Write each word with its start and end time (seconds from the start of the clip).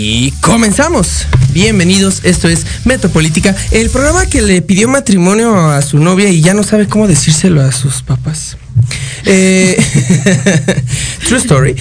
Y 0.00 0.30
comenzamos. 0.42 1.26
Bienvenidos, 1.52 2.20
esto 2.22 2.46
es 2.46 2.64
Metropolítica, 2.84 3.56
el 3.72 3.90
programa 3.90 4.26
que 4.26 4.40
le 4.42 4.62
pidió 4.62 4.86
matrimonio 4.86 5.56
a 5.56 5.82
su 5.82 5.98
novia 5.98 6.28
y 6.28 6.40
ya 6.40 6.54
no 6.54 6.62
sabe 6.62 6.86
cómo 6.86 7.08
decírselo 7.08 7.60
a 7.60 7.72
sus 7.72 8.02
papás. 8.02 8.56
Eh, 9.24 9.76
true 11.26 11.40
story. 11.40 11.74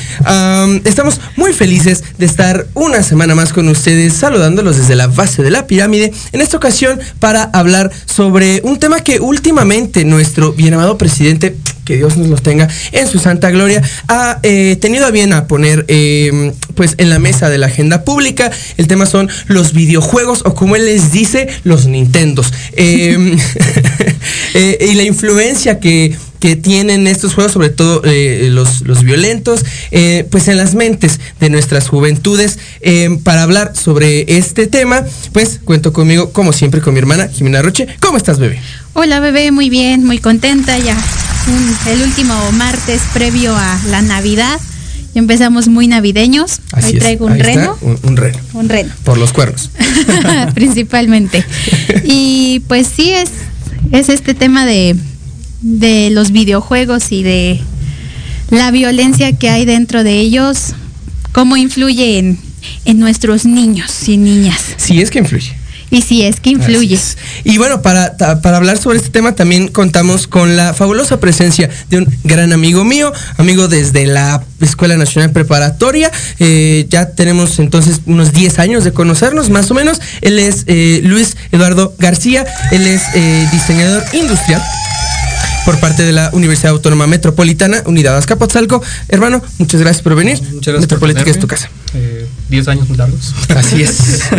Estamos 0.84 1.22
muy 1.36 1.54
felices 1.54 2.04
de 2.18 2.26
estar 2.26 2.66
una 2.74 3.04
semana 3.04 3.36
más 3.36 3.54
con 3.54 3.68
ustedes, 3.68 4.14
saludándolos 4.14 4.78
desde 4.78 4.96
la 4.96 5.06
base 5.06 5.44
de 5.44 5.52
la 5.52 5.68
pirámide. 5.68 6.12
En 6.32 6.42
esta 6.42 6.58
ocasión, 6.58 7.00
para 7.20 7.44
hablar 7.44 7.92
sobre 8.08 8.62
un 8.64 8.80
tema 8.80 9.02
que 9.02 9.20
últimamente 9.20 10.06
nuestro 10.06 10.54
bien 10.54 10.74
amado 10.74 10.98
presidente, 10.98 11.56
que 11.88 11.96
Dios 11.96 12.18
nos 12.18 12.28
los 12.28 12.44
tenga 12.44 12.68
en 12.92 13.08
su 13.08 13.18
santa 13.18 13.50
gloria, 13.50 13.82
ha 14.10 14.40
eh, 14.44 14.76
tenido 14.82 15.06
a 15.06 15.12
bien 15.12 15.32
a 15.32 15.48
poner 15.48 15.86
eh, 15.88 16.52
pues 16.76 16.96
en 16.98 17.10
la 17.10 17.18
mesa 17.18 17.50
de 17.50 17.58
la 17.58 17.68
agenda 17.68 18.04
pública. 18.04 18.52
El 18.76 18.88
tema 18.88 19.06
son 19.06 19.30
los 19.48 19.72
videojuegos 19.72 20.42
o 20.44 20.54
como 20.54 20.76
él 20.76 20.86
les 20.86 21.14
dice, 21.14 21.48
los 21.64 21.86
Nintendos. 21.86 22.52
Eh, 22.74 23.38
y 24.82 24.94
la 24.96 25.04
influencia 25.04 25.80
que 25.80 26.14
que 26.38 26.56
tienen 26.56 27.08
estos 27.08 27.34
juegos, 27.34 27.54
sobre 27.54 27.70
todo 27.70 28.04
los, 28.04 28.82
los 28.82 29.02
violentos, 29.02 29.66
pues 30.30 30.48
en 30.48 30.58
las 30.58 30.76
mentes 30.76 31.20
de 31.40 31.50
nuestras 31.50 31.90
juventudes. 31.90 32.60
Para 33.24 33.42
hablar 33.42 33.76
sobre 33.76 34.38
este 34.38 34.68
tema, 34.68 35.04
pues 35.34 35.60
cuento 35.64 35.94
conmigo, 35.94 36.32
como 36.34 36.54
siempre, 36.54 36.80
con 36.80 36.94
mi 36.94 37.00
hermana 37.00 37.28
Jimena 37.28 37.64
Roche. 37.64 37.88
¿Cómo 38.00 38.18
estás, 38.18 38.38
bebé? 38.38 38.60
Hola 39.00 39.20
bebé, 39.20 39.52
muy 39.52 39.70
bien, 39.70 40.04
muy 40.04 40.18
contenta 40.18 40.76
ya. 40.80 40.98
Un- 41.48 41.92
el 41.94 42.02
último 42.02 42.34
martes 42.54 43.00
previo 43.14 43.56
a 43.56 43.80
la 43.92 44.02
Navidad. 44.02 44.60
Ya 45.14 45.20
empezamos 45.20 45.68
muy 45.68 45.88
navideños. 45.88 46.62
Hoy 46.76 46.94
es, 46.94 47.00
traigo 47.00 47.28
un 47.28 47.34
ahí 47.34 47.40
está, 47.42 47.54
reno. 47.54 47.78
un, 47.82 48.00
un 48.02 48.18
reno. 48.18 48.38
Un 48.54 48.70
reno. 48.70 48.92
Por 49.04 49.20
los 49.20 49.34
cuernos. 49.34 49.70
principalmente. 50.56 51.46
Y 52.10 52.62
pues 52.68 52.88
sí 52.88 53.12
es, 53.12 53.30
es 53.92 54.10
este 54.10 54.34
tema 54.34 54.66
de, 54.66 54.96
de 55.62 56.10
los 56.10 56.32
videojuegos 56.32 57.12
y 57.12 57.22
de 57.22 57.62
la 58.50 58.72
violencia 58.72 59.34
que 59.34 59.50
hay 59.50 59.66
dentro 59.66 60.04
de 60.04 60.20
ellos, 60.20 60.74
cómo 61.34 61.56
influye 61.58 62.18
en, 62.18 62.40
en 62.86 63.00
nuestros 63.00 63.46
niños 63.46 64.08
y 64.08 64.18
niñas. 64.18 64.62
Sí, 64.78 65.02
es 65.02 65.12
que 65.12 65.20
influye. 65.20 65.54
Y 65.90 66.02
si 66.02 66.24
es 66.24 66.40
que 66.40 66.50
influye. 66.50 66.96
Es. 66.96 67.18
Y 67.44 67.58
bueno, 67.58 67.82
para, 67.82 68.18
para 68.18 68.58
hablar 68.58 68.78
sobre 68.78 68.98
este 68.98 69.10
tema 69.10 69.36
también 69.36 69.70
contamos 69.70 70.28
con 70.28 70.58
la 70.58 70.74
fabulosa 70.74 71.20
presencia 71.20 71.70
de 71.90 72.00
un 72.00 72.08
gran 72.24 72.52
amigo 72.54 72.84
mío, 72.84 73.14
amigo 73.38 73.68
desde 73.68 74.06
la 74.06 74.44
Escuela 74.62 74.98
Nacional 74.98 75.32
Preparatoria. 75.32 76.12
Eh, 76.40 76.86
ya 76.90 77.12
tenemos 77.12 77.60
entonces 77.60 78.02
unos 78.06 78.34
10 78.34 78.60
años 78.60 78.84
de 78.84 78.92
conocernos, 78.92 79.50
más 79.50 79.72
o 79.72 79.74
menos. 79.74 80.02
Él 80.22 80.40
es 80.40 80.64
eh, 80.68 81.02
Luis 81.04 81.38
Eduardo 81.52 81.96
García, 82.00 82.46
él 82.72 82.88
es 82.88 83.02
eh, 83.16 83.48
diseñador 83.52 84.04
industrial 84.14 84.62
por 85.66 85.80
parte 85.82 86.04
de 86.04 86.14
la 86.14 86.30
Universidad 86.32 86.72
Autónoma 86.72 87.08
Metropolitana, 87.08 87.84
Unidad 87.86 88.18
Azcapotzalco. 88.18 88.82
Hermano, 89.10 89.42
muchas 89.58 89.82
gracias 89.82 90.02
por 90.02 90.16
venir. 90.16 90.40
Muchas 90.42 90.74
gracias 90.74 90.82
Metropolitana 90.82 91.26
por 91.26 91.32
es 91.32 91.40
tu 91.40 91.48
casa. 91.48 91.70
Eh, 92.48 92.52
10 92.52 92.68
años 92.70 92.88
muy 92.88 92.98
largos. 92.98 93.34
Así 93.56 93.82
es. 93.82 94.24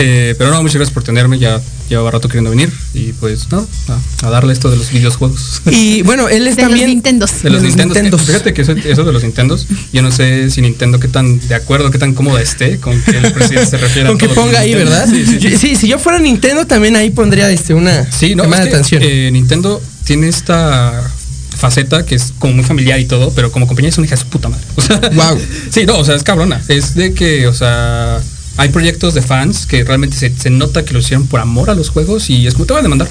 Eh, 0.00 0.36
pero 0.38 0.50
no, 0.52 0.62
muchas 0.62 0.76
gracias 0.76 0.94
por 0.94 1.02
tenerme. 1.02 1.40
Ya 1.40 1.60
llevaba 1.88 2.12
rato 2.12 2.28
queriendo 2.28 2.50
venir. 2.50 2.70
Y 2.94 3.12
pues, 3.14 3.50
no, 3.50 3.66
a, 3.88 4.26
a 4.26 4.30
darle 4.30 4.52
esto 4.52 4.70
de 4.70 4.76
los 4.76 4.92
videojuegos. 4.92 5.60
Y 5.72 6.02
bueno, 6.02 6.28
él 6.28 6.46
es 6.46 6.54
De 6.54 6.62
los 6.62 6.70
también... 6.70 6.88
Nintendos. 6.90 7.42
De 7.42 7.50
los 7.50 7.62
de 7.62 7.66
los 7.68 7.76
Nintendos. 7.76 7.96
Nintendos. 7.96 8.22
Fíjate 8.22 8.54
que 8.54 8.62
eso, 8.62 8.72
eso 8.72 9.02
de 9.04 9.12
los 9.12 9.24
Nintendos, 9.24 9.66
yo 9.92 10.02
no 10.02 10.12
sé 10.12 10.50
si 10.50 10.60
Nintendo 10.60 11.00
qué 11.00 11.08
tan 11.08 11.40
de 11.48 11.54
acuerdo, 11.56 11.90
qué 11.90 11.98
tan 11.98 12.14
cómoda 12.14 12.40
esté 12.40 12.78
con 12.78 13.00
que 13.02 13.16
el 13.18 13.32
presidente 13.32 13.66
se 13.70 13.76
refiera 13.78 14.08
Con 14.08 14.16
a 14.16 14.20
que 14.20 14.26
los 14.26 14.36
ponga 14.36 14.60
ahí. 14.60 14.74
¿verdad? 14.74 15.08
Sí, 15.10 15.26
sí. 15.26 15.38
Yo- 15.40 15.58
sí, 15.58 15.74
si 15.74 15.88
yo 15.88 15.98
fuera 15.98 16.20
Nintendo 16.20 16.64
también 16.64 16.94
ahí 16.94 17.10
pondría 17.10 17.50
este 17.50 17.74
una 17.74 18.08
Sí, 18.12 18.36
no, 18.36 18.44
llamada 18.44 18.62
es 18.62 18.66
de 18.66 18.70
que, 18.70 18.76
atención. 18.76 19.02
eh, 19.04 19.30
Nintendo 19.32 19.82
tiene 20.04 20.28
esta 20.28 21.10
faceta 21.58 22.06
que 22.06 22.14
es 22.14 22.32
como 22.38 22.54
muy 22.54 22.64
familiar 22.64 23.00
y 23.00 23.04
todo, 23.04 23.32
pero 23.32 23.50
como 23.50 23.66
compañía 23.66 23.90
es 23.90 23.98
una 23.98 24.06
hija 24.06 24.14
de 24.14 24.22
su 24.22 24.28
puta 24.28 24.48
madre. 24.48 24.64
O 24.76 24.80
sea, 24.80 25.00
Guau. 25.12 25.38
Sí, 25.70 25.84
no, 25.84 25.98
o 25.98 26.04
sea, 26.04 26.14
es 26.14 26.22
cabrona. 26.22 26.62
Es 26.68 26.94
de 26.94 27.12
que, 27.12 27.46
o 27.48 27.52
sea, 27.52 28.20
hay 28.56 28.68
proyectos 28.70 29.14
de 29.14 29.22
fans 29.22 29.66
que 29.66 29.84
realmente 29.84 30.16
se, 30.16 30.34
se 30.34 30.50
nota 30.50 30.84
que 30.84 30.92
lo 30.92 31.00
hicieron 31.00 31.26
por 31.26 31.40
amor 31.40 31.70
a 31.70 31.74
los 31.74 31.90
juegos 31.90 32.30
y 32.30 32.46
es 32.46 32.54
como 32.54 32.66
te 32.66 32.72
voy 32.72 32.80
a 32.80 32.82
demandar. 32.82 33.08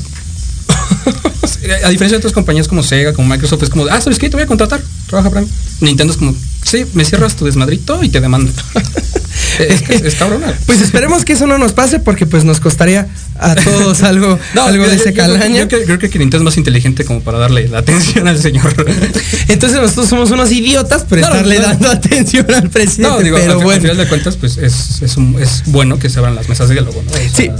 A 1.86 1.90
diferencia 1.90 2.10
de 2.16 2.18
otras 2.18 2.34
compañías 2.34 2.68
como 2.68 2.84
Sega, 2.84 3.14
como 3.14 3.28
Microsoft, 3.28 3.64
es 3.64 3.70
como, 3.70 3.86
ah, 3.88 4.00
¿sabes 4.02 4.20
qué? 4.20 4.30
Te 4.30 4.36
voy 4.38 4.44
a 4.44 4.48
contratar, 4.48 4.82
trabaja 5.08 5.30
para 5.30 5.42
mí. 5.42 5.48
Nintendo 5.82 6.12
es 6.14 6.18
como, 6.18 6.36
sí, 6.64 6.86
me 6.94 7.06
cierras 7.06 7.36
tu 7.36 7.46
desmadrito 7.46 8.04
y 8.04 8.10
te 8.10 8.20
demando. 8.22 8.52
es, 9.60 9.82
es, 9.90 10.02
es 10.02 10.16
cabrona. 10.16 10.54
Pues 10.66 10.82
esperemos 10.82 11.24
que 11.26 11.34
eso 11.34 11.46
no 11.48 11.58
nos 11.58 11.74
pase 11.74 12.00
porque 12.00 12.26
pues 12.26 12.44
nos 12.44 12.60
costaría 12.60 13.08
a 13.40 13.56
todos 13.56 14.02
algo, 14.04 14.40
algo 14.56 14.86
yo- 14.86 14.90
de 14.92 14.96
yo- 14.98 15.02
ese 15.04 15.14
yo 15.14 15.14
creo 15.14 15.14
que- 15.14 15.40
calaña. 15.40 15.60
Yo 15.62 15.68
creo, 15.68 15.98
creo 15.98 16.00
que 16.12 16.20
Nintendo 16.20 16.38
es 16.38 16.44
más 16.44 16.58
inteligente 16.58 17.06
como 17.06 17.22
para 17.22 17.38
darle 17.38 17.68
la 17.68 17.80
atención 17.80 18.28
al 18.28 18.40
señor. 18.42 18.74
Entonces 19.48 19.80
nosotros 19.80 20.08
somos 20.10 20.32
unos 20.32 20.52
idiotas 20.52 21.04
por 21.04 21.20
No, 21.20 21.28
estarle 21.28 21.58
no. 21.60 21.64
dando 21.68 21.90
atención 21.92 22.46
al 22.54 22.70
presidente. 22.70 23.02
No, 23.18 23.20
digo, 23.20 23.38
pero 23.38 23.54
al, 23.54 23.64
bueno. 23.64 23.82
final 23.82 23.98
de 23.98 24.08
cuentas, 24.08 24.36
pues 24.38 24.58
es, 24.58 25.02
es, 25.02 25.18
un- 25.18 25.38
es 25.42 25.64
bueno 25.68 26.00
que 26.00 26.10
se 26.10 26.20
abran 26.20 26.36
las 26.36 26.50
mesas 26.50 26.70
de 26.70 26.76
diálogo. 26.76 27.04
O 27.08 27.14
sea, 27.14 27.30
Sí, 27.36 27.52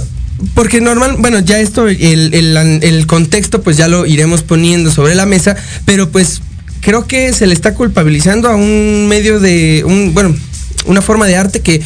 porque 0.54 0.80
normal, 0.80 1.16
bueno, 1.18 1.40
ya 1.40 1.58
esto, 1.60 1.88
el, 1.88 2.32
el, 2.34 2.56
el 2.82 3.06
contexto, 3.06 3.62
pues 3.62 3.76
ya 3.76 3.88
lo 3.88 4.06
iremos 4.06 4.42
poniendo 4.42 4.90
sobre 4.90 5.14
la 5.14 5.26
mesa, 5.26 5.56
pero 5.84 6.10
pues 6.10 6.40
creo 6.80 7.06
que 7.06 7.32
se 7.32 7.46
le 7.46 7.54
está 7.54 7.74
culpabilizando 7.74 8.48
a 8.48 8.54
un 8.56 9.06
medio 9.08 9.40
de, 9.40 9.82
un, 9.84 10.14
bueno, 10.14 10.34
una 10.86 11.02
forma 11.02 11.26
de 11.26 11.36
arte 11.36 11.60
que 11.60 11.82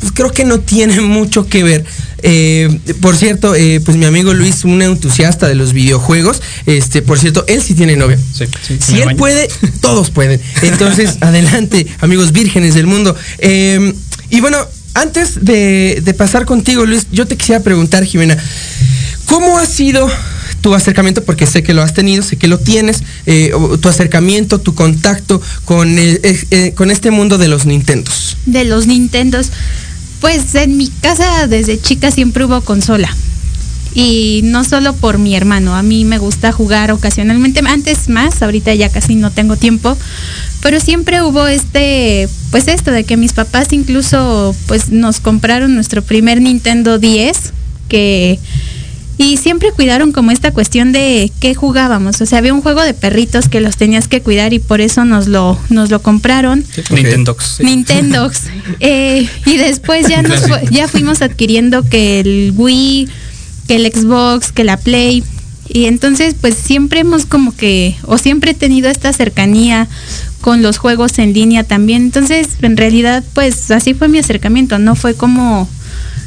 pues, 0.00 0.12
creo 0.12 0.32
que 0.32 0.44
no 0.44 0.60
tiene 0.60 1.00
mucho 1.02 1.46
que 1.46 1.62
ver. 1.62 1.84
Eh, 2.24 2.78
por 3.00 3.16
cierto, 3.16 3.54
eh, 3.54 3.80
pues 3.84 3.96
mi 3.96 4.04
amigo 4.04 4.32
Luis, 4.32 4.64
un 4.64 4.80
entusiasta 4.80 5.48
de 5.48 5.54
los 5.54 5.72
videojuegos, 5.72 6.40
este, 6.66 7.02
por 7.02 7.18
cierto, 7.18 7.44
él 7.48 7.62
sí 7.62 7.74
tiene 7.74 7.96
novia. 7.96 8.16
Sí, 8.32 8.44
sí, 8.66 8.78
Si 8.80 9.00
él 9.00 9.06
baño. 9.06 9.18
puede, 9.18 9.48
todos 9.80 10.10
pueden. 10.10 10.40
Entonces, 10.62 11.16
adelante, 11.20 11.86
amigos 12.00 12.32
vírgenes 12.32 12.74
del 12.74 12.86
mundo. 12.86 13.16
Eh, 13.38 13.92
y 14.30 14.40
bueno, 14.40 14.58
antes 14.94 15.44
de, 15.44 16.14
pasar 16.16 16.44
contigo, 16.44 16.84
Luis, 16.84 17.06
yo 17.10 17.26
te 17.26 17.36
quisiera 17.36 17.62
preguntar, 17.62 18.04
Jimena, 18.04 18.36
¿cómo 19.26 19.58
ha 19.58 19.66
sido 19.66 20.08
tu 20.60 20.74
acercamiento? 20.74 21.24
Porque 21.24 21.46
sé 21.46 21.62
que 21.62 21.74
lo 21.74 21.82
has 21.82 21.94
tenido, 21.94 22.22
sé 22.22 22.36
que 22.36 22.48
lo 22.48 22.58
tienes, 22.58 23.02
eh, 23.26 23.52
tu 23.80 23.88
acercamiento, 23.88 24.60
tu 24.60 24.74
contacto 24.74 25.40
con, 25.64 25.98
eh, 25.98 26.20
eh, 26.50 26.72
con 26.74 26.90
este 26.90 27.10
mundo 27.10 27.38
de 27.38 27.48
los 27.48 27.66
Nintendos. 27.66 28.36
De 28.46 28.64
los 28.64 28.86
Nintendos. 28.86 29.50
Pues 30.20 30.54
en 30.54 30.76
mi 30.76 30.88
casa 30.88 31.46
desde 31.48 31.80
chica 31.80 32.10
siempre 32.10 32.44
hubo 32.44 32.60
consola. 32.60 33.14
Y 33.94 34.40
no 34.44 34.64
solo 34.64 34.94
por 34.94 35.18
mi 35.18 35.34
hermano, 35.36 35.74
a 35.76 35.82
mí 35.82 36.04
me 36.04 36.16
gusta 36.18 36.50
jugar 36.52 36.90
ocasionalmente, 36.92 37.60
antes 37.66 38.08
más, 38.08 38.40
ahorita 38.42 38.72
ya 38.74 38.88
casi 38.88 39.16
no 39.16 39.30
tengo 39.30 39.56
tiempo, 39.56 39.98
pero 40.62 40.80
siempre 40.80 41.22
hubo 41.22 41.46
este, 41.46 42.28
pues 42.50 42.68
esto 42.68 42.90
de 42.90 43.04
que 43.04 43.16
mis 43.18 43.32
papás 43.34 43.72
incluso 43.72 44.54
pues 44.66 44.88
nos 44.90 45.20
compraron 45.20 45.74
nuestro 45.74 46.00
primer 46.02 46.40
Nintendo 46.40 46.98
10, 46.98 47.52
que 47.88 48.38
y 49.18 49.36
siempre 49.36 49.70
cuidaron 49.72 50.10
como 50.10 50.30
esta 50.30 50.52
cuestión 50.52 50.90
de 50.90 51.30
qué 51.38 51.54
jugábamos. 51.54 52.20
O 52.22 52.26
sea, 52.26 52.38
había 52.38 52.54
un 52.54 52.62
juego 52.62 52.82
de 52.82 52.94
perritos 52.94 53.48
que 53.48 53.60
los 53.60 53.76
tenías 53.76 54.08
que 54.08 54.20
cuidar 54.22 54.52
y 54.54 54.58
por 54.58 54.80
eso 54.80 55.04
nos 55.04 55.28
lo, 55.28 55.56
nos 55.68 55.90
lo 55.90 56.00
compraron. 56.02 56.64
Nintendox. 56.90 57.56
sí. 57.58 57.62
Nintendox. 57.64 58.40
Eh, 58.80 59.28
y 59.46 59.58
después 59.58 60.08
ya, 60.08 60.22
nos 60.22 60.40
fu- 60.40 60.66
ya 60.70 60.88
fuimos 60.88 61.20
adquiriendo 61.22 61.88
que 61.88 62.20
el 62.20 62.52
Wii, 62.56 63.08
que 63.72 63.76
el 63.76 63.90
Xbox, 63.90 64.52
que 64.52 64.64
la 64.64 64.76
Play. 64.76 65.24
Y 65.66 65.86
entonces 65.86 66.34
pues 66.38 66.54
siempre 66.54 67.00
hemos 67.00 67.24
como 67.24 67.56
que, 67.56 67.96
o 68.04 68.18
siempre 68.18 68.50
he 68.50 68.54
tenido 68.54 68.90
esta 68.90 69.12
cercanía 69.14 69.88
con 70.42 70.60
los 70.60 70.76
juegos 70.76 71.18
en 71.18 71.32
línea 71.32 71.64
también. 71.64 72.02
Entonces 72.02 72.48
en 72.60 72.76
realidad 72.76 73.24
pues 73.32 73.70
así 73.70 73.94
fue 73.94 74.08
mi 74.08 74.18
acercamiento, 74.18 74.78
no 74.78 74.94
fue 74.94 75.14
como 75.14 75.68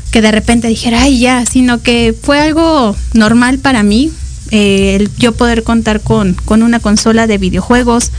que 0.10 0.22
de 0.22 0.32
repente 0.32 0.68
dijera, 0.68 1.04
ay 1.04 1.20
ya, 1.20 1.46
sino 1.46 1.84
que 1.84 2.16
fue 2.20 2.40
algo 2.40 2.96
normal 3.14 3.60
para 3.60 3.84
mí, 3.84 4.12
eh, 4.50 4.96
el 4.96 5.12
yo 5.18 5.34
poder 5.34 5.64
contar 5.64 6.02
con, 6.02 6.34
con 6.34 6.64
una 6.64 6.80
consola 6.80 7.28
de 7.28 7.38
videojuegos, 7.38 8.12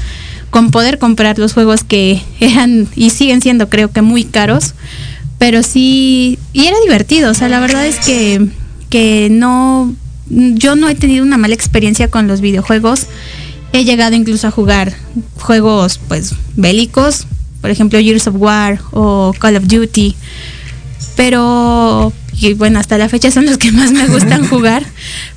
con 0.51 0.71
poder 0.71 0.99
comprar 0.99 1.39
los 1.39 1.53
juegos 1.55 1.83
que 1.83 2.23
eran 2.41 2.87
y 2.95 3.11
siguen 3.11 3.41
siendo 3.41 3.69
creo 3.71 3.91
que 3.91 4.03
muy 4.03 4.25
caros, 4.25 4.75
pero 5.39 5.65
sí, 5.65 6.39
y 6.53 6.67
era 6.67 6.77
divertido, 6.85 7.33
o 7.33 7.35
sea, 7.35 7.49
la 7.49 7.61
verdad 7.61 7.87
es 7.87 7.97
que, 7.99 8.49
que 8.97 9.29
no, 9.31 9.95
yo 10.31 10.75
no 10.75 10.89
he 10.89 10.95
tenido 10.95 11.23
una 11.23 11.37
mala 11.37 11.53
experiencia 11.53 12.09
con 12.09 12.27
los 12.27 12.41
videojuegos, 12.41 13.09
he 13.75 13.85
llegado 13.85 14.17
incluso 14.17 14.47
a 14.47 14.51
jugar 14.51 14.95
juegos 15.39 16.01
pues 16.09 16.35
bélicos, 16.57 17.27
por 17.61 17.69
ejemplo 17.69 18.01
Years 18.01 18.27
of 18.27 18.37
War 18.39 18.81
o 18.93 19.35
Call 19.39 19.57
of 19.57 19.67
Duty, 19.67 20.17
pero 21.15 22.11
y 22.41 22.55
bueno 22.55 22.79
hasta 22.79 22.97
la 22.97 23.11
fecha 23.11 23.31
son 23.31 23.45
los 23.45 23.59
que 23.59 23.71
más 23.71 23.93
me 23.93 24.07
gustan 24.07 24.49
jugar. 24.49 24.87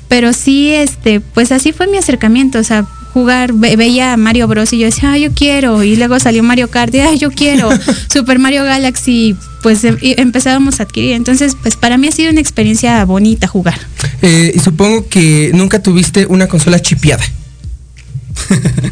Pero 0.08 0.32
sí 0.32 0.72
este 0.72 1.20
pues 1.20 1.52
así 1.52 1.72
fue 1.72 1.86
mi 1.86 1.98
acercamiento. 1.98 2.58
O 2.58 2.64
sea 2.64 2.86
jugar 3.12 3.52
ve- 3.52 3.76
veía 3.76 4.12
a 4.12 4.16
Mario 4.16 4.46
Bros 4.48 4.72
y 4.72 4.78
yo 4.78 4.86
decía 4.86 5.12
ah 5.12 5.18
yo 5.18 5.32
quiero 5.32 5.82
y 5.82 5.96
luego 5.96 6.18
salió 6.20 6.42
Mario 6.42 6.68
Kart 6.70 6.94
y 6.94 7.00
ah 7.00 7.14
yo 7.14 7.30
quiero 7.30 7.68
Super 8.12 8.38
Mario 8.38 8.64
Galaxy 8.64 9.36
pues 9.62 9.84
em- 9.84 9.98
empezábamos 10.00 10.80
a 10.80 10.84
adquirir. 10.84 11.12
Entonces 11.12 11.56
pues 11.60 11.76
para 11.76 11.98
mí 11.98 12.08
ha 12.08 12.12
sido 12.12 12.30
una 12.30 12.40
experiencia 12.40 13.04
bonita 13.04 13.46
jugar. 13.46 13.78
Eh, 14.22 14.52
y 14.54 14.58
supongo 14.60 15.08
que 15.08 15.50
nunca 15.54 15.82
tuviste 15.82 16.26
una 16.26 16.46
consola 16.46 16.80
chipeada. 16.80 17.24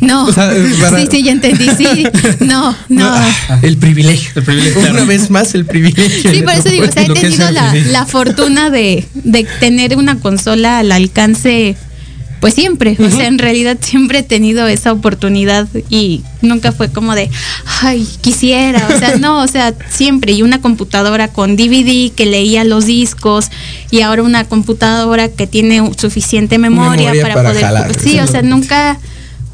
no. 0.00 0.24
O 0.28 0.32
sea, 0.32 0.52
para- 0.80 1.00
sí 1.00 1.08
sí 1.10 1.22
ya 1.22 1.32
entendí 1.32 1.68
sí. 1.76 2.04
No 2.40 2.76
no. 2.88 3.06
Ah, 3.06 3.58
El 3.62 3.76
privilegio. 3.78 4.30
El 4.34 4.42
privilegio, 4.42 4.80
Una 4.90 5.04
vez 5.04 5.30
más, 5.30 5.54
el 5.54 5.64
privilegio. 5.64 6.30
Sí, 6.32 6.42
por 6.42 6.52
eso 6.54 6.68
digo, 6.68 6.86
o 6.86 6.92
sea, 6.92 7.04
he 7.04 7.08
tenido 7.14 7.50
la, 7.50 7.72
la 7.74 8.04
fortuna 8.06 8.68
de, 8.70 9.06
de 9.14 9.46
tener 9.60 9.96
una 9.96 10.18
consola 10.20 10.80
al 10.80 10.92
alcance, 10.92 11.76
pues 12.40 12.54
siempre. 12.54 12.96
O 12.98 13.10
sea, 13.10 13.26
en 13.26 13.38
realidad 13.38 13.78
siempre 13.80 14.20
he 14.20 14.22
tenido 14.22 14.66
esa 14.66 14.92
oportunidad 14.92 15.68
y 15.90 16.22
nunca 16.42 16.72
fue 16.72 16.90
como 16.90 17.14
de, 17.14 17.30
ay, 17.82 18.06
quisiera. 18.20 18.86
O 18.94 18.98
sea, 18.98 19.16
no, 19.16 19.42
o 19.42 19.46
sea, 19.46 19.74
siempre. 19.90 20.32
Y 20.32 20.42
una 20.42 20.60
computadora 20.60 21.28
con 21.28 21.56
DVD 21.56 22.12
que 22.12 22.26
leía 22.26 22.64
los 22.64 22.86
discos 22.86 23.48
y 23.90 24.02
ahora 24.02 24.22
una 24.22 24.44
computadora 24.44 25.28
que 25.28 25.46
tiene 25.46 25.90
suficiente 25.96 26.58
memoria, 26.58 27.12
Memoria 27.12 27.22
para, 27.22 27.34
para 27.34 27.48
poder. 27.50 27.64
jalar, 27.64 27.94
sí, 27.98 28.18
o 28.20 28.26
sea, 28.26 28.42
nunca 28.42 28.98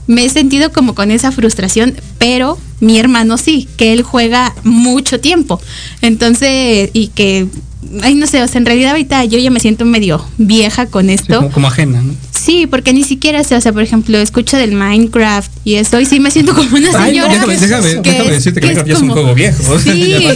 me 0.07 0.25
he 0.25 0.29
sentido 0.29 0.71
como 0.73 0.95
con 0.95 1.11
esa 1.11 1.33
frustración, 1.33 1.95
pero 2.19 2.59
mi 2.81 2.99
hermano 2.99 3.39
sí, 3.39 3.69
que 3.77 3.93
él 3.93 4.03
juega 4.03 4.55
mucho 4.65 5.19
tiempo. 5.21 5.61
Entonces, 6.03 6.91
y 6.93 7.09
que, 7.09 7.47
ay, 8.03 8.15
no 8.15 8.27
sé, 8.27 8.43
o 8.43 8.49
sea, 8.49 8.59
en 8.59 8.67
realidad 8.67 8.91
ahorita 8.91 9.25
yo 9.25 9.39
ya 9.39 9.51
me 9.51 9.61
siento 9.61 9.85
medio 9.87 10.25
vieja 10.37 10.87
con 10.87 11.07
Sí, 11.07 11.13
esto. 11.15 11.37
como, 11.37 11.51
como 11.51 11.67
ajena, 11.69 12.03
¿no? 12.03 12.15
Sí, 12.39 12.67
porque 12.67 12.93
ni 12.93 13.05
siquiera 13.05 13.43
sé, 13.43 13.57
o 13.57 13.61
sea, 13.63 13.73
por 13.73 13.83
ejemplo, 13.83 14.19
escucho 14.19 14.59
del 14.59 14.73
Minecraft 14.73 15.51
y 15.65 15.77
eso, 15.77 15.99
y 15.99 16.05
sí 16.05 16.21
me 16.21 16.31
siento 16.31 16.55
como 16.55 16.77
una 16.77 16.91
Ay, 16.99 17.13
señora. 17.15 17.33
déjame- 17.33 17.57
déjame- 17.59 18.03
que 18.03 18.11
déjame 18.11 18.31
decirte 18.33 18.61
que 18.61 18.67
es 18.67 18.73
Minecraft 18.75 18.89
ya 18.89 18.95
es 18.97 19.01
un 19.03 19.11
juego 19.11 19.35
viejo, 19.35 19.79
Sí, 19.83 20.27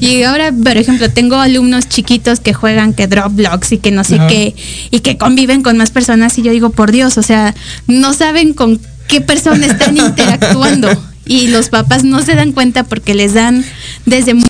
y 0.00 0.22
ahora, 0.22 0.52
por 0.52 0.76
ejemplo, 0.76 1.10
tengo 1.10 1.34
alumnos 1.36 1.88
chiquitos 1.88 2.38
que 2.38 2.54
juegan 2.54 2.92
que 2.94 3.08
Dropblocks 3.08 3.72
y 3.72 3.78
que 3.78 3.90
no 3.90 4.04
sé 4.04 4.14
Ajá. 4.16 4.28
qué, 4.28 4.54
y 4.92 5.00
que 5.00 5.16
conviven 5.16 5.62
con 5.62 5.76
más 5.76 5.90
personas, 5.90 6.38
y 6.38 6.42
yo 6.42 6.52
digo, 6.52 6.70
por 6.70 6.92
Dios, 6.92 7.18
o 7.18 7.22
sea, 7.24 7.52
no 7.88 8.12
saben 8.14 8.52
con 8.54 8.80
qué 9.06 9.20
persona 9.20 9.66
están 9.66 9.96
interactuando, 9.96 10.88
y 11.26 11.48
los 11.48 11.68
papás 11.68 12.04
no 12.04 12.22
se 12.22 12.34
dan 12.34 12.52
cuenta 12.52 12.84
porque 12.84 13.14
les 13.14 13.34
dan 13.34 13.64
desde 14.06 14.34
muy 14.34 14.44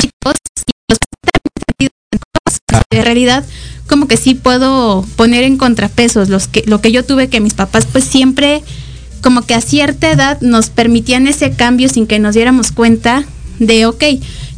chicos 0.00 0.34
y 0.66 0.72
los 0.88 0.98
papás 2.10 2.60
en 2.90 3.04
realidad, 3.04 3.44
como 3.86 4.08
que 4.08 4.16
sí 4.16 4.34
puedo 4.34 5.06
poner 5.16 5.44
en 5.44 5.56
contrapesos 5.56 6.28
los 6.28 6.48
que, 6.48 6.64
lo 6.66 6.80
que 6.80 6.92
yo 6.92 7.04
tuve 7.04 7.28
que 7.28 7.40
mis 7.40 7.54
papás 7.54 7.86
pues 7.86 8.04
siempre 8.04 8.62
como 9.22 9.42
que 9.42 9.54
a 9.54 9.60
cierta 9.60 10.10
edad 10.10 10.40
nos 10.40 10.70
permitían 10.70 11.26
ese 11.26 11.52
cambio 11.52 11.88
sin 11.88 12.06
que 12.06 12.18
nos 12.18 12.34
diéramos 12.34 12.72
cuenta 12.72 13.24
de, 13.58 13.86
ok, 13.86 14.04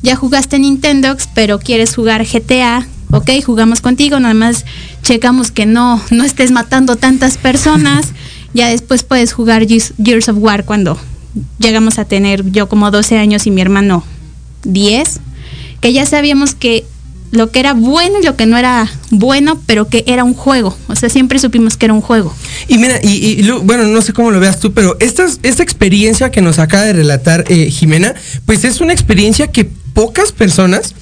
ya 0.02 0.16
jugaste 0.16 0.58
Nintendox, 0.58 1.28
pero 1.34 1.58
quieres 1.58 1.94
jugar 1.94 2.26
GTA, 2.26 2.86
ok, 3.10 3.30
jugamos 3.44 3.80
contigo, 3.80 4.18
nada 4.20 4.34
más 4.34 4.64
checamos 5.02 5.50
que 5.50 5.66
no, 5.66 6.02
no 6.10 6.24
estés 6.24 6.50
matando 6.50 6.96
tantas 6.96 7.38
personas, 7.38 8.08
ya 8.54 8.68
después 8.68 9.02
puedes 9.02 9.32
jugar 9.32 9.66
Gears 9.66 10.28
of 10.28 10.36
War 10.38 10.64
cuando 10.64 10.98
llegamos 11.58 11.98
a 11.98 12.04
tener 12.04 12.50
yo 12.50 12.68
como 12.68 12.90
12 12.90 13.18
años 13.18 13.46
y 13.46 13.50
mi 13.50 13.60
hermano 13.60 14.04
10, 14.64 15.20
que 15.80 15.92
ya 15.92 16.06
sabíamos 16.06 16.54
que 16.54 16.84
lo 17.30 17.50
que 17.50 17.60
era 17.60 17.74
bueno 17.74 18.16
y 18.20 18.24
lo 18.24 18.36
que 18.36 18.46
no 18.46 18.56
era 18.56 18.90
bueno, 19.10 19.60
pero 19.66 19.88
que 19.88 20.02
era 20.06 20.24
un 20.24 20.34
juego. 20.34 20.76
O 20.88 20.96
sea, 20.96 21.08
siempre 21.08 21.38
supimos 21.38 21.76
que 21.76 21.86
era 21.86 21.92
un 21.92 22.00
juego. 22.00 22.34
Y 22.68 22.78
mira, 22.78 23.00
y, 23.02 23.40
y 23.40 23.50
bueno, 23.62 23.84
no 23.84 24.00
sé 24.00 24.12
cómo 24.12 24.30
lo 24.30 24.40
veas 24.40 24.60
tú, 24.60 24.72
pero 24.72 24.96
esta, 25.00 25.26
esta 25.42 25.62
experiencia 25.62 26.30
que 26.30 26.40
nos 26.40 26.58
acaba 26.58 26.84
de 26.84 26.94
relatar 26.94 27.44
eh, 27.48 27.70
Jimena, 27.70 28.14
pues 28.46 28.64
es 28.64 28.80
una 28.80 28.92
experiencia 28.92 29.48
que 29.48 29.64
pocas 29.92 30.32
personas 30.32 30.94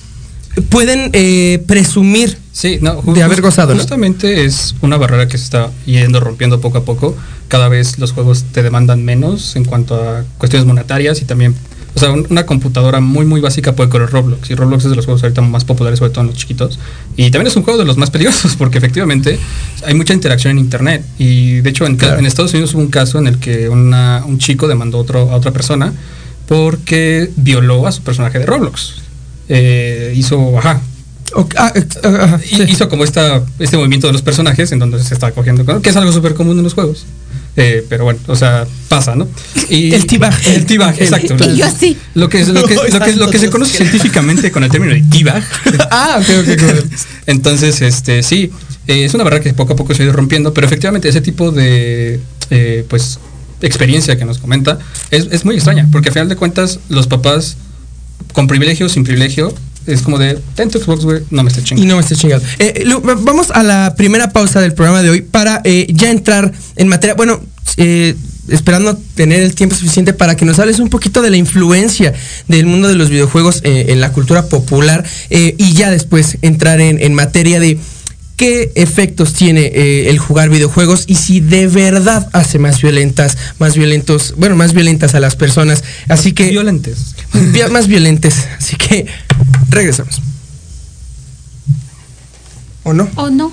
pueden 0.63 1.11
eh, 1.13 1.63
presumir. 1.67 2.39
Sí, 2.53 2.79
no, 2.81 3.03
de 3.03 3.23
haber 3.23 3.43
gozado, 3.43 3.75
¿no? 3.75 3.79
Justamente 3.81 4.45
es 4.45 4.75
una 4.81 4.97
barrera 4.97 5.29
que 5.29 5.37
se 5.37 5.45
está 5.45 5.71
yendo 5.85 6.21
rompiendo 6.21 6.61
poco 6.61 6.79
a 6.79 6.85
poco. 6.85 7.15
Cada 7.49 7.69
vez 7.69 7.99
los 7.99 8.13
juegos 8.13 8.45
te 8.53 8.63
demandan 8.63 9.05
menos 9.05 9.57
en 9.57 9.65
cuanto 9.65 9.95
a 9.97 10.25
cuestiones 10.39 10.67
monetarias 10.67 11.21
y 11.21 11.27
también, 11.27 11.55
o 11.95 12.01
sea, 12.01 12.11
un- 12.11 12.27
una 12.31 12.47
computadora 12.47 13.01
muy 13.01 13.27
muy 13.27 13.41
básica 13.43 13.75
puede 13.77 13.91
correr 13.91 14.09
Roblox 14.11 14.51
y 14.51 14.55
Roblox 14.55 14.85
es 14.85 14.91
de 14.91 14.97
los 14.97 15.05
juegos 15.05 15.23
ahorita 15.23 15.43
más 15.43 15.65
populares, 15.67 15.99
sobre 15.99 16.13
todo 16.13 16.23
en 16.23 16.29
los 16.29 16.37
chiquitos. 16.39 16.79
Y 17.17 17.31
también 17.31 17.49
es 17.49 17.57
un 17.57 17.63
juego 17.63 17.79
de 17.79 17.85
los 17.85 17.99
más 17.99 18.11
peligrosos 18.11 18.57
porque 18.59 18.79
efectivamente 18.79 19.39
hay 19.85 19.95
mucha 19.95 20.15
interacción 20.15 20.53
en 20.53 20.59
internet 20.59 21.05
y 21.19 21.61
de 21.61 21.71
hecho 21.71 21.85
en, 21.85 21.97
Claro. 21.97 22.19
en 22.19 22.25
Estados 22.27 22.53
Unidos 22.55 22.73
hubo 22.75 22.81
un 22.81 22.89
caso 22.89 23.19
en 23.19 23.27
el 23.27 23.39
que 23.39 23.69
una- 23.69 24.25
un 24.27 24.39
chico 24.39 24.67
demandó 24.67 24.99
otro, 24.99 25.31
a 25.31 25.37
otra 25.37 25.51
persona 25.53 25.93
porque 26.49 27.31
violó 27.37 27.87
a 27.87 27.93
su 27.93 28.03
personaje 28.03 28.39
de 28.39 28.47
Roblox. 28.47 29.03
Eh, 29.49 30.12
hizo, 30.17 30.59
ajá, 30.59 30.81
ah, 31.57 31.73
eh, 31.75 31.87
ah, 32.05 32.38
sí. 32.43 32.62
hizo 32.69 32.88
como 32.88 33.05
esta, 33.05 33.43
este 33.59 33.76
movimiento 33.76 34.07
de 34.07 34.12
los 34.12 34.23
personajes 34.23 34.73
en 34.73 34.79
donde 34.79 35.03
se 35.03 35.15
está 35.15 35.31
cogiendo, 35.33 35.65
que 35.81 35.91
es 35.91 35.97
algo 35.97 36.12
súper 36.12 36.35
común 36.35 36.57
en 36.59 36.65
los 36.65 36.75
juegos. 36.75 37.07
Eh, 37.59 37.87
pero 37.88 38.05
bueno, 38.05 38.21
o 38.26 38.37
sea, 38.37 38.67
pasa, 38.88 39.17
¿no? 39.17 39.26
Y, 39.71 39.95
El 39.95 40.07
teabag. 40.07 40.35
El 40.47 40.67
teabag, 40.67 41.00
exacto. 41.00 41.37
Yo 41.55 41.65
así. 41.65 41.97
Lo 42.15 42.29
que, 42.29 42.43
es- 42.43 42.49
lo, 42.49 42.62
que, 42.65 42.75
lo, 42.93 43.00
que, 43.00 43.12
lo 43.15 43.31
que 43.31 43.38
se 43.38 43.49
conoce 43.49 43.79
científicamente 43.79 44.50
con 44.50 44.62
el 44.62 44.71
término 44.71 44.93
de 44.93 45.03
teabag. 45.11 45.43
Ah, 45.91 46.21
ok, 46.21 46.29
ok, 46.41 46.62
ok. 46.62 46.85
Entonces, 47.26 47.81
este, 47.81 48.23
sí, 48.23 48.50
eh, 48.87 49.07
es 49.07 49.15
una 49.15 49.25
barrera 49.25 49.43
que 49.43 49.55
poco 49.55 49.73
a 49.73 49.76
poco 49.76 49.95
se 49.95 50.03
ha 50.03 50.05
ido 50.05 50.12
rompiendo, 50.12 50.53
pero 50.53 50.67
efectivamente 50.67 51.09
ese 51.09 51.23
tipo 51.23 51.50
de, 51.50 52.21
eh, 52.50 52.85
pues, 52.88 53.19
experiencia 53.62 54.19
que 54.19 54.26
nos 54.26 54.37
comenta 54.37 54.79
es, 55.11 55.29
es 55.31 55.47
muy 55.47 55.55
extraña, 55.55 55.88
porque 55.91 56.11
a 56.11 56.12
final 56.12 56.29
de 56.29 56.37
cuentas 56.37 56.79
los 56.91 57.07
papás 57.07 57.57
con 58.32 58.46
privilegio 58.46 58.87
o 58.87 58.88
sin 58.88 59.04
privilegio 59.04 59.54
es 59.87 60.02
como 60.02 60.18
de, 60.18 60.38
ten 60.56 60.68
tu 60.68 60.80
Xbox, 60.80 61.04
güey, 61.04 61.23
no 61.30 61.44
me 61.44 61.49
estés 61.49 61.62
Y 61.64 61.66
chingando. 61.68 61.88
no 61.88 61.96
me 61.96 62.02
esté 62.02 62.16
chingado. 62.16 62.42
Eh, 62.58 62.85
vamos 63.23 63.50
a 63.52 63.62
la 63.62 63.94
primera 63.96 64.30
pausa 64.30 64.61
del 64.61 64.75
programa 64.75 65.00
de 65.02 65.11
hoy 65.11 65.23
para 65.23 65.61
eh, 65.62 65.87
ya 65.90 66.11
entrar 66.11 66.52
en 66.75 66.88
materia. 66.88 67.14
Bueno, 67.14 67.40
eh, 67.76 68.16
esperando 68.49 68.96
tener 69.14 69.42
el 69.42 69.54
tiempo 69.54 69.75
suficiente 69.75 70.12
para 70.12 70.37
que 70.37 70.44
nos 70.44 70.58
hables 70.58 70.78
un 70.78 70.88
poquito 70.88 71.23
de 71.23 71.30
la 71.30 71.37
influencia 71.37 72.14
del 72.49 72.66
mundo 72.66 72.88
de 72.88 72.94
los 72.94 73.11
videojuegos 73.11 73.61
eh, 73.64 73.87
en 73.88 74.00
la 74.00 74.12
cultura 74.12 74.46
popular 74.49 75.04
eh, 75.30 75.54
y 75.58 75.73
ya 75.73 75.90
después 75.90 76.38
entrar 76.42 76.80
en, 76.80 77.00
en 77.00 77.14
materia 77.14 77.61
de 77.61 77.78
qué 78.37 78.71
efectos 78.75 79.33
tiene 79.33 79.62
eh, 79.75 80.11
el 80.11 80.19
jugar 80.19 80.50
videojuegos 80.50 81.05
y 81.07 81.14
si 81.16 81.40
de 81.40 81.66
verdad 81.66 82.28
hace 82.33 82.59
más 82.59 82.81
violentas, 82.83 83.37
más 83.59 83.76
violentos, 83.76 84.35
bueno, 84.37 84.57
más 84.57 84.73
violentas 84.75 85.14
a 85.14 85.21
las 85.21 85.37
personas. 85.37 85.83
Así 86.09 86.33
que 86.33 86.50
Violentes. 86.50 87.14
vi- 87.33 87.62
más 87.71 87.87
violentes. 87.88 88.47
Así 88.59 88.76
que 88.76 89.07
regresamos. 89.71 90.21
¿O 92.85 92.93
no? 92.93 93.09
¿O 93.16 93.31
no? 93.31 93.52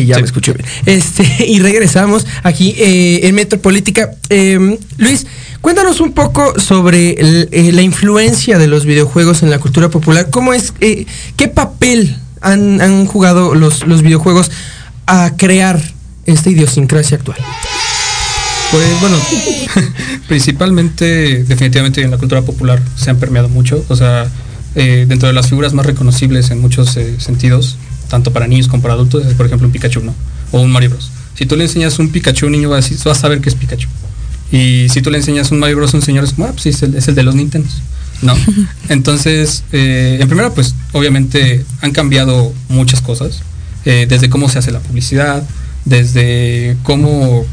Sí, 0.00 0.06
ya 0.06 0.16
me 0.18 0.24
escucho 0.26 0.54
bien. 0.54 0.66
Este, 0.86 1.46
y 1.46 1.58
regresamos 1.60 2.26
aquí 2.42 2.74
eh, 2.78 3.20
en 3.24 3.34
Metropolítica. 3.34 4.10
Eh, 4.30 4.78
Luis, 4.96 5.26
cuéntanos 5.60 6.00
un 6.00 6.12
poco 6.12 6.58
sobre 6.60 7.12
el- 7.12 7.48
eh, 7.52 7.72
la 7.72 7.82
influencia 7.82 8.58
de 8.58 8.66
los 8.66 8.84
videojuegos 8.84 9.42
en 9.42 9.50
la 9.50 9.58
cultura 9.58 9.88
popular. 9.90 10.28
¿Cómo 10.30 10.52
es, 10.54 10.72
eh, 10.80 11.06
qué 11.36 11.48
papel 11.48 12.16
han, 12.40 12.80
han 12.80 13.06
jugado 13.06 13.54
los, 13.54 13.86
los 13.86 14.02
videojuegos 14.02 14.50
a 15.06 15.32
crear 15.36 15.80
esta 16.26 16.50
idiosincrasia 16.50 17.16
actual? 17.16 17.38
Pues 18.70 19.00
bueno, 19.00 19.16
principalmente, 20.28 21.44
definitivamente 21.44 22.02
en 22.02 22.10
la 22.10 22.18
cultura 22.18 22.42
popular 22.42 22.82
se 22.96 23.10
han 23.10 23.16
permeado 23.18 23.48
mucho. 23.48 23.84
O 23.88 23.96
sea, 23.96 24.26
eh, 24.74 25.06
dentro 25.08 25.26
de 25.28 25.32
las 25.34 25.48
figuras 25.48 25.72
más 25.72 25.86
reconocibles 25.86 26.50
en 26.50 26.60
muchos 26.60 26.96
eh, 26.96 27.16
sentidos, 27.18 27.78
tanto 28.08 28.32
para 28.32 28.46
niños 28.46 28.68
como 28.68 28.82
para 28.82 28.94
adultos, 28.94 29.24
es 29.26 29.34
por 29.34 29.46
ejemplo 29.46 29.66
un 29.66 29.72
Pikachu, 29.72 30.00
¿no? 30.00 30.14
O 30.52 30.60
un 30.60 30.70
Mario 30.70 30.90
Bros. 30.90 31.10
Si 31.36 31.46
tú 31.46 31.56
le 31.56 31.64
enseñas 31.64 31.98
un 31.98 32.08
Pikachu, 32.10 32.46
un 32.46 32.52
niño 32.52 32.70
va 32.70 32.78
a, 32.78 32.80
decir- 32.80 32.98
va 33.06 33.12
a 33.12 33.14
saber 33.14 33.40
que 33.40 33.48
es 33.48 33.54
Pikachu. 33.54 33.88
Y 34.50 34.88
si 34.88 35.02
tú 35.02 35.10
le 35.10 35.18
enseñas 35.18 35.50
un 35.50 35.58
Mario 35.58 35.76
Bros. 35.76 35.92
a 35.94 35.98
un 35.98 36.02
señor, 36.02 36.24
es 36.24 36.32
como, 36.32 36.48
ah, 36.48 36.50
pues 36.52 36.62
sí, 36.62 36.68
es 36.70 36.82
el, 36.82 36.94
es 36.94 37.06
el 37.08 37.14
de 37.14 37.22
los 37.22 37.34
Nintendo. 37.34 37.68
¿No? 38.22 38.34
Entonces, 38.88 39.62
eh, 39.72 40.18
en 40.20 40.26
primera, 40.28 40.50
pues 40.52 40.74
obviamente 40.92 41.64
han 41.82 41.92
cambiado 41.92 42.52
muchas 42.68 43.00
cosas. 43.00 43.42
eh, 43.84 44.06
desde 44.08 44.28
cómo 44.28 44.48
se 44.48 44.58
hace 44.58 44.70
la 44.72 44.80
publicidad, 44.80 45.42
desde 45.84 46.76
cómo 46.82 47.44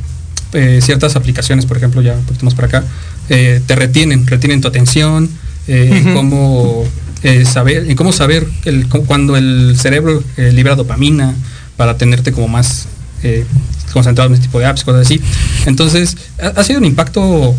eh, 0.54 0.80
ciertas 0.82 1.16
aplicaciones, 1.16 1.66
por 1.66 1.78
ejemplo, 1.78 2.02
ya 2.02 2.14
un 2.14 2.24
poquito 2.26 2.46
más 2.46 2.56
para 2.56 2.68
acá, 2.68 2.84
eh, 3.30 3.62
te 3.66 3.76
retienen, 3.76 4.26
retienen 4.28 4.62
tu 4.62 4.68
atención, 4.68 5.30
eh, 5.68 6.12
cómo 6.14 6.86
eh, 7.26 7.44
saber, 7.46 7.90
y 7.90 7.96
cómo 7.96 8.12
saber 8.14 8.48
el, 8.66 8.88
cu- 8.88 9.04
cuando 9.06 9.36
el 9.36 9.76
cerebro 9.78 10.24
eh, 10.38 10.52
libera 10.54 10.76
dopamina 10.76 11.34
para 11.76 11.98
tenerte 11.98 12.32
como 12.32 12.48
más 12.48 12.86
eh, 13.24 13.44
concentrado 13.92 14.28
en 14.30 14.36
este 14.36 14.46
tipo 14.48 14.60
de 14.60 14.66
apps, 14.68 14.84
cosas 14.84 15.02
así. 15.08 15.20
Entonces, 15.66 16.16
ha, 16.40 16.64
sido 16.64 16.80
un 16.80 16.86
impacto 16.86 17.56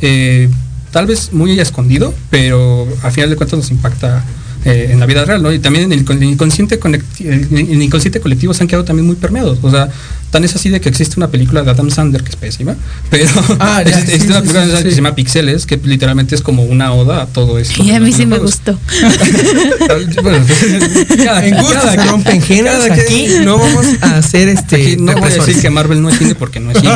eh, 0.00 0.48
tal 0.92 1.06
vez 1.06 1.32
muy 1.32 1.58
escondido, 1.58 2.14
pero 2.30 2.86
al 3.02 3.12
final 3.12 3.28
de 3.30 3.36
cuentas 3.36 3.58
nos 3.58 3.70
impacta 3.70 4.24
en 4.64 4.98
la 5.00 5.06
vida 5.06 5.24
real, 5.24 5.42
¿no? 5.42 5.50
Y 5.52 5.60
también 5.60 5.84
en 5.86 5.92
el, 5.92 6.04
con- 6.04 6.18
el 6.22 6.24
inconsciente 6.30 6.78
el, 6.84 7.48
el 7.52 7.82
inconsciente 7.82 8.20
colectivo 8.20 8.52
se 8.52 8.62
han 8.62 8.68
quedado 8.68 8.84
también 8.84 9.06
muy 9.06 9.16
permeados. 9.16 9.58
O 9.62 9.70
sea, 9.70 9.88
Tan 10.30 10.44
es 10.44 10.54
así 10.54 10.68
de 10.68 10.80
que 10.80 10.88
existe 10.90 11.14
una 11.16 11.28
película 11.28 11.62
de 11.62 11.70
Adam 11.70 11.90
Sandler 11.90 12.22
que 12.22 12.30
es 12.30 12.36
pésima, 12.36 12.76
pero 13.10 13.28
Ah, 13.60 13.82
ya, 13.86 13.88
existe, 13.90 14.06
sí, 14.06 14.12
existe 14.14 14.32
una 14.32 14.40
película 14.42 14.64
sí, 14.66 14.70
que 14.72 14.82
sí. 14.82 14.90
se 14.90 14.96
llama 14.96 15.14
Pixeles, 15.14 15.66
que 15.66 15.80
literalmente 15.82 16.34
es 16.34 16.42
como 16.42 16.64
una 16.64 16.92
oda 16.92 17.22
a 17.22 17.26
todo 17.26 17.58
esto. 17.58 17.82
Y 17.82 17.92
a 17.92 18.00
mí 18.00 18.12
sí 18.12 18.26
me 18.26 18.38
gustó. 18.38 18.78
bueno, 20.22 20.44
cada, 21.24 21.46
En 21.46 21.54
cada 21.54 21.94
quien- 21.96 22.08
rompen 22.08 22.42
géneros. 22.42 22.84
cada 22.86 22.94
Aquí 22.94 23.26
no 23.44 23.58
vamos 23.58 23.86
a 24.02 24.16
hacer 24.18 24.48
este. 24.48 24.76
Aquí 24.76 24.96
no 24.98 25.12
voy 25.14 25.30
a 25.30 25.34
decir 25.34 25.60
que 25.60 25.70
Marvel 25.70 26.02
no 26.02 26.10
es 26.10 26.18
cine 26.18 26.34
porque 26.34 26.60
no 26.60 26.70
es 26.72 26.78
cine. 26.80 26.92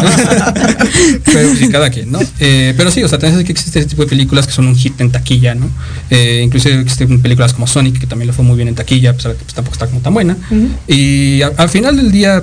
pero 1.25 1.55
sí, 1.57 1.69
cada 1.69 1.91
quien, 1.91 2.11
¿no? 2.13 2.21
Eh, 2.41 2.75
pero 2.77 2.91
sí, 2.91 3.03
o 3.03 3.09
sea, 3.09 3.19
también 3.19 3.45
que 3.45 3.53
existe 3.53 3.79
este 3.79 3.91
tipo 3.91 4.03
de 4.03 4.09
películas 4.09 4.47
que 4.47 4.53
son 4.53 4.67
un 4.67 4.77
hit 4.77 5.01
en 5.01 5.11
taquilla, 5.11 5.55
¿no? 5.55 5.71
Eh, 6.11 6.43
inclusive 6.45 6.81
existen 6.81 7.21
películas 7.23 7.53
como 7.55 7.67
Sonic, 7.67 7.99
que 7.99 8.07
también 8.07 8.27
le 8.29 8.33
fue 8.33 8.45
muy 8.45 8.57
bien 8.57 8.69
en 8.69 8.75
taquilla, 8.75 9.11
a 9.11 9.13
pesar 9.15 9.33
de 9.33 9.39
que 9.39 9.45
pues, 9.45 9.55
tampoco 9.55 9.75
está 9.75 9.87
como 9.87 10.01
tan 10.01 10.13
buena. 10.15 10.37
Y 10.87 11.43
a- 11.43 11.53
al 11.57 11.69
final 11.69 11.97
del 11.97 12.11
día, 12.13 12.43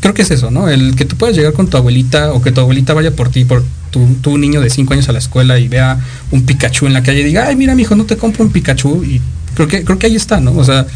creo 0.00 0.14
que 0.14 0.22
es 0.22 0.30
eso, 0.30 0.50
¿no? 0.50 0.68
El 0.68 0.96
que 0.96 1.04
tú 1.04 1.16
puedas 1.16 1.36
llegar 1.36 1.52
con 1.52 1.68
tu 1.68 1.76
abuelita 1.76 2.32
o 2.32 2.42
que 2.42 2.52
tu 2.52 2.60
abuelita 2.60 2.94
vaya 2.94 3.14
por 3.14 3.30
ti, 3.30 3.44
por 3.44 3.64
tu, 3.90 4.06
tu 4.20 4.38
niño 4.38 4.60
de 4.60 4.70
5 4.70 4.92
años 4.92 5.08
a 5.08 5.12
la 5.12 5.18
escuela 5.18 5.58
y 5.58 5.68
vea 5.68 5.98
un 6.30 6.44
Pikachu 6.44 6.86
en 6.86 6.92
la 6.92 7.02
calle 7.02 7.20
y 7.20 7.24
diga, 7.24 7.46
ay, 7.46 7.56
mira, 7.56 7.74
mijo, 7.74 7.94
no 7.94 8.04
te 8.04 8.16
compro 8.16 8.44
un 8.44 8.50
Pikachu. 8.50 9.04
Y 9.04 9.20
creo 9.54 9.68
que, 9.68 9.84
creo 9.84 9.98
que 9.98 10.06
ahí 10.06 10.16
está, 10.16 10.40
¿no? 10.40 10.52
O 10.52 10.64
sea, 10.64 10.86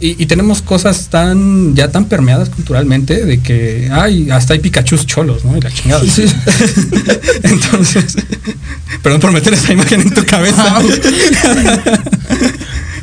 y, 0.00 0.22
y 0.22 0.26
tenemos 0.26 0.60
cosas 0.60 1.08
tan, 1.08 1.74
ya 1.74 1.90
tan 1.90 2.06
permeadas 2.06 2.50
culturalmente 2.50 3.24
de 3.24 3.40
que, 3.40 3.88
ay, 3.92 4.28
hasta 4.30 4.54
hay 4.54 4.58
Pikachus 4.58 5.06
cholos, 5.06 5.44
¿no? 5.44 5.56
Y 5.56 5.60
la 5.60 5.70
chingada. 5.70 6.04
Entonces, 7.42 8.16
perdón 9.02 9.20
por 9.20 9.32
meter 9.32 9.54
esa 9.54 9.72
imagen 9.72 10.00
en 10.02 10.10
tu 10.12 10.24
cabeza. 10.26 10.78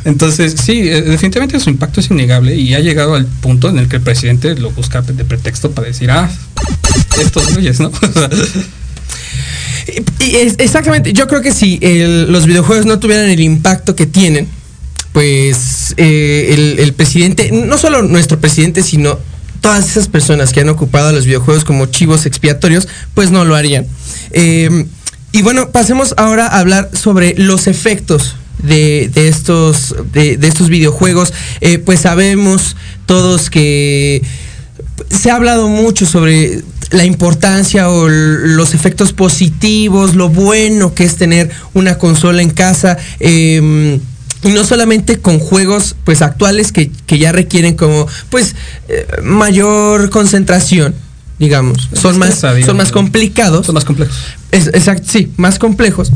Entonces, 0.04 0.56
sí, 0.64 0.90
eh, 0.90 1.02
definitivamente 1.02 1.60
su 1.60 1.70
impacto 1.70 2.00
es 2.00 2.10
innegable 2.10 2.56
y 2.56 2.74
ha 2.74 2.80
llegado 2.80 3.16
al 3.16 3.26
punto 3.26 3.70
en 3.70 3.78
el 3.78 3.88
que 3.88 3.98
el 3.98 4.02
presidente 4.02 4.56
lo 4.56 4.72
busca 4.72 5.02
de 5.02 5.26
pretexto 5.26 5.72
para 5.72 5.88
decir, 5.88 6.10
ah, 6.10 6.30
estos 7.22 7.54
güeyes, 7.54 7.80
¿no? 7.80 7.92
Exactamente, 10.20 11.14
yo 11.14 11.28
creo 11.28 11.42
que 11.42 11.52
si 11.52 11.80
el- 11.82 12.32
los 12.32 12.46
videojuegos 12.46 12.86
no 12.86 13.00
tuvieran 13.00 13.30
el 13.30 13.40
impacto 13.40 13.96
que 13.96 14.06
tienen, 14.06 14.48
pues 15.14 15.94
eh, 15.98 16.76
el, 16.80 16.94
presidente, 16.94 17.52
no 17.52 17.78
solo 17.78 18.02
nuestro 18.02 18.40
presidente, 18.40 18.82
sino 18.82 19.20
todas 19.60 19.90
esas 19.90 20.08
personas 20.08 20.54
que 20.54 20.62
han 20.62 20.70
ocupado 20.70 21.12
los 21.12 21.26
videojuegos 21.26 21.66
como 21.66 21.88
chivos 21.88 22.26
expiatorios, 22.26 22.88
pues 23.14 23.30
no 23.30 23.44
lo 23.44 23.56
harían. 23.56 23.86
Eh, 24.32 24.86
y 25.34 25.42
bueno, 25.42 25.70
pasemos 25.72 26.14
ahora 26.18 26.48
a 26.48 26.60
hablar 26.60 26.90
sobre 26.94 27.36
los 27.38 27.68
efectos 27.68 28.36
de, 28.64 29.10
de 29.14 29.28
estos, 29.28 29.96
de, 30.14 30.38
de 30.38 30.48
estos 30.48 30.70
videojuegos. 30.70 31.34
Eh, 31.62 31.78
pues 31.80 32.02
sabemos 32.02 32.76
todos 33.06 33.50
que 33.50 34.22
se 35.10 35.32
ha 35.32 35.36
hablado 35.36 35.68
mucho 35.68 36.06
sobre 36.06 36.62
la 36.92 37.06
importancia 37.06 37.90
o 37.90 38.10
los 38.10 38.74
efectos 38.74 39.14
positivos, 39.14 40.16
lo 40.16 40.30
bueno 40.30 40.94
que 40.94 41.06
es 41.06 41.16
tener 41.16 41.50
una 41.74 41.98
consola 41.98 42.42
en 42.42 42.50
casa. 42.50 42.98
eh, 43.20 44.00
y 44.44 44.50
no 44.50 44.64
solamente 44.64 45.20
con 45.20 45.40
juegos 45.40 45.96
pues 46.04 46.22
actuales 46.22 46.72
que, 46.72 46.92
que 47.06 47.20
ya 47.20 47.32
requieren 47.32 47.76
como 47.76 48.08
pues 48.30 48.56
eh, 48.88 49.06
mayor 49.24 50.10
concentración, 50.10 50.96
digamos. 51.38 51.90
Son 51.94 52.18
más, 52.18 52.40
son 52.40 52.78
más 52.78 52.92
complicados. 52.92 53.66
son 53.66 53.76
más 53.76 53.86
complejos. 53.86 54.16
Exacto, 54.52 55.08
sí, 55.12 55.32
más 55.38 55.60
complejos. 55.60 56.12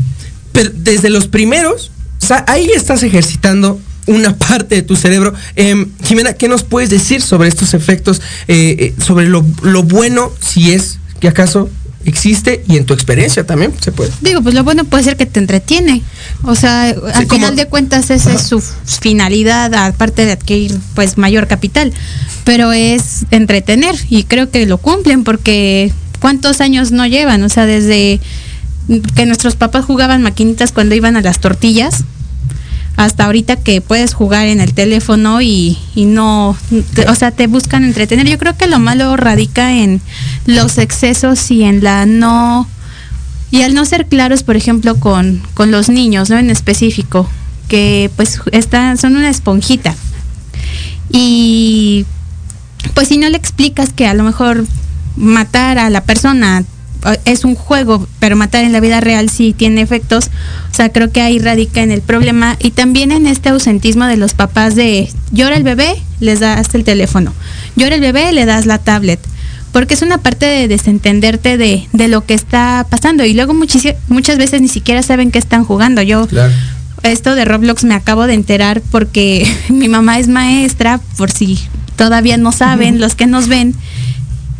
Pero 0.52 0.70
desde 0.74 1.10
los 1.10 1.28
primeros, 1.28 1.92
sea, 2.26 2.44
ahí 2.48 2.68
estás 2.74 3.02
ejercitando 3.02 3.80
una 4.06 4.36
parte 4.36 4.74
de 4.76 4.82
tu 4.82 4.94
cerebro. 4.96 5.32
Em, 5.56 5.88
Jimena, 6.04 6.34
¿qué 6.34 6.48
nos 6.48 6.62
puedes 6.62 6.90
decir 6.90 7.22
sobre 7.22 7.48
estos 7.48 7.74
efectos? 7.74 8.20
eh, 8.48 8.76
eh, 8.78 8.94
sobre 9.02 9.26
lo, 9.28 9.44
lo 9.62 9.82
bueno, 9.82 10.30
si 10.40 10.72
es 10.72 10.98
que 11.20 11.28
acaso 11.28 11.68
existe 12.04 12.62
y 12.68 12.76
en 12.76 12.84
tu 12.86 12.94
experiencia 12.94 13.44
también 13.44 13.72
se 13.80 13.90
puede. 13.90 14.12
Digo, 14.20 14.40
pues 14.40 14.54
lo 14.54 14.62
bueno 14.62 14.84
puede 14.84 15.02
ser 15.02 15.16
que 15.16 15.26
te 15.26 15.40
entretiene. 15.40 16.02
O 16.44 16.54
sea, 16.54 16.90
al 16.90 17.26
como- 17.26 17.40
final 17.40 17.56
de 17.56 17.66
cuentas 17.66 18.10
esa 18.10 18.32
es 18.32 18.42
su 18.42 18.62
finalidad, 19.00 19.74
aparte 19.74 20.24
de 20.24 20.32
adquirir 20.32 20.78
pues 20.94 21.18
mayor 21.18 21.48
capital. 21.48 21.92
Pero 22.44 22.72
es 22.72 23.26
entretener 23.32 23.96
y 24.08 24.22
creo 24.22 24.50
que 24.52 24.66
lo 24.66 24.78
cumplen 24.78 25.24
porque 25.24 25.92
¿cuántos 26.20 26.60
años 26.60 26.92
no 26.92 27.06
llevan? 27.06 27.42
O 27.42 27.48
sea, 27.48 27.66
desde 27.66 28.20
que 29.16 29.26
nuestros 29.26 29.56
papás 29.56 29.84
jugaban 29.84 30.22
maquinitas 30.22 30.70
cuando 30.70 30.94
iban 30.94 31.16
a 31.16 31.22
las 31.22 31.40
tortillas 31.40 32.04
hasta 32.96 33.26
ahorita 33.26 33.56
que 33.56 33.80
puedes 33.80 34.14
jugar 34.14 34.46
en 34.46 34.60
el 34.60 34.72
teléfono 34.72 35.42
y, 35.42 35.78
y 35.94 36.06
no, 36.06 36.56
o 37.08 37.14
sea, 37.14 37.30
te 37.30 37.46
buscan 37.46 37.84
entretener. 37.84 38.26
Yo 38.26 38.38
creo 38.38 38.56
que 38.56 38.66
lo 38.66 38.78
malo 38.78 39.16
radica 39.16 39.72
en 39.72 40.00
los 40.46 40.78
excesos 40.78 41.50
y 41.50 41.64
en 41.64 41.84
la 41.84 42.06
no, 42.06 42.68
y 43.50 43.62
al 43.62 43.74
no 43.74 43.84
ser 43.84 44.06
claros, 44.06 44.42
por 44.42 44.56
ejemplo, 44.56 44.98
con, 44.98 45.42
con 45.54 45.70
los 45.70 45.88
niños, 45.88 46.30
¿no? 46.30 46.38
En 46.38 46.50
específico, 46.50 47.28
que 47.68 48.10
pues 48.16 48.40
están, 48.52 48.96
son 48.96 49.16
una 49.16 49.28
esponjita. 49.28 49.94
Y 51.10 52.06
pues 52.94 53.08
si 53.08 53.18
no 53.18 53.28
le 53.28 53.36
explicas 53.36 53.92
que 53.92 54.06
a 54.06 54.14
lo 54.14 54.24
mejor 54.24 54.66
matar 55.16 55.78
a 55.78 55.90
la 55.90 56.02
persona 56.02 56.64
es 57.24 57.44
un 57.44 57.54
juego, 57.54 58.06
pero 58.18 58.36
matar 58.36 58.64
en 58.64 58.72
la 58.72 58.80
vida 58.80 59.00
real 59.00 59.28
sí 59.30 59.54
tiene 59.56 59.80
efectos. 59.82 60.26
O 60.70 60.74
sea, 60.74 60.90
creo 60.90 61.10
que 61.12 61.20
ahí 61.20 61.38
radica 61.38 61.82
en 61.82 61.90
el 61.90 62.00
problema 62.02 62.56
y 62.58 62.70
también 62.70 63.12
en 63.12 63.26
este 63.26 63.50
ausentismo 63.50 64.06
de 64.06 64.16
los 64.16 64.34
papás 64.34 64.74
de 64.74 65.08
llora 65.32 65.56
el 65.56 65.62
bebé, 65.62 65.94
les 66.20 66.40
das 66.40 66.74
el 66.74 66.84
teléfono. 66.84 67.32
Llora 67.76 67.94
el 67.96 68.00
bebé, 68.00 68.32
le 68.32 68.44
das 68.44 68.66
la 68.66 68.78
tablet. 68.78 69.20
Porque 69.72 69.94
es 69.94 70.02
una 70.02 70.18
parte 70.18 70.46
de 70.46 70.68
desentenderte 70.68 71.58
de, 71.58 71.86
de 71.92 72.08
lo 72.08 72.24
que 72.24 72.34
está 72.34 72.86
pasando. 72.88 73.24
Y 73.24 73.34
luego 73.34 73.52
muchas 73.52 74.38
veces 74.38 74.60
ni 74.62 74.68
siquiera 74.68 75.02
saben 75.02 75.30
qué 75.30 75.38
están 75.38 75.64
jugando. 75.64 76.00
Yo 76.02 76.26
Claro. 76.26 76.52
esto 77.02 77.34
de 77.34 77.44
Roblox 77.44 77.84
me 77.84 77.94
acabo 77.94 78.26
de 78.26 78.34
enterar 78.34 78.80
porque 78.90 79.46
mi 79.68 79.88
mamá 79.88 80.18
es 80.18 80.28
maestra, 80.28 80.98
por 81.18 81.30
si 81.30 81.58
todavía 81.96 82.36
no 82.38 82.52
saben 82.52 83.00
los 83.00 83.14
que 83.14 83.26
nos 83.26 83.48
ven. 83.48 83.74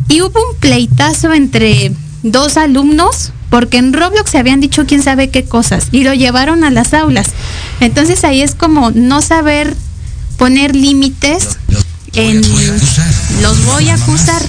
Y 0.09 0.21
hubo 0.21 0.39
un 0.39 0.59
pleitazo 0.61 1.33
entre 1.33 1.93
dos 2.33 2.57
alumnos 2.57 3.33
porque 3.51 3.79
en 3.79 3.93
Roblox 3.93 4.31
se 4.31 4.39
habían 4.39 4.61
dicho 4.61 4.87
quién 4.87 5.03
sabe 5.03 5.31
qué 5.31 5.45
cosas 5.45 5.89
y 5.93 6.05
lo 6.05 6.13
llevaron 6.15 6.65
a 6.65 6.71
las 6.71 6.95
aulas. 6.95 7.29
Entonces 7.81 8.25
ahí 8.25 8.43
es 8.43 8.55
como 8.55 8.91
no 8.91 9.23
saber 9.23 9.75
poner 10.37 10.75
límites 10.75 11.59
en 12.15 12.43
los 13.43 13.65
voy 13.67 13.89
a 13.89 13.95
acusar 13.95 14.43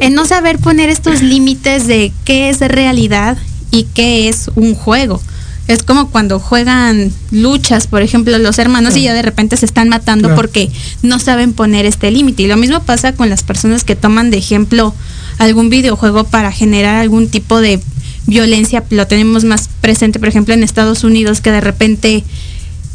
en 0.00 0.14
no 0.14 0.24
saber 0.26 0.58
poner 0.58 0.90
estos 0.90 1.22
límites 1.22 1.86
de 1.86 2.12
qué 2.24 2.50
es 2.50 2.60
realidad 2.60 3.36
y 3.70 3.84
qué 3.94 4.28
es 4.28 4.50
un 4.54 4.74
juego. 4.74 5.20
Es 5.66 5.82
como 5.82 6.10
cuando 6.10 6.38
juegan 6.38 7.12
luchas, 7.30 7.86
por 7.88 8.00
ejemplo, 8.00 8.38
los 8.38 8.58
hermanos 8.58 8.96
y 8.96 9.02
ya 9.02 9.12
de 9.12 9.22
repente 9.22 9.56
se 9.56 9.66
están 9.66 9.88
matando 9.88 10.28
Claro. 10.28 10.40
porque 10.40 10.70
no 11.02 11.18
saben 11.18 11.52
poner 11.52 11.84
este 11.84 12.10
límite. 12.10 12.44
Y 12.44 12.46
lo 12.46 12.56
mismo 12.56 12.80
pasa 12.80 13.12
con 13.12 13.28
las 13.28 13.42
personas 13.42 13.84
que 13.84 13.96
toman 13.96 14.30
de 14.30 14.38
ejemplo 14.38 14.94
algún 15.38 15.70
videojuego 15.70 16.24
para 16.24 16.52
generar 16.52 16.96
algún 16.96 17.28
tipo 17.28 17.60
de 17.60 17.80
violencia. 18.26 18.84
Lo 18.90 19.06
tenemos 19.06 19.44
más 19.44 19.68
presente, 19.80 20.18
por 20.18 20.28
ejemplo, 20.28 20.54
en 20.54 20.62
Estados 20.62 21.04
Unidos, 21.04 21.40
que 21.40 21.50
de 21.50 21.60
repente 21.60 22.24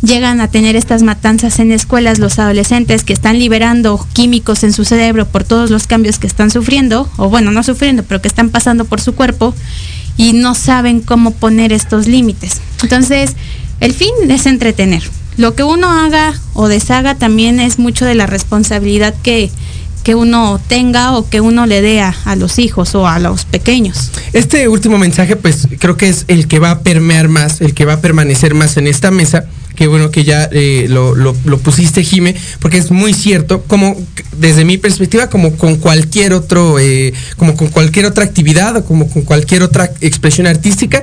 llegan 0.02 0.42
a 0.42 0.50
tener 0.50 0.76
estas 0.76 1.02
matanzas 1.02 1.60
en 1.60 1.72
escuelas 1.72 2.20
los 2.20 2.38
adolescentes 2.38 3.04
que 3.04 3.14
están 3.14 3.40
liberando 3.40 4.06
químicos 4.14 4.64
en 4.64 4.74
su 4.74 4.84
cerebro 4.84 5.26
por 5.26 5.46
todos 5.46 5.72
los 5.72 5.88
cambios 5.88 6.20
que 6.20 6.28
están 6.28 6.52
sufriendo, 6.52 7.10
o 7.18 7.30
bueno, 7.30 7.52
no 7.52 7.64
sufriendo, 7.64 8.04
pero 8.04 8.22
que 8.22 8.28
están 8.28 8.50
pasando 8.50 8.86
por 8.86 9.00
su 9.00 9.16
cuerpo 9.16 9.56
y 10.18 10.34
no 10.34 10.56
saben 10.56 11.00
cómo 11.00 11.32
poner 11.32 11.72
estos 11.72 12.08
límites. 12.08 12.62
Entonces, 12.82 13.36
el 13.80 13.94
fin 13.94 14.12
es 14.30 14.46
entretener. 14.46 15.04
Lo 15.38 15.56
que 15.56 15.64
uno 15.64 15.90
haga 15.90 16.40
o 16.54 16.68
deshaga 16.68 17.16
también 17.16 17.60
es 17.60 17.80
mucho 17.80 18.06
de 18.06 18.14
la 18.14 18.28
responsabilidad 18.28 19.16
que, 19.24 19.50
que 20.04 20.16
uno 20.16 20.60
tenga 20.68 21.16
o 21.18 21.30
que 21.30 21.40
uno 21.42 21.66
le 21.66 21.82
dé 21.82 22.02
a, 22.02 22.16
a 22.26 22.36
los 22.36 22.60
hijos 22.60 22.94
o 22.96 23.08
a 23.08 23.20
los 23.20 23.46
pequeños. 23.46 24.12
Este 24.34 24.68
último 24.68 24.98
mensaje, 24.98 25.36
pues 25.36 25.68
creo 25.80 25.96
que 25.98 26.10
es 26.10 26.26
el 26.28 26.48
que 26.48 26.60
va 26.60 26.72
a 26.72 26.80
permear 26.82 27.30
más, 27.30 27.62
el 27.62 27.74
que 27.74 27.86
va 27.86 27.94
a 27.94 28.02
permanecer 28.02 28.54
más 28.54 28.78
en 28.78 28.88
esta 28.88 29.12
mesa. 29.12 29.46
Que 29.76 29.88
bueno 29.88 30.12
que 30.12 30.24
ya 30.24 30.48
eh, 30.52 30.86
lo, 30.88 31.16
lo- 31.16 31.36
lo 31.46 31.58
pusiste, 31.58 32.04
Jime, 32.04 32.36
porque 32.60 32.78
es 32.78 32.92
muy 32.92 33.12
cierto, 33.12 33.64
como 33.64 33.98
desde 34.38 34.66
mi 34.66 34.78
perspectiva, 34.78 35.32
como 35.32 35.56
con 35.58 35.78
cualquier 35.78 36.34
otro, 36.34 36.78
eh, 36.78 37.12
como 37.38 37.56
con 37.56 37.70
cualquier 37.70 38.06
otra 38.06 38.24
actividad 38.24 38.76
o 38.76 38.86
como 38.86 39.10
con 39.10 39.24
cualquier 39.24 39.64
otra 39.64 39.90
expresión 40.02 40.46
artística, 40.46 41.02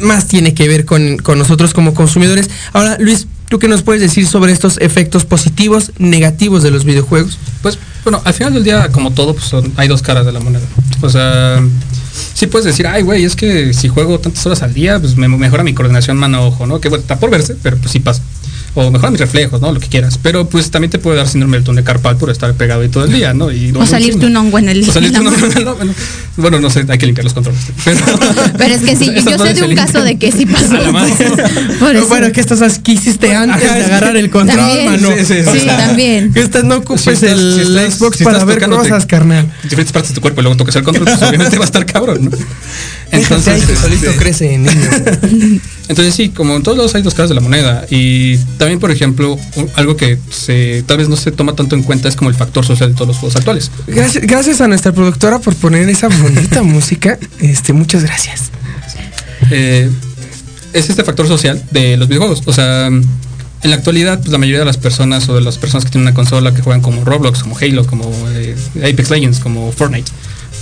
más 0.00 0.26
tiene 0.26 0.54
que 0.54 0.66
ver 0.66 0.84
con, 0.86 1.18
con 1.18 1.38
nosotros 1.38 1.72
como 1.72 1.94
consumidores. 1.94 2.50
Ahora, 2.72 2.96
Luis, 2.98 3.28
¿tú 3.48 3.60
qué 3.60 3.68
nos 3.68 3.82
puedes 3.82 4.02
decir 4.02 4.26
sobre 4.26 4.52
estos 4.52 4.78
efectos 4.80 5.24
positivos, 5.24 5.92
negativos 5.98 6.64
de 6.64 6.72
los 6.72 6.84
videojuegos? 6.84 7.38
Pues 7.62 7.78
bueno, 8.04 8.20
al 8.24 8.34
final 8.34 8.52
del 8.52 8.64
día, 8.64 8.90
como 8.92 9.12
todo, 9.12 9.34
pues 9.34 9.50
hay 9.76 9.88
dos 9.88 10.02
caras 10.02 10.26
de 10.26 10.32
la 10.32 10.40
moneda. 10.40 10.64
O 11.00 11.08
sea, 11.08 11.62
sí 12.34 12.46
puedes 12.46 12.66
decir, 12.66 12.86
ay, 12.86 13.02
güey, 13.02 13.24
es 13.24 13.34
que 13.34 13.72
si 13.72 13.88
juego 13.88 14.20
tantas 14.20 14.44
horas 14.46 14.62
al 14.62 14.74
día, 14.74 15.00
pues 15.00 15.16
me 15.16 15.28
mejora 15.28 15.64
mi 15.64 15.74
coordinación 15.74 16.16
mano-ojo, 16.16 16.66
¿no? 16.66 16.80
Que 16.80 16.88
bueno, 16.88 17.02
está 17.02 17.18
por 17.18 17.30
verse, 17.30 17.56
pero 17.62 17.76
pues 17.78 17.90
sí 17.90 18.00
pasa. 18.00 18.22
O 18.76 18.90
mejora 18.90 19.12
mis 19.12 19.20
reflejos, 19.20 19.60
¿no? 19.60 19.70
Lo 19.72 19.78
que 19.78 19.86
quieras. 19.88 20.18
Pero 20.20 20.48
pues 20.48 20.70
también 20.70 20.90
te 20.90 20.98
puede 20.98 21.16
dar 21.16 21.28
síndrome 21.28 21.56
del 21.58 21.64
túnel 21.64 21.84
carpal 21.84 22.16
por 22.16 22.28
estar 22.30 22.52
pegado 22.54 22.80
ahí 22.82 22.88
todo 22.88 23.04
el 23.04 23.12
día, 23.12 23.32
¿no? 23.32 23.52
Y 23.52 23.70
O 23.76 23.86
salirte 23.86 24.26
un 24.26 24.36
hongo 24.36 24.58
en 24.58 24.68
el 24.68 24.88
o 24.88 24.92
salirte 24.92 25.20
un 25.20 25.28
hongo 25.28 25.46
en 25.46 25.64
la 25.64 25.74
mano. 25.74 25.94
Bueno, 26.36 26.58
no 26.58 26.68
sé, 26.70 26.84
hay 26.88 26.98
que 26.98 27.06
limpiar 27.06 27.22
los 27.24 27.34
controles. 27.34 27.60
Pero, 27.84 28.00
Pero 28.58 28.74
es 28.74 28.80
que 28.82 28.96
sí, 28.96 29.10
yo 29.14 29.38
sé 29.38 29.54
de 29.54 29.62
un 29.62 29.74
caso 29.76 30.02
de 30.02 30.18
que 30.18 30.32
sí 30.32 30.44
pasó. 30.46 30.74
Eso. 31.94 32.08
Bueno, 32.08 32.32
¿qué 32.32 32.40
estás 32.40 32.78
qué 32.80 32.92
hiciste 32.92 33.32
antes 33.34 33.62
Ajá, 33.64 33.74
de 33.74 33.80
que- 33.80 33.86
agarrar 33.86 34.16
el 34.16 34.30
control, 34.30 34.58
También. 34.58 34.86
mano? 34.90 35.08
Sí, 35.18 35.24
sí, 35.24 35.34
sí. 35.52 35.58
Sí, 35.60 35.66
también. 35.66 36.32
Que 36.32 36.40
estás 36.40 36.64
no 36.64 36.76
ocupes 36.78 37.02
Si 37.02 37.10
estás- 37.10 37.30
el 37.30 37.54
si 37.54 37.60
estás- 37.72 37.94
Xbox 37.94 38.16
si 38.18 38.24
para 38.24 38.38
estás 38.38 38.48
ver 38.56 38.68
cosas, 38.68 39.06
carnal. 39.06 39.46
diferentes 39.62 39.92
partes 39.92 40.10
de 40.10 40.14
tu 40.16 40.20
cuerpo 40.20 40.40
y 40.40 40.42
luego 40.44 40.56
tocas 40.56 40.74
el 40.76 40.82
control, 40.82 41.04
pues 41.06 41.22
obviamente 41.22 41.56
va 41.58 41.64
a 41.64 41.66
estar 41.66 41.86
cabrón, 41.86 42.24
¿no? 42.24 42.30
Entonces, 43.12 43.64
que 43.64 43.76
solito 43.76 44.06
este, 44.10 44.16
crece, 44.18 44.58
niño. 44.58 44.70
Entonces 45.88 46.14
sí, 46.14 46.30
como 46.30 46.56
en 46.56 46.62
todos 46.62 46.76
lados 46.78 46.94
hay 46.94 47.02
dos 47.02 47.14
caras 47.14 47.28
de 47.28 47.34
la 47.36 47.40
moneda. 47.40 47.86
Y 47.90 48.36
también, 48.64 48.80
por 48.80 48.90
ejemplo, 48.90 49.38
algo 49.74 49.94
que 49.94 50.18
se, 50.30 50.82
tal 50.86 50.96
vez 50.96 51.10
no 51.10 51.16
se 51.16 51.30
toma 51.30 51.54
tanto 51.54 51.76
en 51.76 51.82
cuenta 51.82 52.08
es 52.08 52.16
como 52.16 52.30
el 52.30 52.34
factor 52.34 52.64
social 52.64 52.88
de 52.88 52.94
todos 52.94 53.08
los 53.08 53.18
juegos 53.18 53.36
actuales. 53.36 53.70
Gracias, 53.86 54.26
gracias 54.26 54.62
a 54.62 54.68
nuestra 54.68 54.90
productora 54.90 55.38
por 55.38 55.54
poner 55.54 55.86
esa 55.90 56.08
bonita 56.08 56.62
música. 56.62 57.18
Este, 57.40 57.74
muchas 57.74 58.04
gracias. 58.04 58.44
Eh, 59.50 59.90
es 60.72 60.88
este 60.88 61.04
factor 61.04 61.28
social 61.28 61.62
de 61.72 61.98
los 61.98 62.08
videojuegos. 62.08 62.40
O 62.46 62.54
sea, 62.54 62.86
en 62.86 63.04
la 63.64 63.76
actualidad, 63.76 64.18
pues, 64.20 64.32
la 64.32 64.38
mayoría 64.38 64.60
de 64.60 64.64
las 64.64 64.78
personas 64.78 65.28
o 65.28 65.34
de 65.34 65.42
las 65.42 65.58
personas 65.58 65.84
que 65.84 65.90
tienen 65.90 66.08
una 66.08 66.14
consola 66.14 66.54
que 66.54 66.62
juegan 66.62 66.80
como 66.80 67.04
Roblox, 67.04 67.42
como 67.42 67.58
Halo, 67.58 67.86
como 67.86 68.10
eh, 68.30 68.56
Apex 68.78 69.10
Legends, 69.10 69.40
como 69.40 69.72
Fortnite, 69.72 70.10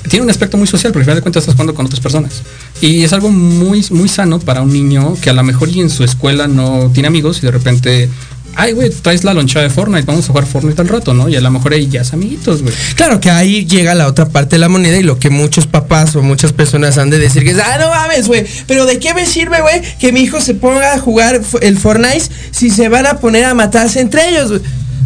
tiene 0.09 0.25
un 0.25 0.31
aspecto 0.31 0.57
muy 0.57 0.67
social, 0.67 0.93
porque 0.93 1.03
al 1.03 1.07
final 1.07 1.17
de 1.17 1.23
cuentas 1.23 1.43
estás 1.43 1.55
jugando 1.55 1.75
con 1.75 1.87
otras 1.87 2.01
personas. 2.01 2.43
Y 2.81 3.05
es 3.05 3.13
algo 3.13 3.31
muy, 3.31 3.85
muy 3.91 4.09
sano 4.09 4.41
para 4.41 4.63
un 4.63 4.73
niño 4.73 5.17
que 5.21 5.31
a 5.31 5.33
lo 5.33 5.43
mejor 5.43 5.69
y 5.69 5.81
en 5.81 5.91
su 5.91 6.05
escuela 6.05 6.49
no 6.49 6.91
tiene 6.93 7.09
amigos 7.09 7.39
y 7.39 7.47
de 7.47 7.53
repente, 7.53 8.09
ay, 8.57 8.73
güey, 8.73 8.91
traes 8.91 9.25
la 9.25 9.35
lonchada 9.35 9.65
de 9.65 9.71
Fortnite, 9.71 10.05
vamos 10.05 10.25
a 10.25 10.29
jugar 10.29 10.47
Fortnite 10.47 10.81
al 10.83 10.89
rato, 10.89 11.15
¿no? 11.15 11.29
Y 11.29 11.37
a 11.37 11.41
lo 11.41 11.51
mejor 11.51 11.73
ahí 11.73 11.89
ya 11.89 12.03
es 12.03 12.13
amiguitos, 12.13 12.63
güey. 12.63 12.75
Claro 12.97 13.21
que 13.21 13.31
ahí 13.31 13.65
llega 13.65 13.95
la 13.95 14.09
otra 14.09 14.29
parte 14.29 14.57
de 14.57 14.61
la 14.61 14.69
moneda 14.69 14.97
y 14.97 15.03
lo 15.03 15.19
que 15.19 15.31
muchos 15.31 15.67
papás 15.67 16.17
o 16.17 16.23
muchas 16.23 16.53
personas 16.53 16.99
han 16.99 17.11
de 17.11 17.19
decir 17.19 17.45
que 17.45 17.51
es, 17.51 17.59
ah, 17.59 17.79
no 17.79 17.89
mames, 17.89 18.27
güey, 18.27 18.45
pero 18.67 18.87
¿de 18.87 18.99
qué 18.99 19.15
me 19.15 19.27
sirve, 19.27 19.61
güey, 19.61 19.83
que 19.99 20.13
mi 20.13 20.21
hijo 20.21 20.41
se 20.41 20.55
ponga 20.55 20.95
a 20.95 20.99
jugar 20.99 21.41
el 21.61 21.79
Fortnite 21.79 22.25
si 22.51 22.71
se 22.71 22.89
van 22.89 23.07
a 23.07 23.19
poner 23.19 23.45
a 23.45 23.55
matarse 23.55 24.01
entre 24.01 24.29
ellos, 24.29 24.49
güey? 24.51 24.63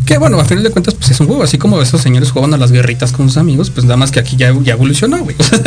Que 0.06 0.18
bueno, 0.18 0.38
a 0.40 0.44
final 0.44 0.62
de 0.62 0.70
cuentas, 0.70 0.94
pues 0.94 1.10
es 1.10 1.18
un 1.20 1.26
juego, 1.26 1.42
así 1.42 1.58
como 1.58 1.82
esos 1.82 2.00
señores 2.00 2.30
jugaban 2.30 2.54
a 2.54 2.56
las 2.58 2.70
guerritas 2.70 3.10
con 3.12 3.26
sus 3.28 3.36
amigos, 3.38 3.70
pues 3.70 3.84
nada 3.84 3.96
más 3.96 4.12
que 4.12 4.20
aquí 4.20 4.36
ya, 4.36 4.54
ya 4.62 4.74
evolucionó, 4.74 5.18
güey. 5.18 5.34
O 5.40 5.42
sea, 5.42 5.60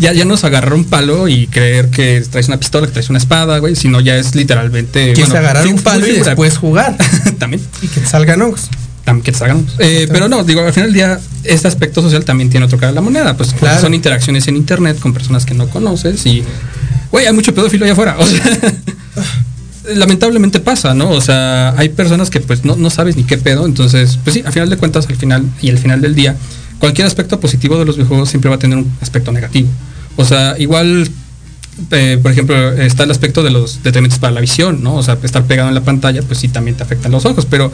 ya, 0.00 0.12
ya 0.12 0.24
nos 0.24 0.42
agarrar 0.44 0.74
un 0.74 0.84
palo 0.84 1.28
y 1.28 1.46
creer 1.46 1.90
que 1.90 2.20
traes 2.28 2.48
una 2.48 2.58
pistola, 2.58 2.86
que 2.88 2.92
traes 2.92 3.08
una 3.08 3.18
espada, 3.18 3.58
güey, 3.58 3.76
sino 3.76 4.00
ya 4.00 4.16
es 4.16 4.34
literalmente. 4.34 5.12
Que 5.12 5.24
se 5.24 5.38
agarrar 5.38 5.62
sí, 5.64 5.70
un 5.72 5.78
palo 5.80 6.06
y 6.08 6.12
después 6.12 6.58
jugar 6.58 6.96
también. 7.38 7.62
y 7.82 7.86
que 7.86 8.04
salgan 8.04 8.42
hongos. 8.42 8.68
También 9.04 9.22
que 9.22 9.32
te 9.32 9.38
salgan. 9.38 9.64
Eh, 9.78 10.08
pero 10.10 10.28
no, 10.28 10.42
digo, 10.44 10.62
al 10.62 10.72
final 10.72 10.88
del 10.88 10.94
día, 10.94 11.20
este 11.44 11.68
aspecto 11.68 12.02
social 12.02 12.24
también 12.24 12.50
tiene 12.50 12.66
otro 12.66 12.78
cara 12.78 12.90
de 12.90 12.96
la 12.96 13.00
moneda. 13.02 13.36
Pues 13.36 13.52
Claro. 13.52 13.80
son 13.80 13.94
interacciones 13.94 14.48
en 14.48 14.56
internet 14.56 14.98
con 14.98 15.12
personas 15.12 15.44
que 15.46 15.54
no 15.54 15.68
conoces 15.68 16.24
y, 16.26 16.42
güey, 17.12 17.26
hay 17.26 17.32
mucho 17.32 17.54
pedófilo 17.54 17.84
allá 17.84 17.92
afuera. 17.92 18.16
O 18.18 18.26
sea, 18.26 18.42
lamentablemente 19.94 20.60
pasa, 20.60 20.94
¿no? 20.94 21.10
O 21.10 21.20
sea, 21.20 21.74
hay 21.76 21.90
personas 21.90 22.30
que 22.30 22.40
pues 22.40 22.64
no, 22.64 22.76
no 22.76 22.90
sabes 22.90 23.16
ni 23.16 23.24
qué 23.24 23.38
pedo. 23.38 23.66
Entonces, 23.66 24.18
pues 24.22 24.34
sí, 24.34 24.42
al 24.44 24.52
final 24.52 24.70
de 24.70 24.76
cuentas, 24.76 25.06
al 25.08 25.16
final 25.16 25.44
y 25.60 25.70
al 25.70 25.78
final 25.78 26.00
del 26.00 26.14
día, 26.14 26.36
cualquier 26.78 27.06
aspecto 27.06 27.40
positivo 27.40 27.78
de 27.78 27.84
los 27.84 27.96
videojuegos 27.96 28.28
siempre 28.28 28.48
va 28.48 28.56
a 28.56 28.58
tener 28.58 28.78
un 28.78 28.90
aspecto 29.00 29.32
negativo. 29.32 29.68
O 30.16 30.24
sea, 30.24 30.54
igual 30.58 31.08
eh, 31.90 32.18
por 32.22 32.30
ejemplo, 32.30 32.72
está 32.72 33.02
el 33.02 33.10
aspecto 33.10 33.42
de 33.42 33.50
los 33.50 33.82
determinantes 33.82 34.18
para 34.18 34.32
la 34.32 34.40
visión, 34.40 34.82
¿no? 34.82 34.94
O 34.94 35.02
sea, 35.02 35.18
estar 35.22 35.44
pegado 35.44 35.68
en 35.68 35.74
la 35.74 35.82
pantalla, 35.82 36.22
pues 36.22 36.38
sí 36.38 36.48
también 36.48 36.76
te 36.76 36.84
afectan 36.84 37.10
los 37.10 37.24
ojos, 37.24 37.46
pero 37.46 37.72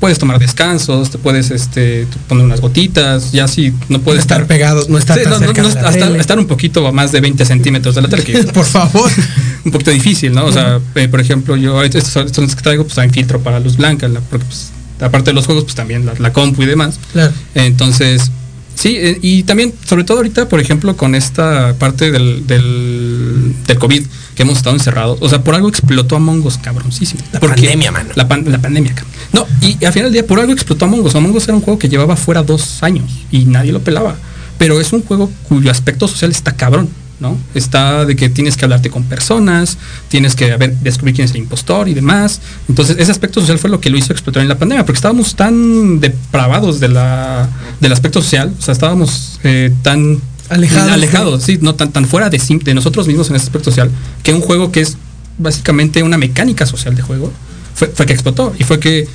puedes 0.00 0.18
tomar 0.18 0.38
descansos, 0.38 1.10
te 1.10 1.18
puedes 1.18 1.50
este, 1.50 2.06
poner 2.28 2.44
unas 2.44 2.60
gotitas, 2.60 3.32
ya 3.32 3.48
si 3.48 3.72
no 3.88 4.00
puedes 4.00 4.20
estar 4.20 4.46
pegado, 4.46 4.84
no 4.88 4.98
estar 4.98 5.16
Sí, 5.16 5.24
tan 5.24 5.32
no, 5.32 5.38
no, 5.40 5.46
cerca 5.46 5.62
no, 5.62 5.68
de 5.68 5.74
la 5.74 5.88
hasta- 5.88 6.06
tele. 6.06 6.18
estar 6.20 6.38
un 6.38 6.46
poquito 6.46 6.86
a 6.86 6.92
más 6.92 7.12
de 7.12 7.20
20 7.20 7.44
centímetros 7.44 7.94
de 7.94 8.02
la 8.02 8.08
tele, 8.08 8.22
que 8.24 8.42
Por 8.52 8.64
favor. 8.66 9.10
un 9.64 9.72
poquito 9.72 9.90
difícil, 9.90 10.32
¿no? 10.32 10.44
O 10.46 10.52
sea, 10.52 10.80
eh, 10.94 11.08
por 11.08 11.20
ejemplo, 11.20 11.56
yo 11.56 11.76
ahorita 11.76 11.98
estos, 11.98 12.26
estos 12.26 12.54
que 12.54 12.62
traigo, 12.62 12.84
pues 12.84 12.94
también 12.94 13.14
filtro 13.14 13.40
para 13.40 13.58
luz 13.60 13.76
blanca, 13.76 14.06
la- 14.08 14.20
porque 14.20 14.44
pues, 14.44 14.70
aparte 15.00 15.30
de 15.30 15.34
los 15.34 15.46
juegos, 15.46 15.64
pues 15.64 15.74
también 15.74 16.04
la, 16.06 16.14
la 16.18 16.32
compu 16.32 16.62
y 16.62 16.66
demás. 16.66 16.98
Claro. 17.12 17.32
Entonces, 17.54 18.30
sí, 18.74 18.96
eh, 18.98 19.18
y 19.22 19.42
también, 19.44 19.72
sobre 19.88 20.04
todo 20.04 20.18
ahorita, 20.18 20.48
por 20.48 20.60
ejemplo, 20.60 20.96
con 20.96 21.14
esta 21.14 21.74
parte 21.78 22.10
del, 22.12 22.46
del, 22.46 23.54
del 23.66 23.78
COVID, 23.78 24.04
que 24.34 24.42
hemos 24.42 24.58
estado 24.58 24.76
encerrados, 24.76 25.18
o 25.22 25.28
sea, 25.30 25.42
por 25.42 25.54
algo 25.54 25.68
explotó 25.68 26.16
Among 26.16 26.44
Us, 26.46 26.58
cabroncísimo. 26.58 27.22
La 27.32 27.40
Porque- 27.40 27.62
pandemia, 27.62 27.90
mano. 27.90 28.10
La, 28.14 28.28
pan- 28.28 28.44
la 28.46 28.58
pandemia, 28.58 28.94
cabrón. 28.94 29.15
No, 29.32 29.46
y, 29.60 29.84
al 29.84 29.92
final 29.92 30.06
del 30.06 30.12
día, 30.12 30.26
por 30.26 30.38
algo 30.40 30.52
explotó 30.52 30.84
Among 30.84 31.00
Us. 31.00 31.14
Among 31.14 31.34
Us 31.34 31.44
era 31.44 31.54
un 31.54 31.60
juego 31.60 31.78
que 31.78 31.88
llevaba 31.88 32.16
fuera 32.16 32.42
dos 32.42 32.82
años 32.82 33.10
y 33.30 33.44
nadie 33.44 33.72
lo 33.72 33.80
pelaba. 33.80 34.16
Pero 34.58 34.80
es 34.80 34.92
un 34.92 35.02
juego 35.02 35.30
cuyo 35.48 35.70
aspecto 35.70 36.08
social 36.08 36.30
está 36.30 36.52
cabrón. 36.52 36.88
¿no? 37.18 37.38
Está 37.54 38.04
de 38.04 38.14
que 38.14 38.28
tienes 38.28 38.56
que 38.56 38.66
hablarte 38.66 38.90
con 38.90 39.04
personas, 39.04 39.78
tienes 40.08 40.34
que 40.34 40.52
a 40.52 40.56
ver, 40.58 40.76
descubrir 40.80 41.14
quién 41.14 41.24
es 41.24 41.30
el 41.30 41.38
impostor 41.38 41.88
y 41.88 41.94
demás. 41.94 42.40
Entonces, 42.68 42.96
ese 42.98 43.10
aspecto 43.10 43.40
social 43.40 43.58
fue 43.58 43.70
lo 43.70 43.80
que 43.80 43.90
lo 43.90 43.96
hizo 43.96 44.12
explotar 44.12 44.42
en 44.42 44.48
la 44.48 44.58
pandemia, 44.58 44.84
porque 44.84 44.98
estábamos 44.98 45.34
tan 45.34 45.98
depravados 46.00 46.78
de 46.78 46.88
la, 46.88 47.48
del 47.80 47.92
aspecto 47.92 48.20
social, 48.20 48.52
o 48.58 48.62
sea, 48.62 48.72
estábamos 48.72 49.40
eh, 49.44 49.72
tan 49.82 50.20
Alejados, 50.48 50.92
alejados 50.92 51.42
sí, 51.42 51.58
no 51.60 51.74
tan, 51.74 51.90
tan 51.90 52.06
fuera 52.06 52.30
de, 52.30 52.40
de 52.62 52.74
nosotros 52.74 53.08
mismos 53.08 53.28
en 53.30 53.36
ese 53.36 53.46
aspecto 53.46 53.70
social, 53.70 53.90
que 54.22 54.32
un 54.32 54.40
juego 54.40 54.70
que 54.70 54.80
es 54.80 54.96
básicamente 55.38 56.02
una 56.04 56.18
mecánica 56.18 56.66
social 56.66 56.94
de 56.94 57.02
juego, 57.02 57.32
fue, 57.76 57.88
fue 57.88 58.06
que 58.06 58.12
explotó. 58.12 58.52
Y 58.58 58.64
fue 58.64 58.80
que 58.80 59.06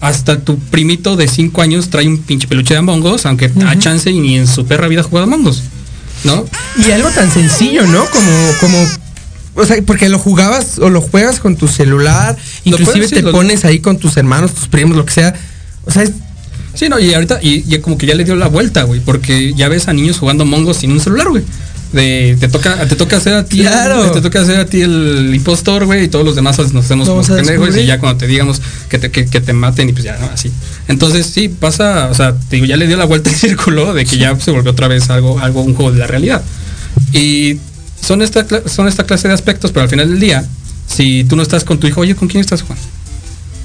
hasta 0.00 0.38
tu 0.38 0.58
primito 0.58 1.16
de 1.16 1.26
5 1.26 1.62
años 1.62 1.88
trae 1.90 2.06
un 2.06 2.18
pinche 2.18 2.46
peluche 2.46 2.74
de 2.74 2.78
Among 2.78 3.04
Us, 3.06 3.24
aunque 3.26 3.50
a 3.66 3.78
chance 3.78 4.10
y 4.10 4.20
ni 4.20 4.36
en 4.36 4.46
su 4.46 4.66
perra 4.66 4.86
vida 4.88 5.00
ha 5.00 5.04
jugado 5.04 5.24
Among 5.24 5.46
Us. 5.46 5.62
¿No? 6.24 6.44
Y 6.86 6.90
algo 6.90 7.08
tan 7.10 7.30
sencillo, 7.32 7.86
¿no? 7.86 8.04
Como, 8.10 8.30
como, 8.60 8.86
o 9.54 9.64
sea, 9.64 9.76
porque 9.86 10.08
lo 10.08 10.18
jugabas 10.18 10.78
o 10.80 10.90
lo 10.90 11.00
juegas 11.00 11.38
con 11.40 11.56
tu 11.56 11.68
celular, 11.68 12.36
inclusive 12.64 12.92
puedes, 12.92 13.10
sí, 13.10 13.14
te 13.16 13.22
lo- 13.22 13.30
pones 13.32 13.64
ahí 13.64 13.78
con 13.80 13.98
tus 13.98 14.16
hermanos, 14.16 14.52
tus 14.52 14.66
primos, 14.68 14.96
lo 14.96 15.04
que 15.04 15.12
sea. 15.14 15.34
O 15.84 15.90
sea, 15.90 16.02
es- 16.02 16.12
Sí, 16.74 16.88
no, 16.88 16.98
y 17.00 17.12
ahorita, 17.12 17.40
y, 17.42 17.64
y 17.74 17.78
como 17.80 17.98
que 17.98 18.06
ya 18.06 18.14
le 18.14 18.22
dio 18.24 18.36
la 18.36 18.46
vuelta, 18.46 18.84
güey, 18.84 19.00
porque 19.00 19.52
ya 19.54 19.68
ves 19.68 19.88
a 19.88 19.92
niños 19.92 20.18
jugando 20.18 20.44
mongos 20.44 20.76
sin 20.76 20.92
un 20.92 21.00
celular, 21.00 21.28
güey. 21.28 21.42
De, 21.92 22.36
te 22.38 22.48
toca, 22.48 22.86
te 22.86 22.96
toca 22.96 23.16
hacer 23.16 23.32
a 23.32 23.44
ti, 23.46 23.60
Claro. 23.60 24.10
te 24.10 24.20
toca 24.20 24.42
hacer 24.42 24.60
a 24.60 24.66
ti 24.66 24.82
el 24.82 25.32
impostor, 25.34 25.86
güey, 25.86 26.04
y 26.04 26.08
todos 26.08 26.24
los 26.24 26.34
demás 26.36 26.58
nos 26.58 26.84
hacemos 26.84 27.08
como 27.08 27.22
pendejos 27.22 27.74
y 27.76 27.86
ya 27.86 27.98
cuando 27.98 28.18
te 28.18 28.26
digamos 28.26 28.60
que 28.90 28.98
te, 28.98 29.10
que, 29.10 29.24
que 29.24 29.40
te 29.40 29.54
maten 29.54 29.88
y 29.88 29.92
pues 29.92 30.04
ya, 30.04 30.18
¿no? 30.18 30.26
Así. 30.26 30.50
Entonces, 30.88 31.26
sí, 31.26 31.48
pasa, 31.48 32.08
o 32.10 32.14
sea, 32.14 32.34
te 32.34 32.56
digo, 32.56 32.66
ya 32.66 32.76
le 32.76 32.86
dio 32.86 32.98
la 32.98 33.06
vuelta 33.06 33.30
al 33.30 33.36
círculo 33.36 33.94
de 33.94 34.04
que 34.04 34.18
ya 34.18 34.38
se 34.38 34.50
volvió 34.50 34.72
otra 34.72 34.86
vez 34.88 35.08
algo, 35.08 35.38
algo, 35.40 35.62
un 35.62 35.74
juego 35.74 35.92
de 35.92 35.98
la 35.98 36.06
realidad. 36.06 36.42
Y 37.12 37.58
son 38.04 38.20
esta, 38.20 38.46
son 38.68 38.86
esta 38.86 39.04
clase 39.04 39.28
de 39.28 39.34
aspectos, 39.34 39.72
pero 39.72 39.84
al 39.84 39.88
final 39.88 40.10
del 40.10 40.20
día, 40.20 40.44
si 40.86 41.24
tú 41.24 41.36
no 41.36 41.42
estás 41.42 41.64
con 41.64 41.78
tu 41.80 41.86
hijo, 41.86 42.02
oye, 42.02 42.14
¿con 42.14 42.28
quién 42.28 42.42
estás 42.42 42.62
jugando? 42.62 42.84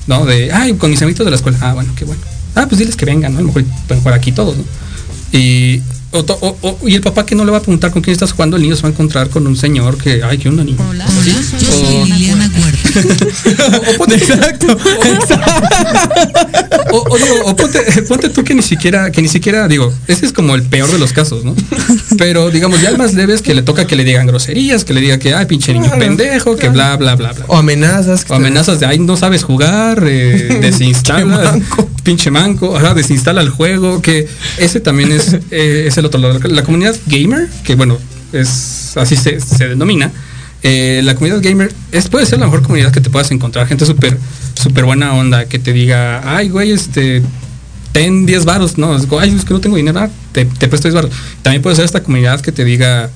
¿no? 0.07 0.25
De, 0.25 0.51
ay, 0.51 0.73
con 0.73 0.91
mis 0.91 1.01
amiguitos 1.01 1.25
de 1.25 1.31
la 1.31 1.37
escuela. 1.37 1.57
Ah, 1.61 1.73
bueno, 1.73 1.93
qué 1.95 2.05
bueno. 2.05 2.21
Ah, 2.55 2.65
pues 2.67 2.79
diles 2.79 2.95
que 2.95 3.05
vengan, 3.05 3.33
¿no? 3.33 3.39
A 3.39 3.41
lo 3.41 3.47
mejor 3.47 3.63
pueden 3.87 4.01
jugar 4.01 4.17
aquí 4.17 4.31
todos, 4.31 4.55
¿no? 4.57 4.63
Y, 5.31 5.81
o 6.13 6.23
to- 6.23 6.37
o- 6.41 6.57
o- 6.61 6.87
y 6.87 6.95
el 6.95 7.01
papá 7.01 7.25
que 7.25 7.35
no 7.35 7.43
le 7.45 7.51
va 7.51 7.57
a 7.57 7.61
preguntar 7.61 7.91
con 7.91 8.01
quién 8.01 8.13
estás 8.13 8.31
jugando, 8.33 8.55
el 8.57 8.63
niño 8.63 8.75
se 8.75 8.83
va 8.83 8.89
a 8.89 8.91
encontrar 8.91 9.29
con 9.29 9.45
un 9.47 9.55
señor 9.57 9.97
que, 9.97 10.21
ay, 10.23 10.37
que 10.37 10.47
onda 10.49 10.63
niño. 10.63 10.77
Hola, 10.89 11.05
¿Sí? 11.07 11.13
hola, 11.31 11.59
yo 11.59 11.71
soy 11.71 12.11
Liliana 12.11 12.51
Huerta. 12.59 13.25
O, 13.87 13.91
o 13.91 13.97
ponte, 13.97 14.15
exacto. 14.23 14.77
O, 16.97 17.49
o 17.49 17.55
ponte, 17.55 17.79
ponte 18.07 18.29
tú 18.29 18.43
que 18.43 18.53
ni 18.53 18.61
siquiera, 18.61 19.11
que 19.11 19.21
ni 19.21 19.27
siquiera, 19.27 19.67
digo, 19.67 19.91
ese 20.07 20.25
es 20.25 20.31
como 20.33 20.53
el 20.55 20.61
peor 20.63 20.91
de 20.91 20.99
los 20.99 21.11
casos, 21.13 21.43
¿no? 21.43 21.55
Pero 22.17 22.51
digamos, 22.51 22.81
ya 22.81 22.89
el 22.89 22.97
más 22.97 23.13
leve 23.13 23.33
es 23.33 23.41
que 23.41 23.53
le 23.53 23.63
toca 23.63 23.87
que 23.87 23.95
le 23.95 24.03
digan 24.03 24.27
groserías, 24.27 24.85
que 24.85 24.93
le 24.93 25.01
diga 25.01 25.17
que, 25.17 25.33
ay, 25.33 25.45
pinche 25.47 25.73
niño 25.73 25.85
Claro, 25.85 25.99
pendejo, 25.99 26.55
que 26.55 26.69
bla, 26.69 26.95
bla, 26.97 27.15
bla, 27.15 27.33
bla. 27.33 27.45
o 27.47 27.57
amenazas. 27.57 28.25
O 28.29 28.35
amenazas 28.35 28.79
de, 28.79 28.85
ay, 28.85 28.99
no 28.99 29.17
sabes 29.17 29.43
jugar, 29.43 30.03
eh, 30.07 30.57
desinstala, 30.61 31.23
Pinche 31.23 31.59
manco. 31.59 31.89
pinche 32.03 32.31
manco, 32.31 32.77
ajá, 32.77 32.93
desinstala 32.93 33.41
el 33.41 33.49
juego, 33.49 34.01
que 34.01 34.27
ese 34.57 34.79
también 34.79 35.11
es, 35.11 35.33
eh, 35.51 35.85
es 35.87 35.97
el 35.97 36.05
otro 36.05 36.19
lado. 36.19 36.39
La 36.47 36.63
comunidad 36.63 36.95
gamer, 37.07 37.47
que 37.63 37.75
bueno, 37.75 37.97
es 38.33 38.95
así 38.97 39.15
se, 39.15 39.39
se 39.39 39.67
denomina, 39.67 40.11
eh, 40.63 41.01
la 41.03 41.13
comunidad 41.15 41.41
gamer 41.41 41.73
es, 41.91 42.07
puede 42.07 42.25
ser 42.25 42.39
la 42.39 42.45
mejor 42.45 42.61
comunidad 42.61 42.91
que 42.91 43.01
te 43.01 43.09
puedas 43.09 43.29
encontrar, 43.31 43.67
gente 43.67 43.85
súper, 43.85 44.17
súper 44.63 44.85
buena 44.85 45.13
onda, 45.13 45.45
que 45.45 45.59
te 45.59 45.73
diga, 45.73 46.35
ay, 46.35 46.49
güey, 46.49 46.71
este, 46.71 47.21
ten 47.91 48.25
10 48.25 48.45
varos, 48.45 48.77
no, 48.77 48.95
es 48.95 49.07
ay, 49.19 49.35
es 49.35 49.45
que 49.45 49.53
no 49.53 49.59
tengo 49.59 49.75
dinero, 49.75 49.99
ah, 49.99 50.09
te, 50.31 50.45
te 50.45 50.67
presto 50.67 50.87
10 50.87 50.95
varos. 50.95 51.11
También 51.41 51.61
puede 51.61 51.75
ser 51.75 51.85
esta 51.85 52.01
comunidad 52.01 52.41
que 52.41 52.51
te 52.51 52.63
diga, 52.63 53.09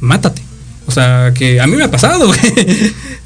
mátate. 0.00 0.42
O 0.86 0.92
sea, 0.92 1.32
que 1.34 1.60
a 1.60 1.66
mí 1.66 1.76
me 1.76 1.84
ha 1.84 1.90
pasado. 1.90 2.32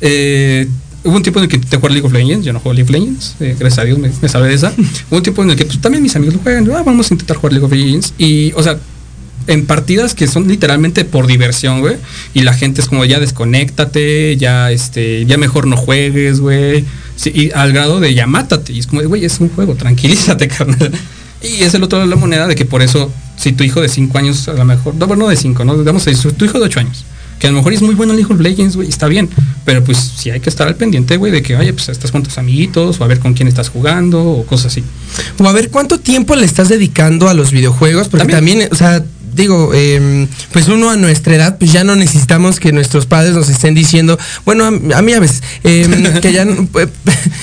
Eh, 0.02 0.66
hubo 1.04 1.14
un 1.14 1.22
tiempo 1.22 1.40
en 1.40 1.44
el 1.44 1.50
que 1.50 1.56
intenté 1.56 1.76
jugar 1.76 1.92
League 1.92 2.06
of 2.06 2.12
Legends, 2.14 2.46
yo 2.46 2.54
no 2.54 2.60
juego 2.60 2.72
League 2.72 2.88
of 2.88 2.90
Legends, 2.90 3.36
eh, 3.40 3.54
gracias 3.58 3.80
a 3.80 3.84
Dios 3.84 3.98
me, 3.98 4.10
salvé 4.30 4.48
de 4.48 4.54
esa. 4.54 4.72
Hubo 5.10 5.18
un 5.18 5.22
tiempo 5.22 5.42
en 5.42 5.50
el 5.50 5.56
que 5.56 5.66
pues, 5.66 5.78
también 5.78 6.02
mis 6.02 6.16
amigos 6.16 6.36
lo 6.36 6.40
juegan, 6.40 6.66
ah, 6.72 6.82
vamos 6.82 7.10
a 7.10 7.14
intentar 7.14 7.36
jugar 7.36 7.52
League 7.52 7.66
of 7.66 7.70
Legends. 7.70 8.14
Y, 8.16 8.52
o 8.52 8.62
sea, 8.62 8.78
en 9.50 9.66
partidas 9.66 10.14
que 10.14 10.26
son 10.28 10.46
literalmente 10.46 11.04
por 11.04 11.26
diversión, 11.26 11.80
güey. 11.80 11.96
Y 12.34 12.42
la 12.42 12.54
gente 12.54 12.80
es 12.80 12.88
como, 12.88 13.04
ya 13.04 13.18
desconéctate, 13.18 14.36
ya, 14.36 14.70
este, 14.70 15.26
ya 15.26 15.36
mejor 15.38 15.66
no 15.66 15.76
juegues, 15.76 16.40
güey. 16.40 16.84
Sí, 17.16 17.32
y 17.34 17.50
al 17.52 17.72
grado 17.72 18.00
de 18.00 18.14
ya 18.14 18.26
mátate. 18.26 18.72
Y 18.72 18.78
es 18.78 18.86
como, 18.86 19.00
de, 19.00 19.08
güey, 19.08 19.24
es 19.24 19.40
un 19.40 19.48
juego, 19.48 19.74
tranquilízate, 19.74 20.48
carnal. 20.56 20.92
Y 21.42 21.62
es 21.62 21.74
el 21.74 21.82
otro 21.82 21.98
lado 21.98 22.08
de 22.08 22.14
la 22.14 22.20
moneda 22.20 22.46
de 22.46 22.54
que 22.54 22.64
por 22.64 22.80
eso, 22.80 23.12
si 23.36 23.52
tu 23.52 23.64
hijo 23.64 23.80
de 23.80 23.88
5 23.88 24.16
años, 24.18 24.46
a 24.48 24.52
lo 24.52 24.64
mejor, 24.64 24.94
no, 24.94 25.06
bueno, 25.06 25.24
no 25.24 25.30
de 25.30 25.36
5, 25.36 25.64
¿no? 25.64 25.76
Digamos, 25.76 26.04
si 26.04 26.14
tu 26.14 26.44
hijo 26.44 26.58
de 26.58 26.66
8 26.66 26.80
años, 26.80 27.04
que 27.40 27.46
a 27.46 27.50
lo 27.50 27.56
mejor 27.56 27.72
es 27.72 27.82
muy 27.82 27.94
bueno 27.94 28.12
en 28.12 28.18
League 28.18 28.32
of 28.32 28.40
Legends, 28.40 28.76
güey, 28.76 28.88
está 28.88 29.08
bien. 29.08 29.28
Pero 29.64 29.82
pues 29.82 29.98
sí 29.98 30.30
hay 30.30 30.40
que 30.40 30.50
estar 30.50 30.68
al 30.68 30.76
pendiente, 30.76 31.16
güey, 31.16 31.32
de 31.32 31.42
que, 31.42 31.56
oye, 31.56 31.72
pues 31.72 31.88
estás 31.88 32.12
con 32.12 32.22
tus 32.22 32.36
amiguitos, 32.38 33.00
o 33.00 33.04
a 33.04 33.06
ver 33.06 33.18
con 33.18 33.34
quién 33.34 33.48
estás 33.48 33.70
jugando, 33.70 34.22
o 34.22 34.46
cosas 34.46 34.66
así. 34.66 34.84
O 35.38 35.48
a 35.48 35.52
ver 35.52 35.70
cuánto 35.70 35.98
tiempo 35.98 36.36
le 36.36 36.44
estás 36.44 36.68
dedicando 36.68 37.28
a 37.28 37.34
los 37.34 37.50
videojuegos, 37.50 38.08
porque 38.08 38.26
también, 38.26 38.68
o 38.70 38.74
sea, 38.74 39.02
digo, 39.34 39.72
eh, 39.74 40.26
pues 40.52 40.68
uno 40.68 40.90
a 40.90 40.96
nuestra 40.96 41.34
edad, 41.36 41.58
pues 41.58 41.72
ya 41.72 41.84
no 41.84 41.96
necesitamos 41.96 42.60
que 42.60 42.72
nuestros 42.72 43.06
padres 43.06 43.34
nos 43.34 43.48
estén 43.48 43.74
diciendo, 43.74 44.18
bueno, 44.44 44.64
a, 44.64 44.98
a 44.98 45.02
mí 45.02 45.12
a 45.12 45.20
veces, 45.20 45.42
eh, 45.64 46.18
que 46.22 46.32
ya, 46.32 46.44
no, 46.44 46.66
pues, 46.72 46.88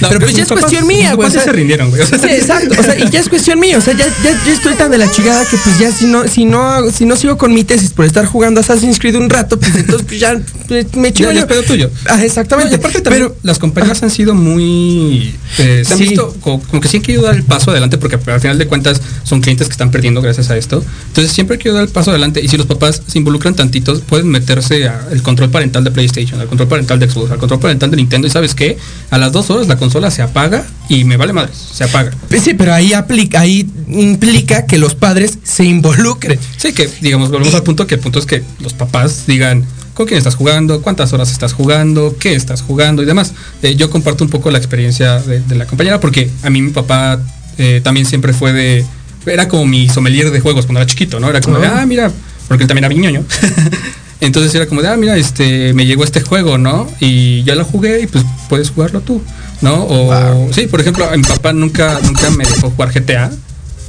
pero 0.02 0.20
pues 0.20 0.36
ya 0.36 0.44
es 0.44 0.50
cuestión 0.50 0.88
mía, 0.88 1.14
güey. 1.14 1.16
güey. 1.16 1.30
o 1.30 1.32
sea, 1.32 1.44
se 1.44 1.52
rindieron, 1.52 1.90
güey. 1.90 2.02
O 2.02 2.06
sea, 2.06 2.20
Sí, 2.20 2.28
exacto, 2.30 2.76
o 2.80 2.84
sea, 2.84 2.98
y 3.00 3.10
ya 3.10 3.20
es 3.20 3.30
cuestión 3.30 3.60
mía, 3.60 3.78
o 3.78 3.82
sea, 3.82 3.94
ya, 3.94 4.06
ya, 4.24 4.32
yo 4.46 4.52
estoy 4.54 4.74
tan 4.76 4.92
de 4.92 4.98
la 4.98 5.12
chingada 5.12 5.46
que 5.46 5.58
pues 5.58 5.80
ya 5.80 5.92
si 5.92 6.06
no, 6.06 6.28
si 6.28 6.46
no, 6.46 6.92
si 6.92 7.06
no 7.06 7.16
sigo 7.16 7.38
con 7.38 7.54
mi 7.54 7.64
tesis 7.64 7.92
por 7.92 8.06
estar 8.06 8.26
jugando 8.26 8.60
Assassin's 8.62 9.00
Creed 9.00 9.16
un 9.16 9.30
rato, 9.30 9.60
pues 9.60 9.76
entonces 9.76 10.06
pues 10.08 10.20
ya 10.20 10.34
me, 10.70 10.86
me 10.96 11.14
chingo 11.14 11.32
Ya, 11.32 11.42
ya 11.42 11.48
pedo 11.48 11.64
tuyo. 11.64 11.90
Ah, 12.10 12.24
exactamente. 12.24 12.72
Y 12.74 12.76
aparte 12.76 13.02
también 13.02 13.28
pero 13.28 13.38
las 13.44 13.58
compañías 13.60 14.02
han 14.04 14.12
sido 14.12 14.34
muy 14.36 15.34
eh, 15.58 15.84
se 15.86 15.94
han 15.94 16.00
Sí. 16.00 16.10
visto 16.10 16.36
co- 16.42 16.60
como, 16.60 16.82
que 16.82 16.88
sí 16.88 16.98
han 16.98 17.04
querido 17.04 17.24
dar 17.24 17.36
el 17.36 17.44
paso 17.44 17.72
adelante 17.72 17.98
porque 17.98 18.18
al 18.32 18.42
final 18.42 18.58
de 18.58 18.68
cuentas 18.68 19.02
son 19.24 19.42
clientes 19.42 19.68
que 19.68 19.72
están 19.72 19.92
perdiendo 19.92 20.22
gracias 20.22 20.50
a 20.50 20.58
esto. 20.58 20.84
Entonces 21.08 21.34
siempre 21.34 21.56
hay 21.58 21.64
que 21.64 21.72
dar 21.72 21.87
el 21.88 21.94
paso 21.94 22.12
adelante 22.12 22.42
y 22.44 22.48
si 22.48 22.58
los 22.58 22.66
papás 22.66 23.02
se 23.08 23.18
involucran 23.18 23.56
tantitos 23.56 24.02
pueden 24.02 24.28
meterse 24.28 24.88
al 24.88 25.22
control 25.22 25.50
parental 25.50 25.84
de 25.84 25.92
PlayStation, 25.92 26.40
al 26.40 26.48
control 26.48 26.68
parental 26.68 27.00
de 27.00 27.10
Xbox, 27.10 27.32
al 27.32 27.38
control 27.38 27.60
parental 27.60 27.92
de 27.92 27.98
Nintendo 27.98 28.28
y 28.28 28.32
sabes 28.32 28.56
qué, 28.56 28.78
a 29.10 29.18
las 29.18 29.32
dos 29.32 29.50
horas 29.50 29.68
la 29.68 29.78
consola 29.78 30.12
se 30.12 30.22
apaga 30.22 30.66
y 30.90 31.04
me 31.04 31.18
vale 31.18 31.34
madres, 31.34 31.58
se 31.58 31.84
apaga. 31.84 32.12
Pues 32.30 32.44
Sí, 32.44 32.54
pero 32.54 32.74
ahí 32.74 32.94
aplica, 32.94 33.42
ahí 33.42 33.70
implica 33.90 34.66
que 34.66 34.78
los 34.78 34.96
padres 34.96 35.40
se 35.44 35.66
involucren. 35.66 36.40
Sí, 36.56 36.72
que 36.74 36.90
digamos, 37.02 37.30
volvemos 37.30 37.54
al 37.56 37.64
punto 37.64 37.88
que 37.88 37.96
el 37.96 38.02
punto 38.02 38.20
es 38.20 38.26
que 38.26 38.44
los 38.60 38.74
papás 38.74 39.26
digan 39.28 39.66
con 39.94 40.06
quién 40.06 40.18
estás 40.20 40.36
jugando, 40.36 40.82
cuántas 40.82 41.12
horas 41.12 41.32
estás 41.32 41.54
jugando, 41.54 42.16
qué 42.20 42.36
estás 42.36 42.62
jugando 42.62 43.02
y 43.02 43.06
demás. 43.06 43.34
Eh, 43.64 43.76
yo 43.76 43.90
comparto 43.90 44.24
un 44.24 44.30
poco 44.30 44.52
la 44.52 44.60
experiencia 44.60 45.20
de, 45.20 45.42
de 45.42 45.56
la 45.56 45.66
compañera 45.66 46.00
porque 46.00 46.30
a 46.44 46.50
mí 46.50 46.62
mi 46.62 46.72
papá 46.72 47.20
eh, 47.58 47.82
también 47.84 48.06
siempre 48.06 48.34
fue 48.34 48.54
de... 48.54 48.86
Era 49.28 49.48
como 49.48 49.66
mi 49.66 49.90
sommelier 49.90 50.32
de 50.32 50.40
juegos 50.40 50.66
cuando 50.66 50.80
era 50.82 50.88
chiquito, 50.88 51.20
¿no? 51.20 51.30
Era 51.30 51.42
como 51.42 51.60
de, 51.60 51.68
Ah. 51.68 51.86
mira, 51.86 52.12
porque 52.48 52.64
él 52.64 52.68
también 52.68 52.86
era 52.86 52.94
viñoño. 52.94 53.24
Entonces 54.20 54.54
era 54.56 54.66
como 54.66 54.82
de, 54.82 54.88
ah, 54.88 54.98
mira, 54.98 55.16
este, 55.16 55.74
me 55.74 55.86
llegó 55.86 56.04
este 56.04 56.22
juego, 56.22 56.58
¿no? 56.58 56.90
Y 57.00 57.44
ya 57.44 57.54
lo 57.56 57.64
jugué 57.66 58.02
y 58.02 58.08
pues 58.08 58.24
puedes 58.50 58.72
jugarlo 58.72 59.02
tú, 59.02 59.22
¿no? 59.62 59.84
O, 59.88 60.50
sí, 60.54 60.66
por 60.68 60.82
ejemplo, 60.82 61.08
mi 61.16 61.22
papá 61.24 61.54
nunca, 61.54 62.00
nunca 62.04 62.30
me 62.32 62.44
dejó 62.44 62.72
jugar 62.72 62.92
GTA 62.92 63.32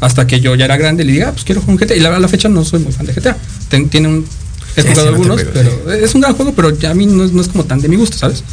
hasta 0.00 0.26
que 0.26 0.40
yo 0.40 0.54
ya 0.54 0.66
era 0.66 0.76
grande 0.76 1.02
y 1.02 1.06
le 1.06 1.12
dije, 1.12 1.24
ah, 1.24 1.32
pues 1.32 1.44
quiero 1.44 1.60
jugar 1.62 1.76
un 1.76 1.80
GTA. 1.86 1.96
Y 1.96 2.00
la, 2.00 2.14
a 2.14 2.20
la 2.20 2.28
fecha 2.28 2.48
no 2.50 2.62
soy 2.64 2.80
muy 2.80 2.92
fan 2.92 3.06
de 3.06 3.14
GTA. 3.14 3.36
Ten- 3.70 3.88
tiene 3.88 4.08
un, 4.08 4.26
he 4.76 4.82
jugado 4.82 5.02
sí, 5.02 5.08
algunos, 5.08 5.42
pego, 5.44 5.70
pero 5.86 5.92
es 6.04 6.14
un 6.14 6.20
gran 6.20 6.34
juego, 6.34 6.52
pero 6.54 6.78
ya 6.78 6.90
a 6.90 6.94
mí 6.94 7.06
no, 7.06 7.24
es- 7.24 7.32
no 7.32 7.40
es 7.40 7.48
como 7.48 7.64
tan 7.64 7.80
de 7.80 7.88
mi 7.88 7.96
gusto, 7.96 8.18
¿sabes? 8.18 8.44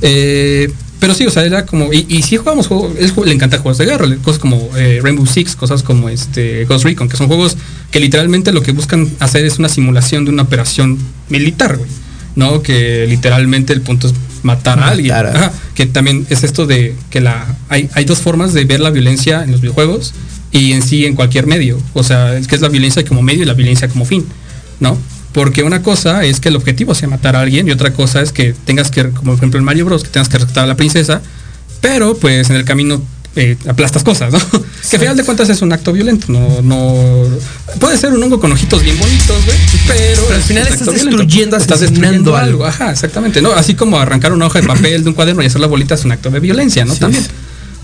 Eh, 0.00 0.72
pero 1.00 1.14
sí, 1.14 1.26
o 1.26 1.30
sea, 1.30 1.44
era 1.44 1.64
como. 1.64 1.92
Y, 1.92 2.06
y 2.08 2.22
sí 2.22 2.36
jugamos 2.36 2.66
juegos. 2.66 2.92
él 2.98 3.12
le 3.24 3.32
encanta 3.32 3.58
juegos 3.58 3.78
de 3.78 3.86
guerra, 3.86 4.06
cosas 4.22 4.40
como 4.40 4.68
eh, 4.76 5.00
Rainbow 5.02 5.26
Six, 5.26 5.54
cosas 5.54 5.82
como 5.82 6.08
este 6.08 6.64
Ghost 6.64 6.84
Recon, 6.84 7.08
que 7.08 7.16
son 7.16 7.28
juegos 7.28 7.56
que 7.90 8.00
literalmente 8.00 8.52
lo 8.52 8.62
que 8.62 8.72
buscan 8.72 9.08
hacer 9.20 9.44
es 9.44 9.58
una 9.58 9.68
simulación 9.68 10.24
de 10.24 10.30
una 10.32 10.42
operación 10.42 10.98
militar, 11.28 11.76
güey. 11.76 11.88
¿No? 12.34 12.62
Que 12.62 13.06
literalmente 13.08 13.72
el 13.72 13.80
punto 13.80 14.08
es 14.08 14.14
matar 14.42 14.78
a 14.80 14.88
alguien. 14.88 15.12
Ajá, 15.12 15.52
que 15.74 15.86
también 15.86 16.26
es 16.30 16.42
esto 16.44 16.66
de 16.66 16.94
que 17.10 17.20
la. 17.20 17.46
Hay, 17.68 17.88
hay 17.94 18.04
dos 18.04 18.18
formas 18.18 18.52
de 18.52 18.64
ver 18.64 18.80
la 18.80 18.90
violencia 18.90 19.42
en 19.44 19.52
los 19.52 19.60
videojuegos 19.60 20.14
y 20.50 20.72
en 20.72 20.82
sí 20.82 21.06
en 21.06 21.14
cualquier 21.14 21.46
medio. 21.46 21.78
O 21.94 22.02
sea, 22.02 22.36
es 22.36 22.48
que 22.48 22.56
es 22.56 22.60
la 22.60 22.68
violencia 22.68 23.04
como 23.04 23.22
medio 23.22 23.42
y 23.42 23.46
la 23.46 23.54
violencia 23.54 23.88
como 23.88 24.04
fin. 24.04 24.24
¿No? 24.80 24.96
Porque 25.38 25.62
una 25.62 25.84
cosa 25.84 26.24
es 26.24 26.40
que 26.40 26.48
el 26.48 26.56
objetivo 26.56 26.96
sea 26.96 27.06
matar 27.06 27.36
a 27.36 27.42
alguien 27.42 27.68
y 27.68 27.70
otra 27.70 27.92
cosa 27.92 28.20
es 28.22 28.32
que 28.32 28.56
tengas 28.64 28.90
que, 28.90 29.10
como 29.10 29.30
por 29.30 29.34
ejemplo 29.36 29.60
en 29.60 29.64
Mario 29.64 29.84
Bros, 29.84 30.02
que 30.02 30.08
tengas 30.08 30.28
que 30.28 30.36
rescatar 30.36 30.64
a 30.64 30.66
la 30.66 30.74
princesa, 30.74 31.22
pero 31.80 32.16
pues 32.16 32.50
en 32.50 32.56
el 32.56 32.64
camino 32.64 33.00
eh, 33.36 33.56
aplastas 33.68 34.02
cosas, 34.02 34.32
¿no? 34.32 34.40
Que 34.90 34.96
al 34.96 35.00
final 35.00 35.16
de 35.16 35.22
cuentas 35.22 35.48
es 35.48 35.62
un 35.62 35.72
acto 35.72 35.92
violento, 35.92 36.26
no, 36.32 36.60
no. 36.60 37.22
Puede 37.78 37.96
ser 37.98 38.12
un 38.12 38.20
hongo 38.20 38.40
con 38.40 38.50
ojitos 38.50 38.82
bien 38.82 38.98
bonitos, 38.98 39.44
güey, 39.44 39.58
pero. 39.86 40.22
Pero 40.26 40.34
al 40.34 40.42
final 40.42 40.66
estás 40.66 40.86
destruyendo, 40.92 41.56
estás 41.56 41.80
destruyendo 41.82 42.34
algo. 42.34 42.64
algo. 42.64 42.66
Ajá, 42.66 42.90
exactamente, 42.90 43.40
¿no? 43.40 43.52
Así 43.52 43.76
como 43.76 43.96
arrancar 43.96 44.32
una 44.32 44.46
hoja 44.46 44.60
de 44.60 44.66
papel 44.66 45.04
de 45.04 45.08
un 45.08 45.14
cuaderno 45.14 45.44
y 45.44 45.46
hacer 45.46 45.60
la 45.60 45.68
bolita 45.68 45.94
es 45.94 46.04
un 46.04 46.10
acto 46.10 46.30
de 46.30 46.40
violencia, 46.40 46.84
¿no? 46.84 46.94
Sí. 46.94 46.98
También. 46.98 47.24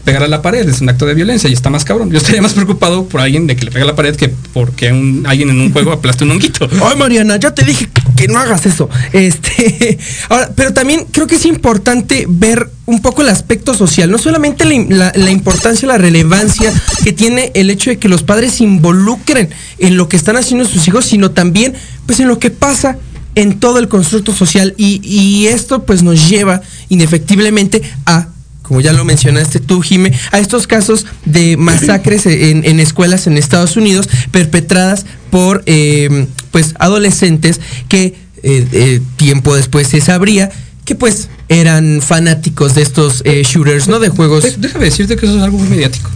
Pegar 0.05 0.23
a 0.23 0.29
la 0.29 0.43
pared 0.43 0.69
es 0.69 0.81
un 0.83 0.89
acto 0.91 1.07
de 1.07 1.15
violencia 1.15 1.49
y 1.49 1.53
está 1.55 1.71
más 1.71 1.85
cabrón. 1.85 2.11
Yo 2.11 2.19
estaría 2.19 2.43
más 2.43 2.53
preocupado 2.53 3.07
por 3.07 3.21
alguien 3.23 3.47
de 3.47 3.57
que 3.57 3.65
le 3.65 3.71
pegue 3.71 3.85
a 3.85 3.87
la 3.87 3.97
pared 3.97 4.15
que 4.17 4.29
porque 4.53 4.93
un, 4.93 5.25
alguien 5.27 5.49
en 5.51 5.61
un 5.61 5.73
juego 5.73 5.93
aplaste 5.93 6.25
un 6.25 6.33
honguito. 6.33 6.69
Ay, 6.85 6.97
Mariana, 6.99 7.37
ya 7.39 7.55
te 7.55 7.65
dije 7.65 7.89
que 8.17 8.29
no 8.29 8.39
hagas 8.39 8.67
eso. 8.67 8.89
Este, 9.13 9.99
ahora, 10.29 10.51
pero 10.55 10.73
también 10.75 11.07
creo 11.11 11.27
que 11.27 11.37
es 11.37 11.47
importante 11.47 12.27
ver 12.29 12.71
un 12.87 13.01
poco 13.01 13.23
el 13.23 13.31
aspecto 13.31 13.73
social, 13.73 14.11
no 14.11 14.19
solamente 14.19 14.67
la, 14.67 14.85
la- 14.89 15.13
la 15.17 15.31
importancia, 15.31 15.89
la 15.89 15.97
relevancia 15.97 16.71
que 17.03 17.13
tiene 17.15 17.51
el 17.55 17.71
hecho 17.71 17.89
de 17.89 17.99
que 17.99 18.09
los 18.11 18.23
padres 18.23 18.53
se 18.55 18.65
involucren 18.65 19.49
en 19.79 19.97
lo 19.97 20.09
que 20.11 20.17
están 20.19 20.37
haciendo 20.37 20.67
sus 20.67 20.87
hijos, 20.87 21.07
sino 21.07 21.31
también, 21.31 21.73
pues, 22.07 22.21
en 22.21 22.29
lo 22.29 22.39
que 22.39 22.51
pasa 22.51 22.99
en 23.37 23.59
todo 23.59 23.79
el 23.79 23.89
constructo 23.89 24.33
social 24.35 24.75
y, 24.77 25.01
y 25.03 25.47
esto 25.49 25.85
pues 25.85 26.03
nos 26.05 26.29
lleva 26.29 26.61
indefectiblemente 26.89 27.83
a 28.07 28.29
como 28.65 28.81
ya 28.81 28.95
lo 28.95 29.05
mencionaste 29.05 29.61
tú, 29.61 29.83
Jime, 29.83 30.13
a 30.33 30.39
estos 30.39 30.67
casos 30.67 31.05
de 31.27 31.59
masacres 31.59 32.25
en, 32.25 32.81
escuelas 32.81 33.27
en 33.27 33.37
Estados 33.37 33.77
Unidos 33.77 34.09
perpetradas 34.31 35.05
por 35.31 35.63
eh, 35.67 36.27
pues 36.51 36.75
adolescentes 36.79 37.61
que 37.89 38.17
eh, 38.43 38.67
eh, 38.73 39.01
tiempo 39.17 39.55
después 39.55 39.89
se 39.89 40.01
sabría 40.01 40.51
que 40.87 40.95
pues 40.95 41.29
eran 41.49 42.01
fanáticos 42.01 42.75
de 42.75 42.83
estos 42.83 43.23
shooters, 43.23 43.87
¿no? 43.89 43.99
De 43.99 44.09
juegos. 44.09 44.59
Déjame 44.59 44.87
decirte 44.87 45.17
que 45.17 45.27
eso 45.27 45.37
es 45.37 45.43
algo 45.43 45.59
muy 45.59 45.69
mediático. 45.69 46.11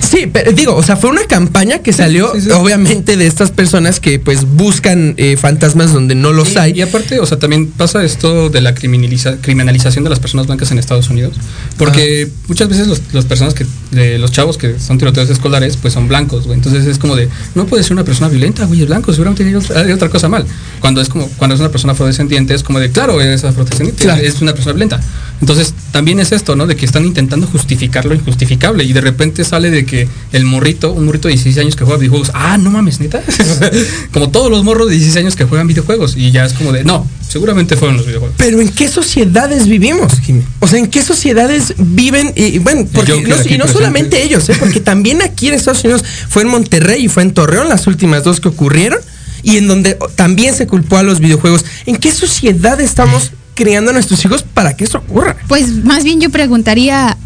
Sí, 0.00 0.26
pero 0.32 0.52
digo, 0.52 0.74
o 0.76 0.82
sea, 0.82 0.96
fue 0.96 1.10
una 1.10 1.24
campaña 1.26 1.78
que 1.80 1.92
salió, 1.92 2.32
sí, 2.34 2.42
sí. 2.42 2.50
obviamente, 2.50 3.16
de 3.16 3.26
estas 3.26 3.50
personas 3.50 3.98
que 4.00 4.18
pues 4.18 4.44
buscan 4.44 5.14
eh, 5.16 5.36
fantasmas 5.36 5.92
donde 5.92 6.14
no 6.14 6.32
los 6.32 6.56
hay. 6.56 6.72
y 6.78 6.82
aparte, 6.82 7.18
o 7.20 7.26
sea, 7.26 7.38
también 7.38 7.66
pasa 7.68 8.04
esto 8.04 8.48
de 8.48 8.60
la 8.60 8.74
criminaliza- 8.74 9.38
criminalización 9.40 10.04
de 10.04 10.10
las 10.10 10.20
personas 10.20 10.46
blancas 10.46 10.70
en 10.70 10.78
Estados 10.78 11.10
Unidos. 11.10 11.34
Porque 11.76 12.28
Ah. 12.30 12.42
muchas 12.48 12.68
veces 12.68 12.86
los, 12.86 13.00
las 13.12 13.24
personas 13.24 13.54
que, 13.54 13.66
de 13.90 14.18
los 14.18 14.30
chavos 14.32 14.58
que 14.58 14.78
son 14.78 14.98
tiroteos 14.98 15.28
escolares, 15.30 15.76
pues 15.76 15.94
son 15.94 16.08
blancos, 16.08 16.46
güey. 16.46 16.56
Entonces 16.56 16.86
es 16.86 16.98
como 16.98 17.16
de, 17.16 17.28
no 17.54 17.66
puede 17.66 17.82
ser 17.82 17.92
una 17.92 18.04
persona 18.04 18.28
violenta, 18.28 18.64
güey, 18.64 18.82
es 18.82 18.86
blanco, 18.86 19.12
seguramente 19.12 19.44
hay 19.44 19.54
otra, 19.54 19.80
hay 19.80 19.92
otra 19.92 20.08
cosa 20.08 20.28
mal. 20.28 20.46
Cuando 20.80 21.00
es 21.00 21.08
como, 21.08 21.28
cuando 21.36 21.54
es 21.54 21.60
una 21.60 21.70
persona 21.70 21.92
afrodescendiente, 21.94 22.54
es 22.54 22.62
como 22.62 22.78
de, 22.78 22.90
claro, 22.90 23.20
es 23.20 23.44
afrodescendiente, 23.44 24.04
Claro. 24.04 24.22
es 24.22 24.40
una 24.40 24.52
persona 24.52 24.72
violenta. 24.74 25.00
Entonces, 25.40 25.74
también 25.90 26.18
es 26.20 26.32
esto, 26.32 26.56
¿no? 26.56 26.66
De 26.66 26.76
que 26.76 26.86
están 26.86 27.04
intentando 27.04 27.46
justificar 27.46 28.06
lo 28.06 28.14
injustificable 28.14 28.84
y 28.84 28.92
de 28.92 29.00
repente 29.02 29.44
sale 29.44 29.70
de 29.70 29.75
que 29.84 30.08
el 30.32 30.44
morrito, 30.44 30.92
un 30.92 31.06
morrito 31.06 31.28
de 31.28 31.34
16 31.34 31.58
años 31.58 31.76
que 31.76 31.84
juega 31.84 31.98
videojuegos, 31.98 32.30
ah, 32.34 32.56
no 32.58 32.70
mames, 32.70 33.00
neta. 33.00 33.22
como 34.12 34.30
todos 34.30 34.50
los 34.50 34.64
morros 34.64 34.88
de 34.88 34.94
16 34.94 35.24
años 35.24 35.36
que 35.36 35.44
juegan 35.44 35.66
videojuegos 35.66 36.16
y 36.16 36.30
ya 36.30 36.44
es 36.44 36.52
como 36.52 36.72
de, 36.72 36.84
no, 36.84 37.06
seguramente 37.28 37.76
fueron 37.76 37.96
los 37.96 38.06
videojuegos. 38.06 38.36
Pero 38.38 38.60
¿en 38.60 38.68
qué 38.68 38.88
sociedades 38.88 39.66
vivimos, 39.68 40.20
Jimmy? 40.20 40.42
O 40.60 40.66
sea, 40.66 40.78
¿en 40.78 40.86
qué 40.86 41.02
sociedades 41.02 41.74
viven? 41.78 42.32
Y 42.34 42.58
bueno, 42.58 42.86
porque 42.92 43.20
no, 43.22 43.36
y 43.44 43.58
no 43.58 43.68
solamente 43.68 44.22
ellos, 44.22 44.48
¿eh? 44.48 44.56
porque 44.58 44.80
también 44.80 45.22
aquí 45.22 45.48
en 45.48 45.54
Estados 45.54 45.84
Unidos 45.84 46.04
fue 46.28 46.42
en 46.42 46.48
Monterrey 46.48 47.04
y 47.04 47.08
fue 47.08 47.22
en 47.22 47.34
Torreón 47.34 47.68
las 47.68 47.86
últimas 47.86 48.24
dos 48.24 48.40
que 48.40 48.48
ocurrieron 48.48 48.98
y 49.42 49.58
en 49.58 49.68
donde 49.68 49.96
también 50.16 50.54
se 50.54 50.66
culpó 50.66 50.96
a 50.96 51.02
los 51.02 51.20
videojuegos. 51.20 51.64
¿En 51.86 51.96
qué 51.96 52.10
sociedad 52.12 52.80
estamos 52.80 53.32
criando 53.54 53.90
a 53.90 53.94
nuestros 53.94 54.24
hijos 54.24 54.42
para 54.42 54.76
que 54.76 54.84
eso 54.84 54.98
ocurra? 54.98 55.36
Pues 55.48 55.84
más 55.84 56.04
bien 56.04 56.20
yo 56.20 56.30
preguntaría, 56.30 57.16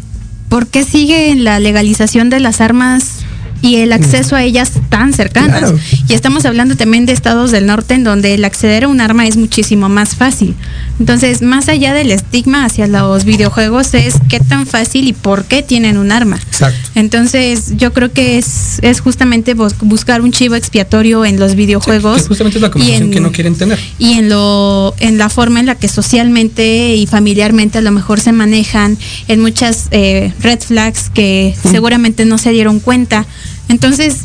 ¿por 0.51 0.67
qué 0.67 0.83
sigue 0.83 1.33
la 1.35 1.61
legalización 1.61 2.29
de 2.29 2.41
las 2.41 2.59
armas 2.59 3.20
y 3.61 3.77
el 3.77 3.91
acceso 3.93 4.35
a 4.35 4.43
ellas 4.43 4.71
tan 4.89 5.13
cercanas? 5.13 5.59
Claro. 5.59 5.79
Y 6.09 6.13
estamos 6.13 6.45
hablando 6.45 6.75
también 6.75 7.05
de 7.05 7.13
estados 7.13 7.51
del 7.51 7.65
norte 7.65 7.93
en 7.93 8.03
donde 8.03 8.33
el 8.33 8.43
acceder 8.45 8.83
a 8.85 8.87
un 8.87 9.01
arma 9.01 9.27
es 9.27 9.37
muchísimo 9.37 9.89
más 9.89 10.15
fácil. 10.15 10.55
Entonces, 10.99 11.41
más 11.41 11.67
allá 11.69 11.93
del 11.93 12.11
estigma 12.11 12.65
hacia 12.65 12.87
los 12.87 13.25
videojuegos 13.25 13.93
es 13.93 14.15
qué 14.29 14.39
tan 14.39 14.67
fácil 14.67 15.07
y 15.07 15.13
por 15.13 15.45
qué 15.45 15.63
tienen 15.63 15.97
un 15.97 16.11
arma. 16.11 16.37
Exacto. 16.37 16.89
Entonces, 16.95 17.77
yo 17.77 17.91
creo 17.93 18.11
que 18.11 18.37
es, 18.37 18.79
es 18.81 18.99
justamente 19.01 19.53
bus- 19.53 19.75
buscar 19.81 20.21
un 20.21 20.31
chivo 20.31 20.55
expiatorio 20.55 21.25
en 21.25 21.39
los 21.39 21.55
videojuegos. 21.55 22.27
Justamente 22.27 22.57
es 22.57 22.61
la 22.61 22.67
y 22.67 22.71
conversación 22.71 23.03
en- 23.07 23.11
que 23.11 23.19
no 23.19 23.31
quieren 23.31 23.55
tener. 23.55 23.79
y 23.99 24.13
en 24.13 24.29
lo 24.29 24.93
en 24.99 25.17
la 25.17 25.29
forma 25.29 25.59
en 25.59 25.65
la 25.65 25.75
que 25.75 25.87
socialmente 25.87 26.95
y 26.95 27.07
familiarmente 27.07 27.77
a 27.79 27.81
lo 27.81 27.91
mejor 27.91 28.19
se 28.19 28.31
manejan 28.31 28.97
en 29.27 29.41
muchas 29.41 29.87
eh, 29.91 30.31
red 30.41 30.59
flags 30.59 31.09
que 31.09 31.55
seguramente 31.71 32.25
no 32.25 32.37
se 32.37 32.51
dieron 32.51 32.79
cuenta 32.79 33.25
entonces 33.69 34.19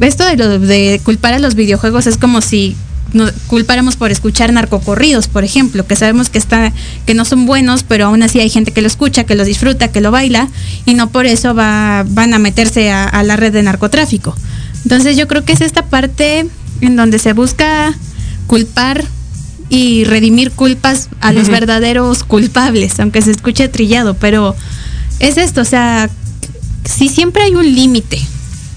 esto 0.00 0.24
de 0.24 0.36
lo 0.36 0.58
de 0.58 1.00
culpar 1.04 1.34
a 1.34 1.38
los 1.38 1.54
videojuegos 1.54 2.06
es 2.06 2.16
como 2.18 2.40
si 2.40 2.76
no- 3.12 3.30
culpáramos 3.46 3.94
por 3.96 4.10
escuchar 4.10 4.52
narcocorridos, 4.52 5.28
por 5.28 5.44
ejemplo, 5.44 5.86
que 5.86 5.94
sabemos 5.94 6.30
que 6.30 6.38
está, 6.38 6.72
que 7.06 7.14
no 7.14 7.24
son 7.24 7.46
buenos, 7.46 7.84
pero 7.84 8.06
aún 8.06 8.22
así 8.22 8.40
hay 8.40 8.50
gente 8.50 8.72
que 8.72 8.80
lo 8.82 8.88
escucha, 8.88 9.24
que 9.24 9.36
lo 9.36 9.44
disfruta, 9.44 9.88
que 9.88 10.00
lo 10.00 10.10
baila, 10.10 10.48
y 10.84 10.94
no 10.94 11.08
por 11.10 11.26
eso 11.26 11.54
va, 11.54 12.04
van 12.08 12.34
a 12.34 12.38
meterse 12.40 12.90
a, 12.90 13.04
a 13.04 13.22
la 13.22 13.36
red 13.36 13.52
de 13.52 13.62
narcotráfico. 13.62 14.36
Entonces 14.82 15.16
yo 15.16 15.28
creo 15.28 15.44
que 15.44 15.52
es 15.52 15.60
esta 15.60 15.86
parte 15.86 16.46
en 16.80 16.96
donde 16.96 17.18
se 17.20 17.32
busca 17.32 17.94
culpar 18.48 19.04
y 19.70 20.04
redimir 20.04 20.50
culpas 20.50 21.08
a 21.20 21.32
los 21.32 21.48
verdaderos 21.48 22.24
culpables, 22.24 22.98
aunque 23.00 23.22
se 23.22 23.30
escuche 23.30 23.68
trillado, 23.68 24.14
pero 24.14 24.54
es 25.20 25.38
esto, 25.38 25.60
o 25.60 25.64
sea, 25.64 26.10
si 26.84 27.08
siempre 27.08 27.44
hay 27.44 27.54
un 27.54 27.64
límite 27.74 28.20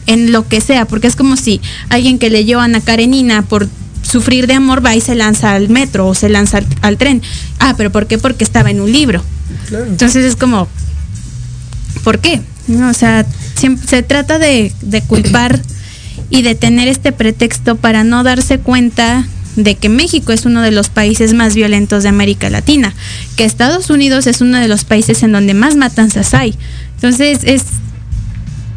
en 0.08 0.32
lo 0.32 0.48
que 0.48 0.62
sea, 0.62 0.86
porque 0.86 1.08
es 1.08 1.16
como 1.16 1.38
si 1.38 1.62
alguien 1.90 2.18
que 2.18 2.30
leyó 2.30 2.60
a 2.60 2.64
Ana 2.64 2.82
Karenina 2.82 3.44
por 3.44 3.70
sufrir 4.02 4.48
de 4.48 4.54
amor 4.54 4.84
va 4.84 4.96
y 4.96 5.02
se 5.02 5.16
lanza 5.16 5.54
al 5.54 5.70
metro 5.70 6.08
o 6.08 6.16
se 6.16 6.30
lanza 6.30 6.60
al, 6.60 6.68
al 6.82 6.98
tren. 6.98 7.22
Ah, 7.60 7.76
pero 7.78 7.92
¿por 7.92 8.08
qué? 8.08 8.18
Porque 8.18 8.44
estaba 8.44 8.72
en 8.72 8.82
un 8.82 8.92
libro. 8.92 9.24
Entonces 9.72 10.26
es 10.26 10.36
como, 10.36 10.68
¿por 12.04 12.20
qué? 12.20 12.42
No, 12.68 12.90
o 12.90 12.94
sea, 12.94 13.26
siempre 13.56 13.88
se 13.88 14.04
trata 14.04 14.40
de, 14.40 14.74
de 14.82 15.02
culpar 15.02 15.62
y 16.30 16.42
de 16.42 16.56
tener 16.56 16.88
este 16.88 17.12
pretexto 17.12 17.76
para 17.76 18.04
no 18.04 18.24
darse 18.24 18.60
cuenta 18.60 19.28
de 19.56 19.76
que 19.76 19.90
México 19.90 20.32
es 20.32 20.46
uno 20.46 20.62
de 20.62 20.72
los 20.72 20.90
países 20.90 21.34
más 21.34 21.56
violentos 21.56 22.04
de 22.04 22.10
América 22.10 22.50
Latina, 22.50 22.94
que 23.36 23.44
Estados 23.44 23.90
Unidos 23.90 24.28
es 24.28 24.42
uno 24.42 24.60
de 24.60 24.68
los 24.68 24.86
países 24.86 25.24
en 25.24 25.32
donde 25.32 25.54
más 25.54 25.76
matanzas 25.76 26.34
hay. 26.34 26.56
Entonces 26.96 27.40
es, 27.44 27.64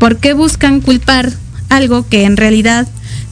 ¿por 0.00 0.16
qué 0.16 0.32
buscan 0.32 0.80
culpar 0.80 1.30
algo 1.68 2.08
que 2.08 2.24
en 2.24 2.36
realidad 2.36 2.88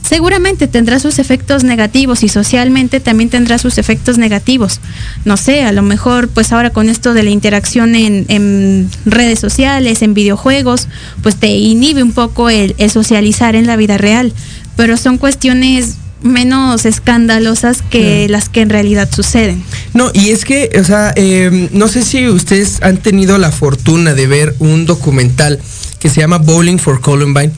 seguramente 0.07 0.67
tendrá 0.67 0.99
sus 0.99 1.19
efectos 1.19 1.65
negativos 1.65 2.23
y 2.23 2.29
socialmente 2.29 2.99
también 3.01 3.29
tendrá 3.29 3.57
sus 3.57 3.77
efectos 3.77 4.17
negativos? 4.17 4.79
No 5.25 5.35
sé, 5.35 5.63
a 5.63 5.73
lo 5.73 5.81
mejor 5.81 6.29
pues 6.29 6.53
ahora 6.53 6.69
con 6.69 6.87
esto 6.87 7.13
de 7.13 7.23
la 7.23 7.31
interacción 7.31 7.95
en, 7.95 8.25
en 8.29 8.89
redes 9.03 9.39
sociales, 9.39 10.01
en 10.03 10.13
videojuegos, 10.13 10.87
pues 11.21 11.35
te 11.35 11.49
inhibe 11.49 12.03
un 12.03 12.13
poco 12.13 12.49
el, 12.49 12.75
el 12.77 12.91
socializar 12.91 13.55
en 13.55 13.67
la 13.67 13.75
vida 13.75 13.97
real, 13.97 14.31
pero 14.77 14.95
son 14.95 15.17
cuestiones 15.17 15.95
menos 16.21 16.85
escandalosas 16.85 17.81
que 17.81 18.27
las 18.29 18.49
que 18.49 18.61
en 18.61 18.69
realidad 18.69 19.09
suceden. 19.11 19.63
No, 19.93 20.11
y 20.13 20.29
es 20.29 20.45
que, 20.45 20.69
o 20.79 20.83
sea, 20.83 21.13
eh, 21.15 21.69
no 21.71 21.87
sé 21.87 22.03
si 22.03 22.27
ustedes 22.27 22.81
han 22.81 22.97
tenido 22.97 23.37
la 23.37 23.51
fortuna 23.51 24.13
de 24.13 24.27
ver 24.27 24.55
un 24.59 24.85
documental 24.85 25.59
que 25.99 26.09
se 26.09 26.21
llama 26.21 26.37
Bowling 26.37 26.77
for 26.77 27.01
Columbine. 27.01 27.51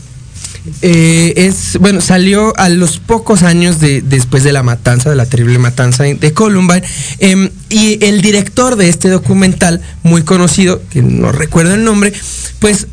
Eh, 0.83 1.33
es, 1.37 1.77
bueno, 1.79 2.01
salió 2.01 2.55
a 2.57 2.69
los 2.69 2.99
pocos 2.99 3.41
años 3.41 3.79
de, 3.79 4.01
después 4.01 4.43
de 4.43 4.51
la 4.51 4.61
matanza, 4.61 5.09
de 5.09 5.15
la 5.15 5.25
terrible 5.25 5.57
matanza 5.57 6.03
de 6.03 6.33
Columbine. 6.33 6.83
em, 7.19 7.49
y 7.69 8.03
el 8.05 8.21
director 8.21 8.75
de 8.75 8.89
este 8.89 9.09
documental, 9.09 9.81
muy 10.03 10.23
conocido, 10.23 10.81
que 10.89 11.01
no 11.01 11.31
recuerdo 11.31 11.73
el 11.73 11.83
nombre, 11.83 12.13
pues 12.59 12.87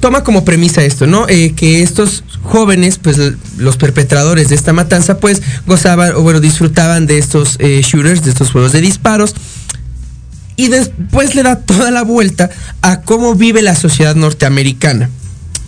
toma 0.00 0.24
como 0.24 0.44
premisa 0.44 0.82
esto, 0.84 1.06
¿no? 1.06 1.26
Eh, 1.28 1.52
que 1.54 1.82
estos 1.82 2.24
jóvenes, 2.42 2.98
pues 2.98 3.18
los 3.56 3.76
perpetradores 3.76 4.48
de 4.48 4.56
esta 4.56 4.72
matanza, 4.72 5.18
pues 5.18 5.42
gozaban 5.66 6.14
o 6.16 6.22
bueno, 6.22 6.40
disfrutaban 6.40 7.06
de 7.06 7.18
estos 7.18 7.56
eh, 7.60 7.80
shooters, 7.84 8.24
de 8.24 8.30
estos 8.30 8.50
juegos 8.50 8.72
de 8.72 8.80
disparos. 8.80 9.34
Y 10.56 10.68
después 10.68 11.34
le 11.34 11.42
da 11.42 11.56
toda 11.60 11.90
la 11.90 12.02
vuelta 12.02 12.48
a 12.82 13.02
cómo 13.02 13.34
vive 13.34 13.60
la 13.62 13.74
sociedad 13.74 14.14
norteamericana. 14.14 15.10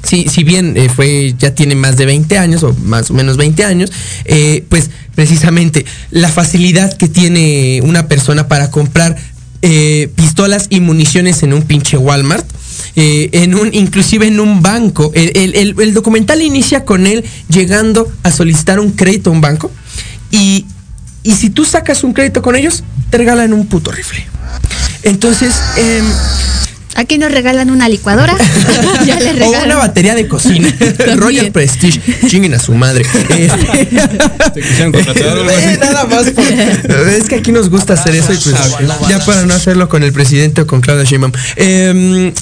Si, 0.02 0.28
si 0.28 0.44
bien 0.44 0.76
eh, 0.76 0.88
fue, 0.88 1.34
ya 1.38 1.54
tiene 1.54 1.74
más 1.74 1.96
de 1.96 2.06
20 2.06 2.38
años, 2.38 2.62
o 2.62 2.72
más 2.84 3.10
o 3.10 3.14
menos 3.14 3.36
20 3.36 3.64
años, 3.64 3.90
eh, 4.24 4.64
pues 4.68 4.90
precisamente 5.14 5.84
la 6.10 6.28
facilidad 6.28 6.96
que 6.96 7.08
tiene 7.08 7.80
una 7.82 8.06
persona 8.06 8.48
para 8.48 8.70
comprar 8.70 9.16
eh, 9.60 10.08
pistolas 10.14 10.68
y 10.70 10.80
municiones 10.80 11.42
en 11.42 11.52
un 11.52 11.62
pinche 11.62 11.98
Walmart. 11.98 12.46
en 12.94 13.54
un, 13.56 13.74
inclusive 13.74 14.26
en 14.28 14.38
un 14.40 14.62
banco. 14.62 15.10
El, 15.14 15.32
el- 15.36 15.54
el- 15.56 15.74
el 15.80 15.92
documental 15.94 16.40
inicia 16.42 16.84
con 16.84 17.06
él 17.06 17.24
llegando 17.50 18.10
a 18.22 18.30
solicitar 18.30 18.78
un 18.80 18.92
crédito 18.92 19.30
a 19.30 19.32
un 19.32 19.40
banco. 19.40 19.70
Y, 20.30 20.64
y 21.24 21.32
si 21.32 21.50
tú 21.50 21.64
sacas 21.64 22.04
un 22.04 22.12
crédito 22.14 22.40
con 22.40 22.54
ellos, 22.56 22.84
te 23.10 23.18
regalan 23.18 23.52
un 23.52 23.66
puto 23.66 23.90
rifle. 23.90 24.24
Entonces, 25.02 25.54
em, 25.76 26.04
Aquí 26.98 27.16
nos 27.16 27.30
regalan 27.30 27.70
una 27.70 27.88
licuadora. 27.88 28.36
ya 29.06 29.20
les 29.20 29.40
o 29.40 29.50
una 29.50 29.76
batería 29.76 30.16
de 30.16 30.26
cocina. 30.26 30.68
Royal 31.16 31.52
Prestige. 31.52 32.00
Chinguen 32.26 32.54
a 32.54 32.58
su 32.58 32.74
madre. 32.74 33.06
Este, 33.28 33.82
eh, 34.56 35.78
nada 35.78 36.06
más 36.06 36.30
por- 36.30 36.44
Es 37.08 37.28
que 37.28 37.36
aquí 37.36 37.52
nos 37.52 37.70
gusta 37.70 37.92
hacer 37.92 38.16
eso 38.16 38.32
y 38.32 38.36
pues 38.38 38.56
ya 39.08 39.24
para 39.24 39.46
no 39.46 39.54
hacerlo 39.54 39.88
con 39.88 40.02
el 40.02 40.12
presidente 40.12 40.62
o 40.62 40.66
con 40.66 40.80
Claudia 40.80 41.04
Sheinbaum. 41.04 41.30
Em, 41.54 42.32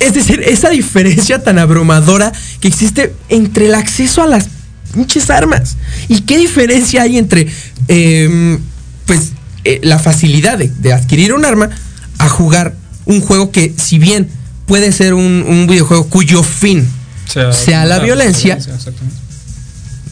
es 0.00 0.14
decir, 0.14 0.42
esa 0.44 0.70
diferencia 0.70 1.40
tan 1.40 1.60
abrumadora 1.60 2.32
que 2.58 2.66
existe 2.66 3.14
entre 3.28 3.66
el 3.66 3.76
acceso 3.76 4.20
a 4.20 4.26
las 4.26 4.48
pinches 4.92 5.30
armas. 5.30 5.76
¿Y 6.08 6.22
qué 6.22 6.38
diferencia 6.38 7.02
hay 7.02 7.18
entre 7.18 7.46
em, 7.86 8.58
pues 9.06 9.30
eh, 9.64 9.80
la 9.82 9.98
facilidad 9.98 10.58
de, 10.58 10.68
de 10.68 10.92
adquirir 10.92 11.32
un 11.34 11.44
arma 11.44 11.70
a 12.18 12.28
jugar 12.28 12.74
un 13.06 13.20
juego 13.20 13.50
que 13.50 13.72
si 13.76 13.98
bien 13.98 14.28
puede 14.66 14.92
ser 14.92 15.14
un, 15.14 15.44
un 15.48 15.66
videojuego 15.66 16.06
cuyo 16.08 16.42
fin 16.42 16.86
sea, 17.26 17.84
la 17.84 17.98
violencia, 18.00 18.54
exactamente. 18.54 19.14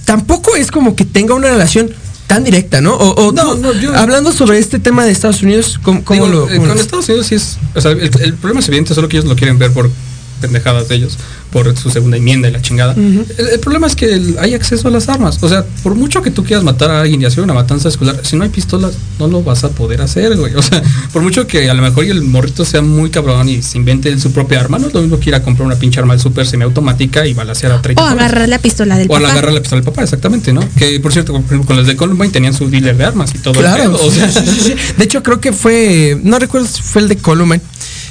tampoco 0.05 0.57
es 0.57 0.70
como 0.70 0.94
que 0.96 1.05
tenga 1.05 1.34
una 1.34 1.49
relación 1.49 1.90
tan 2.26 2.44
directa, 2.44 2.80
¿no? 2.80 2.94
O, 2.94 3.26
o 3.28 3.32
No, 3.32 3.55
tú, 3.55 3.61
no, 3.61 3.72
yo- 3.72 3.96
hablando 3.96 4.32
sobre 4.32 4.59
este 4.59 4.78
tema 4.78 5.05
de 5.05 5.12
Estados 5.12 5.42
Unidos, 5.42 5.78
¿cómo, 5.82 6.05
cómo 6.05 6.26
Digo, 6.26 6.40
lo...? 6.46 6.51
eh, 6.51 6.57
cómo 6.57 6.68
con 6.68 6.76
lo- 6.76 6.80
Estados 6.82 7.09
Unidos 7.09 7.26
sí 7.26 7.34
es. 7.36 7.57
O 7.74 7.80
sea, 7.80 7.92
el, 7.92 8.01
el 8.20 8.34
problema 8.34 8.61
es 8.61 8.68
evidente, 8.68 8.94
solo 8.94 9.09
que 9.09 9.16
ellos 9.16 9.28
lo 9.28 9.36
quieren 9.36 9.59
ver 9.59 9.72
por 9.72 9.90
pendejadas 10.39 10.89
de 10.89 10.97
ellos, 10.97 11.18
por 11.53 11.76
su 11.76 11.91
segunda 11.91 12.16
enmienda 12.16 12.49
y 12.49 12.53
la 12.53 12.61
chingada. 12.62 12.95
el, 12.95 13.26
el 13.53 13.61
problema 13.61 13.86
es 13.86 13.97
que 13.97 14.12
el- 14.14 14.36
hay 14.39 14.55
acceso 14.55 14.89
a 14.89 14.91
las 14.91 15.09
armas. 15.09 15.39
O 15.43 15.49
sea, 15.49 15.64
por 15.82 15.95
mucho 15.95 16.22
que 16.22 16.30
tú 16.30 16.45
quieras 16.45 16.64
matar 16.64 16.91
a 16.91 17.01
alguien 17.03 17.20
y 17.22 17.24
hacer 17.24 17.43
una 17.45 17.55
matanza 17.55 17.89
escolar, 17.89 18.20
si 18.22 18.36
no 18.36 18.45
hay 18.45 18.51
pistolas, 18.51 18.95
no 19.18 19.28
lo 19.28 19.43
vas 19.43 19.64
a 19.64 19.70
poder 19.70 20.01
hacer, 20.03 20.36
güey. 20.36 20.55
O 20.55 20.62
sea, 20.62 20.82
por 21.12 21.22
mucho 21.22 21.47
que 21.47 21.68
a 21.70 21.74
lo 21.74 21.82
mejor 21.82 22.05
el 22.05 22.22
morrito 22.22 22.64
sea 22.64 22.82
muy 22.82 23.11
cabrón 23.11 23.49
y 23.49 23.62
se 23.62 23.78
invente 23.78 24.18
su 24.18 24.32
propia 24.32 24.61
arma, 24.61 24.78
no 24.78 24.89
es 24.89 24.95
lo 24.95 25.01
mismo 25.03 25.18
que 25.18 25.30
ir 25.30 25.34
a 25.34 25.43
comprar 25.43 25.66
una 25.66 25.76
pinche 25.76 26.01
arma 26.01 26.14
de 26.14 26.20
super 26.20 26.47
semiautomática 26.47 27.26
y 27.26 27.34
balasear 27.34 27.72
a 27.72 27.82
30 27.82 28.03
O 28.03 28.07
agarrar 28.07 28.49
la 28.49 28.59
pistola 28.59 28.97
del 28.99 29.07
O 29.11 29.14
papá. 29.14 29.30
agarrar 29.30 29.53
la 29.53 29.61
pistola 29.61 29.80
del 29.80 29.91
papá, 29.91 30.03
exactamente, 30.03 30.53
¿no? 30.53 30.61
Que 30.76 31.01
por 31.01 31.12
cierto, 31.12 31.32
por 31.32 31.43
ejemplo, 31.43 31.66
con 31.66 31.76
los 31.76 31.86
de 31.86 31.97
Columbine 31.97 32.30
tenían 32.30 32.55
su 32.55 32.68
dealer 32.70 32.97
de 32.97 33.05
armas 33.05 33.32
y 33.34 33.39
todo 33.39 33.55
el 33.55 33.61
Claro, 33.61 33.93
pedo, 33.97 34.07
o 34.07 34.11
sea, 34.11 34.30
sí, 34.30 34.41
sí, 34.45 34.61
sí. 34.61 34.74
De 34.97 35.05
hecho, 35.05 35.22
creo 35.22 35.41
que 35.41 35.53
fue, 35.53 36.18
no 36.22 36.39
recuerdo 36.39 36.66
si 36.68 36.82
fue 36.82 37.03
el 37.03 37.09
de 37.09 37.16
Columbine, 37.16 37.62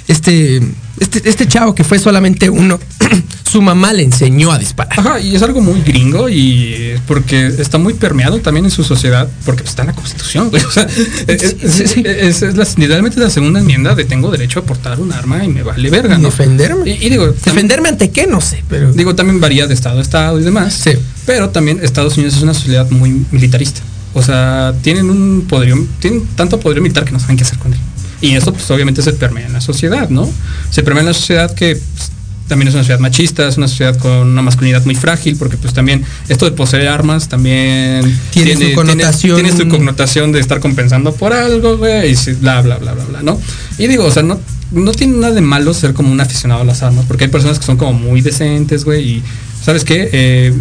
este, 0.08 0.62
este, 1.00 1.28
este 1.30 1.48
chavo 1.48 1.74
que 1.76 1.84
fue 1.84 2.00
solamente 2.00 2.50
uno, 2.50 2.80
su 3.52 3.62
mamá 3.62 3.94
le 3.94 4.04
enseñó 4.04 4.52
a 4.52 4.60
disparar. 4.60 5.00
Ajá, 5.00 5.20
y 5.20 5.36
es 5.36 5.42
algo 5.42 5.62
muy 5.62 5.82
gringo 5.82 6.28
y 6.30 6.96
porque 7.08 7.48
está 7.48 7.78
muy 7.78 7.94
permeado 7.94 8.40
también 8.40 8.66
en 8.66 8.72
su 8.72 8.84
sociedad, 8.84 9.28
porque 9.46 9.64
está 9.64 9.84
en 9.84 9.88
la 9.88 9.94
constitución, 9.94 10.50
güey. 10.50 10.64
O 10.64 10.72
sea, 10.72 10.84
es, 11.28 11.44
es- 11.62 11.98
es- 11.98 12.42
es 12.42 12.56
la- 12.58 12.68
literalmente 12.78 13.20
la 13.20 13.30
segunda 13.30 13.60
enmienda 13.60 13.96
de 13.96 14.06
tengo 14.06 14.30
derecho 14.32 14.60
a 14.60 14.64
portar 14.64 15.00
un 15.00 15.12
arma 15.14 15.44
y 15.44 15.48
me 15.50 15.64
vale 15.64 15.90
verga, 15.90 16.18
¿no? 16.18 16.30
Defenderme. 16.30 16.90
Y, 16.90 17.06
y 17.06 17.10
digo, 17.10 17.28
¿Defenderme 17.28 17.90
ante 17.90 18.10
qué? 18.12 18.28
No 18.28 18.42
sé, 18.42 18.64
pero... 18.70 18.92
digo, 18.94 19.16
también 19.16 19.40
varía 19.40 19.68
de 19.68 19.74
estado 19.74 20.00
a 20.00 20.02
estado 20.02 20.40
y 20.40 20.44
demás. 20.44 20.74
Sí. 20.74 20.92
Pero 21.26 21.50
también 21.50 21.80
Estados 21.84 22.16
Unidos 22.18 22.36
es 22.36 22.42
una 22.42 22.54
sociedad 22.54 22.90
muy 22.90 23.26
militarista. 23.32 23.82
O 24.14 24.24
sea, 24.24 24.74
tienen 24.82 25.10
un 25.10 25.46
poderío, 25.48 25.78
tienen 26.00 26.26
tanto 26.36 26.60
poder 26.60 26.82
militar 26.82 27.06
que 27.06 27.12
no 27.12 27.20
saben 27.20 27.38
qué 27.38 27.44
hacer 27.44 27.60
con 27.60 27.72
él. 27.74 27.80
Y 28.22 28.36
eso 28.36 28.52
pues 28.54 28.70
obviamente 28.72 29.02
se 29.02 29.14
permea 29.14 29.46
en 29.46 29.54
la 29.54 29.62
sociedad, 29.62 30.10
¿no? 30.10 30.30
Se 30.72 30.82
permea 30.84 31.02
en 31.02 31.08
la 31.08 31.14
sociedad 31.14 31.54
que 31.54 31.76
pues, 31.76 32.12
también 32.48 32.70
es 32.70 32.74
una 32.74 32.84
sociedad 32.84 33.00
machista, 33.00 33.48
es 33.48 33.58
una 33.58 33.68
sociedad 33.68 33.98
con 33.98 34.12
una 34.28 34.42
masculinidad 34.42 34.84
muy 34.86 34.96
frágil, 34.96 35.36
porque 35.36 35.58
pues 35.58 35.74
también 35.74 36.04
esto 36.30 36.46
de 36.46 36.52
poseer 36.52 36.88
armas 36.88 37.28
también 37.28 38.04
Tiene 38.32 38.54
su 38.72 38.76
connotación- 38.76 39.36
Tiene, 39.36 39.52
su 39.52 39.68
connotación 39.68 40.32
de 40.32 40.40
estar 40.40 40.60
compensando 40.62 41.14
por 41.14 41.34
algo, 41.34 41.78
güey, 41.78 42.12
y 42.14 42.16
bla, 42.40 42.62
bla, 42.62 42.78
bla, 42.78 42.94
bla, 42.94 43.04
bla, 43.06 43.22
¿no? 43.22 43.40
Y 43.78 43.88
digo, 43.88 44.06
o 44.06 44.12
sea, 44.12 44.24
no, 44.24 44.40
no 44.72 44.92
tiene 44.94 45.18
nada 45.18 45.34
de 45.34 45.42
malo 45.42 45.74
ser 45.74 45.94
como 45.94 46.10
un 46.12 46.22
aficionado 46.22 46.62
a 46.62 46.66
las 46.66 46.84
armas, 46.84 47.06
porque 47.08 47.26
hay 47.26 47.30
personas 47.30 47.60
que 47.60 47.66
son 47.66 47.76
como 47.78 47.94
muy 47.94 48.22
decentes, 48.22 48.86
güey, 48.86 49.04
y 49.18 49.24
¿sabes 49.64 49.84
qué? 49.84 50.10
Eh, 50.14 50.54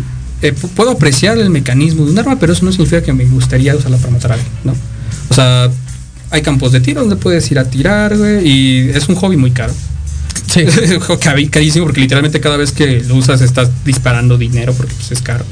eh, 0.43 0.55
pu- 0.61 0.69
puedo 0.71 0.91
apreciar 0.91 1.39
el 1.39 1.51
mecanismo 1.51 2.05
de 2.05 2.11
un 2.11 2.19
arma, 2.19 2.37
pero 2.39 2.53
eso 2.53 2.65
no 2.65 2.73
significa 2.73 3.01
que 3.03 3.13
me 3.13 3.25
gustaría 3.27 3.75
usarla 3.77 3.97
para 3.99 4.11
matar 4.11 4.33
a 4.33 4.35
alguien, 4.35 4.53
¿no? 4.65 4.75
O 5.31 5.35
sea, 5.35 5.71
hay 6.31 6.43
campos 6.43 6.73
de 6.73 6.81
tiro 6.81 7.01
donde 7.01 7.17
puedes 7.17 7.51
ir 7.51 7.59
a 7.59 7.65
tirar, 7.69 8.17
güey, 8.17 8.47
y 8.49 8.91
es 8.91 9.09
un 9.09 9.15
hobby 9.17 9.37
muy 9.37 9.51
caro. 9.53 9.73
Sí. 10.53 10.61
Es 10.67 10.91
un 10.93 11.01
hobby 11.01 11.19
cari- 11.19 11.51
carísimo 11.51 11.87
porque 11.87 12.01
literalmente 12.01 12.41
cada 12.41 12.57
vez 12.57 12.73
que 12.73 13.01
lo 13.03 13.17
usas 13.17 13.41
estás 13.41 13.69
disparando 13.85 14.39
dinero 14.39 14.73
porque 14.75 14.95
pues, 14.95 15.11
es 15.13 15.21
caro. 15.23 15.45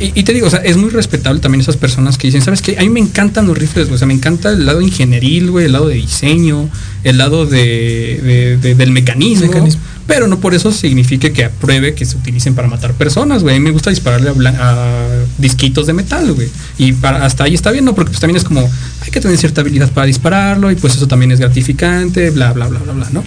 Y, 0.00 0.18
y 0.18 0.22
te 0.22 0.32
digo, 0.32 0.46
o 0.46 0.50
sea, 0.50 0.60
es 0.60 0.78
muy 0.78 0.88
respetable 0.88 1.40
también 1.40 1.60
esas 1.60 1.76
personas 1.76 2.16
que 2.16 2.28
dicen, 2.28 2.40
¿sabes 2.40 2.62
qué? 2.62 2.78
A 2.78 2.80
mí 2.82 2.88
me 2.88 3.00
encantan 3.00 3.46
los 3.46 3.56
rifles, 3.58 3.86
güey. 3.88 3.96
O 3.96 3.98
sea, 3.98 4.06
me 4.06 4.14
encanta 4.14 4.50
el 4.50 4.64
lado 4.64 4.80
ingenieril, 4.80 5.50
güey, 5.50 5.66
el 5.66 5.72
lado 5.72 5.88
de 5.88 5.96
diseño, 5.96 6.70
el 7.04 7.18
lado 7.18 7.44
de, 7.44 8.20
de- 8.22 8.56
de- 8.56 8.74
del 8.74 8.92
mecanismo. 8.92 9.46
Mecanismo. 9.48 9.79
Pero 10.10 10.26
no 10.26 10.40
por 10.40 10.54
eso 10.54 10.72
signifique 10.72 11.32
que 11.32 11.44
apruebe 11.44 11.94
que 11.94 12.04
se 12.04 12.16
utilicen 12.16 12.56
para 12.56 12.66
matar 12.66 12.94
personas, 12.94 13.44
güey. 13.44 13.54
A 13.54 13.58
mí 13.60 13.64
me 13.64 13.70
gusta 13.70 13.90
dispararle 13.90 14.28
a, 14.28 14.52
a 14.58 15.06
disquitos 15.38 15.86
de 15.86 15.92
metal, 15.92 16.32
güey. 16.32 16.48
Y 16.78 16.94
para, 16.94 17.24
hasta 17.24 17.44
ahí 17.44 17.54
está 17.54 17.70
bien, 17.70 17.84
¿no? 17.84 17.94
Porque 17.94 18.10
pues 18.10 18.20
también 18.20 18.36
es 18.36 18.42
como, 18.42 18.68
hay 19.02 19.10
que 19.12 19.20
tener 19.20 19.38
cierta 19.38 19.60
habilidad 19.60 19.88
para 19.92 20.08
dispararlo 20.08 20.68
y 20.72 20.74
pues 20.74 20.96
eso 20.96 21.06
también 21.06 21.30
es 21.30 21.38
gratificante, 21.38 22.30
bla, 22.30 22.52
bla, 22.52 22.66
bla, 22.66 22.80
bla, 22.80 22.92
bla, 22.92 23.06
¿no? 23.12 23.22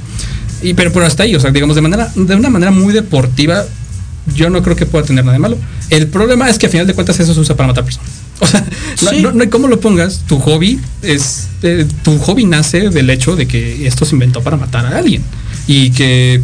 Y 0.62 0.74
pero, 0.74 0.92
pero 0.92 1.06
hasta 1.06 1.24
ahí, 1.24 1.34
o 1.36 1.40
sea, 1.40 1.52
digamos, 1.52 1.76
de 1.78 1.82
manera, 1.84 2.12
de 2.16 2.36
una 2.36 2.50
manera 2.50 2.72
muy 2.72 2.94
deportiva, 2.94 3.64
yo 4.36 4.50
no 4.50 4.62
creo 4.62 4.76
que 4.76 4.86
pueda 4.86 5.06
tener 5.06 5.24
nada 5.24 5.36
de 5.36 5.40
malo. 5.40 5.58
El 5.90 6.08
problema 6.08 6.50
es 6.50 6.58
que 6.58 6.66
a 6.66 6.70
final 6.70 6.86
de 6.86 6.94
cuentas 6.94 7.18
eso 7.18 7.34
se 7.34 7.40
usa 7.40 7.56
para 7.56 7.68
matar 7.68 7.86
personas. 7.86 8.10
O 8.40 8.46
sea, 8.48 8.66
Sí. 8.96 9.22
no, 9.22 9.32
no 9.32 9.42
hay 9.42 9.48
cómo 9.50 9.68
lo 9.70 9.80
pongas, 9.80 10.20
tu 10.28 10.38
hobby 10.38 10.80
es, 11.02 11.48
eh, 11.62 11.86
tu 12.04 12.18
hobby 12.20 12.44
nace 12.46 12.90
del 12.90 13.10
hecho 13.10 13.38
de 13.38 13.48
que 13.48 13.88
esto 13.88 14.04
se 14.06 14.16
inventó 14.16 14.42
para 14.42 14.58
matar 14.58 14.86
a 14.86 14.98
alguien. 14.98 15.24
Y 15.66 15.92
que 15.92 16.42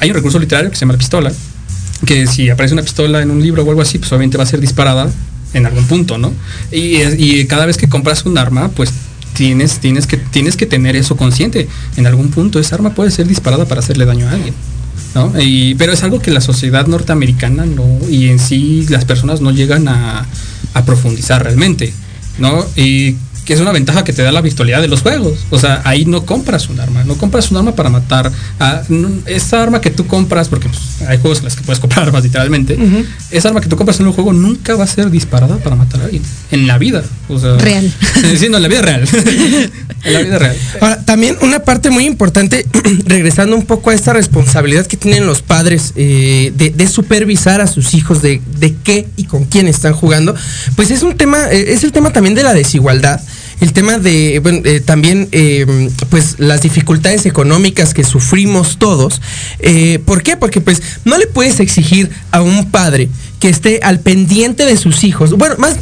hay 0.00 0.10
un 0.10 0.14
recurso 0.14 0.38
literario 0.38 0.70
que 0.70 0.76
se 0.76 0.80
llama 0.80 0.94
la 0.94 0.98
pistola, 0.98 1.32
que 2.04 2.26
si 2.26 2.50
aparece 2.50 2.74
una 2.74 2.82
pistola 2.82 3.22
en 3.22 3.30
un 3.30 3.42
libro 3.42 3.64
o 3.64 3.68
algo 3.68 3.82
así, 3.82 3.98
pues 3.98 4.10
obviamente 4.12 4.36
va 4.36 4.44
a 4.44 4.46
ser 4.46 4.60
disparada 4.60 5.10
en 5.54 5.66
algún 5.66 5.86
punto, 5.86 6.18
¿no? 6.18 6.32
Y 6.70 7.44
cada 7.46 7.66
vez 7.66 7.76
que 7.76 7.88
compras 7.88 8.24
un 8.26 8.38
arma, 8.38 8.68
pues 8.68 8.92
tienes, 9.34 9.78
tienes, 9.80 10.06
que, 10.06 10.16
tienes 10.16 10.56
que 10.56 10.66
tener 10.66 10.96
eso 10.96 11.16
consciente. 11.16 11.68
En 11.96 12.06
algún 12.06 12.30
punto 12.30 12.58
esa 12.58 12.74
arma 12.74 12.94
puede 12.94 13.10
ser 13.10 13.26
disparada 13.26 13.66
para 13.66 13.80
hacerle 13.80 14.04
daño 14.04 14.28
a 14.28 14.32
alguien. 14.32 14.54
¿no? 15.14 15.32
Y, 15.40 15.74
pero 15.76 15.92
es 15.92 16.02
algo 16.02 16.20
que 16.20 16.30
la 16.30 16.40
sociedad 16.40 16.86
norteamericana 16.86 17.64
no, 17.64 17.84
y 18.08 18.28
en 18.28 18.38
sí 18.38 18.86
las 18.88 19.04
personas 19.04 19.40
no 19.40 19.50
llegan 19.50 19.88
a, 19.88 20.26
a 20.74 20.84
profundizar 20.84 21.42
realmente, 21.42 21.92
¿no? 22.38 22.66
Y 22.76 23.16
que 23.46 23.54
es 23.54 23.60
una 23.60 23.70
ventaja 23.70 24.02
que 24.02 24.12
te 24.12 24.22
da 24.22 24.32
la 24.32 24.40
virtualidad 24.40 24.82
de 24.82 24.88
los 24.88 25.02
juegos. 25.02 25.46
O 25.50 25.58
sea, 25.58 25.80
ahí 25.84 26.04
no 26.04 26.26
compras 26.26 26.68
un 26.68 26.80
arma, 26.80 27.04
no 27.04 27.16
compras 27.16 27.50
un 27.52 27.56
arma 27.58 27.74
para 27.76 27.88
matar. 27.88 28.30
A, 28.58 28.82
esa 29.26 29.62
arma 29.62 29.80
que 29.80 29.90
tú 29.90 30.06
compras, 30.06 30.48
porque 30.48 30.68
pues, 30.68 31.08
hay 31.08 31.18
juegos 31.18 31.38
en 31.38 31.44
los 31.44 31.54
que 31.54 31.62
puedes 31.62 31.78
comprar 31.78 32.06
armas 32.06 32.24
literalmente, 32.24 32.76
esa 33.30 33.48
arma 33.48 33.60
que 33.60 33.68
tú 33.68 33.76
compras 33.76 34.00
en 34.00 34.06
un 34.08 34.12
juego 34.12 34.32
nunca 34.32 34.74
va 34.74 34.82
a 34.84 34.86
ser 34.88 35.10
disparada 35.10 35.58
para 35.58 35.76
matar 35.76 36.00
a 36.00 36.04
alguien. 36.04 36.24
En 36.50 36.66
la 36.66 36.76
vida. 36.76 37.04
O 37.28 37.38
sea, 37.38 37.56
Real. 37.56 37.90
Sí, 38.36 38.48
no, 38.48 38.56
en 38.56 38.62
la 38.62 38.68
vida 38.68 38.82
real. 38.82 39.08
en 40.04 40.12
la 40.12 40.20
vida 40.20 40.38
real. 40.38 40.56
Ahora, 40.80 41.04
también 41.04 41.36
una 41.40 41.60
parte 41.60 41.90
muy 41.90 42.04
importante, 42.04 42.66
regresando 43.06 43.54
un 43.54 43.64
poco 43.64 43.90
a 43.90 43.94
esta 43.94 44.12
responsabilidad 44.12 44.86
que 44.86 44.96
tienen 44.96 45.24
los 45.24 45.42
padres 45.42 45.92
eh, 45.94 46.52
de, 46.56 46.70
de 46.70 46.88
supervisar 46.88 47.60
a 47.60 47.68
sus 47.68 47.94
hijos 47.94 48.22
de, 48.22 48.42
de 48.58 48.74
qué 48.82 49.06
y 49.16 49.24
con 49.24 49.44
quién 49.44 49.68
están 49.68 49.92
jugando, 49.92 50.34
pues 50.74 50.90
es 50.90 51.02
un 51.02 51.16
tema, 51.16 51.50
eh, 51.52 51.72
es 51.72 51.84
el 51.84 51.92
tema 51.92 52.12
también 52.12 52.34
de 52.34 52.42
la 52.42 52.52
desigualdad. 52.52 53.20
El 53.60 53.72
tema 53.72 53.98
de, 53.98 54.38
bueno, 54.42 54.60
eh, 54.64 54.80
también, 54.80 55.28
eh, 55.32 55.88
pues, 56.10 56.34
las 56.38 56.60
dificultades 56.60 57.24
económicas 57.24 57.94
que 57.94 58.04
sufrimos 58.04 58.78
todos. 58.78 59.22
Eh, 59.60 59.98
¿Por 60.04 60.22
qué? 60.22 60.36
Porque, 60.36 60.60
pues, 60.60 60.82
no 61.06 61.16
le 61.16 61.26
puedes 61.26 61.58
exigir 61.60 62.10
a 62.32 62.42
un 62.42 62.70
padre 62.70 63.08
que 63.40 63.48
esté 63.48 63.80
al 63.82 64.00
pendiente 64.00 64.66
de 64.66 64.76
sus 64.76 65.04
hijos. 65.04 65.30
Bueno, 65.38 65.54
más, 65.58 65.76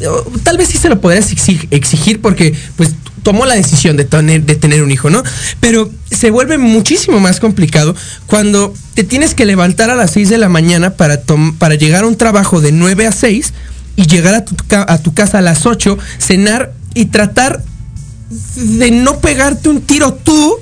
tal 0.45 0.57
vez 0.57 0.68
sí 0.68 0.79
se 0.79 0.89
lo 0.89 1.01
podrías 1.01 1.33
exig- 1.33 1.66
exigir 1.72 2.20
porque, 2.20 2.55
pues, 2.77 2.91
tomó 3.25 3.47
la 3.47 3.55
decisión 3.55 3.97
de 3.97 4.05
tener, 4.05 4.43
de 4.45 4.55
tener 4.55 4.83
un 4.83 4.91
hijo, 4.93 5.09
¿no? 5.11 5.22
Pero 5.59 5.91
se 6.11 6.31
vuelve 6.31 6.59
muchísimo 6.59 7.18
más 7.20 7.41
complicado 7.41 7.97
cuando 8.27 8.72
te 8.93 9.03
tienes 9.03 9.35
que 9.35 9.47
levantar 9.47 9.89
a 9.91 9.97
las 9.97 10.11
6 10.12 10.29
de 10.29 10.37
la 10.39 10.49
mañana 10.51 10.91
para, 10.91 11.22
para 11.59 11.75
llegar 11.75 12.05
a 12.05 12.07
un 12.07 12.16
trabajo 12.16 12.61
de 12.61 12.70
9 12.70 13.07
a 13.07 13.12
6 13.12 13.53
y 13.97 14.07
llegar 14.07 14.35
a 14.35 14.45
tu, 14.45 14.55
a 14.77 14.99
tu 14.99 15.14
casa 15.14 15.39
a 15.39 15.41
las 15.41 15.64
8, 15.64 15.97
cenar 16.18 16.74
y 16.95 17.07
tratar 17.07 17.62
de 18.57 18.90
no 18.90 19.18
pegarte 19.18 19.68
un 19.68 19.82
tiro 19.82 20.14
tú 20.14 20.57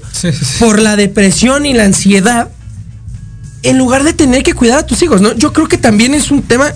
por 0.58 0.80
la 0.80 0.96
depresión 0.96 1.66
y 1.66 1.74
la 1.74 1.84
ansiedad 1.84 2.50
en 3.62 3.78
lugar 3.78 4.02
de 4.02 4.12
tener 4.12 4.42
que 4.42 4.54
cuidar 4.54 4.80
a 4.80 4.86
tus 4.86 5.02
hijos, 5.02 5.20
¿no? 5.20 5.34
Yo 5.34 5.52
creo 5.52 5.68
que 5.68 5.78
también 5.78 6.14
es 6.14 6.30
un 6.30 6.42
tema 6.42 6.72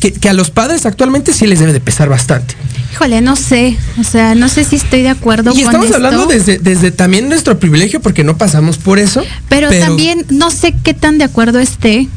que, 0.00 0.12
que 0.12 0.28
a 0.28 0.32
los 0.32 0.50
padres 0.50 0.86
actualmente 0.86 1.32
sí 1.32 1.46
les 1.46 1.58
debe 1.58 1.72
de 1.72 1.80
pesar 1.80 2.08
bastante. 2.08 2.54
Híjole, 2.92 3.20
no 3.22 3.36
sé. 3.36 3.76
O 3.98 4.04
sea, 4.04 4.34
no 4.34 4.48
sé 4.48 4.64
si 4.64 4.76
estoy 4.76 5.02
de 5.02 5.08
acuerdo 5.08 5.50
Y 5.50 5.62
con 5.62 5.64
estamos 5.64 5.86
esto. 5.86 5.96
hablando 5.96 6.26
desde, 6.26 6.58
desde 6.58 6.90
también 6.90 7.28
nuestro 7.28 7.58
privilegio 7.58 8.00
porque 8.00 8.22
no 8.22 8.36
pasamos 8.36 8.78
por 8.78 8.98
eso. 8.98 9.22
Pero, 9.48 9.70
también 9.70 10.26
no 10.28 10.50
sé 10.50 10.74
qué 10.82 10.92
tan 10.92 11.16
de 11.16 11.24
acuerdo 11.24 11.58
esté, 11.58 12.08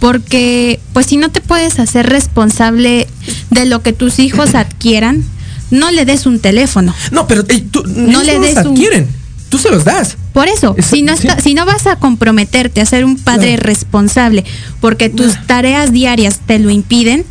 porque 0.00 0.80
pues 0.92 1.06
si 1.06 1.18
no 1.18 1.30
te 1.30 1.40
puedes 1.40 1.78
hacer 1.78 2.06
responsable 2.06 3.06
de 3.50 3.64
lo 3.66 3.82
que 3.82 3.92
tus 3.92 4.18
hijos 4.18 4.54
adquieran, 4.54 5.24
no 5.74 5.90
le 5.90 6.04
des 6.04 6.26
un 6.26 6.38
teléfono. 6.40 6.94
No, 7.10 7.26
pero 7.26 7.44
tú, 7.44 7.82
No 7.86 8.22
le 8.22 8.34
los 8.34 8.42
des 8.42 8.52
un- 8.66 8.72
adquieren. 8.72 9.08
Tú 9.50 9.58
se 9.58 9.70
los 9.70 9.84
das. 9.84 10.16
Por 10.32 10.48
eso, 10.48 10.74
Eso- 10.76 10.88
si 10.96 11.02
no 11.02 11.12
está, 11.12 11.38
si 11.40 11.54
no 11.54 11.64
vas 11.64 11.86
a 11.86 11.96
comprometerte 11.96 12.80
a 12.80 12.86
ser 12.86 13.04
un 13.04 13.16
padre 13.16 13.56
responsable, 13.56 14.44
porque 14.80 15.08
tus 15.10 15.34
tareas 15.46 15.92
diarias 15.92 16.40
te 16.44 16.58
lo 16.58 16.70
impiden, 16.70 17.24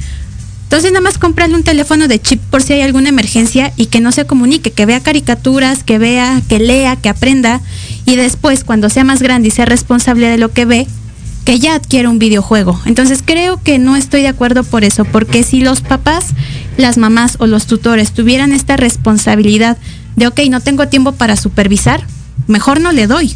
entonces 0.63 0.91
nada 0.91 1.01
más 1.03 1.17
cómprale 1.17 1.53
un 1.53 1.63
teléfono 1.63 2.07
de 2.07 2.21
chip 2.21 2.39
por 2.49 2.63
si 2.63 2.73
hay 2.73 2.81
alguna 2.81 3.09
emergencia 3.09 3.73
y 3.75 3.87
que 3.87 3.99
no 3.99 4.11
se 4.13 4.25
comunique, 4.25 4.71
que 4.71 4.85
vea 4.85 5.01
caricaturas, 5.01 5.83
que 5.83 5.97
vea, 5.97 6.41
que 6.47 6.59
lea, 6.59 6.95
que 6.95 7.09
aprenda 7.09 7.59
y 8.05 8.15
después 8.15 8.63
cuando 8.63 8.89
sea 8.89 9.03
más 9.03 9.21
grande 9.21 9.49
y 9.49 9.51
sea 9.51 9.65
responsable 9.65 10.27
de 10.27 10.37
lo 10.37 10.51
que 10.51 10.65
ve, 10.65 10.87
que 11.45 11.59
ya 11.59 11.75
adquiera 11.75 12.09
un 12.09 12.19
videojuego. 12.19 12.79
Entonces 12.85 13.21
creo 13.23 13.61
que 13.61 13.79
no 13.79 13.95
estoy 13.95 14.21
de 14.21 14.29
acuerdo 14.29 14.63
por 14.63 14.83
eso, 14.83 15.05
porque 15.05 15.43
si 15.43 15.61
los 15.61 15.81
papás, 15.81 16.27
las 16.77 16.97
mamás 16.97 17.35
o 17.39 17.47
los 17.47 17.65
tutores 17.65 18.13
tuvieran 18.13 18.53
esta 18.53 18.77
responsabilidad 18.77 19.77
de, 20.15 20.27
ok, 20.27 20.39
no 20.49 20.61
tengo 20.61 20.87
tiempo 20.87 21.11
para 21.13 21.35
supervisar, 21.35 22.05
mejor 22.47 22.79
no 22.79 22.91
le 22.91 23.07
doy. 23.07 23.35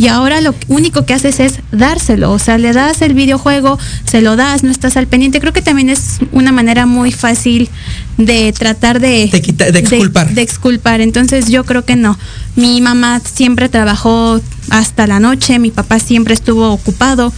Y 0.00 0.08
ahora 0.08 0.40
lo 0.40 0.54
único 0.68 1.04
que 1.04 1.12
haces 1.12 1.40
es 1.40 1.60
dárselo, 1.72 2.32
o 2.32 2.38
sea, 2.38 2.56
le 2.56 2.72
das 2.72 3.02
el 3.02 3.12
videojuego, 3.12 3.78
se 4.06 4.22
lo 4.22 4.34
das, 4.34 4.62
no 4.62 4.70
estás 4.70 4.96
al 4.96 5.06
pendiente. 5.06 5.40
Creo 5.40 5.52
que 5.52 5.60
también 5.60 5.90
es 5.90 6.20
una 6.32 6.52
manera 6.52 6.86
muy 6.86 7.12
fácil 7.12 7.68
de 8.16 8.50
tratar 8.54 8.98
de... 8.98 9.28
De 9.30 9.72
de 9.72 9.78
exculpar. 9.78 10.30
de 10.30 10.40
exculpar. 10.40 11.02
Entonces 11.02 11.50
yo 11.50 11.64
creo 11.64 11.84
que 11.84 11.96
no. 11.96 12.18
Mi 12.56 12.80
mamá 12.80 13.20
siempre 13.20 13.68
trabajó 13.68 14.40
hasta 14.70 15.06
la 15.06 15.20
noche, 15.20 15.58
mi 15.58 15.70
papá 15.70 15.98
siempre 15.98 16.32
estuvo 16.32 16.70
ocupado 16.70 17.30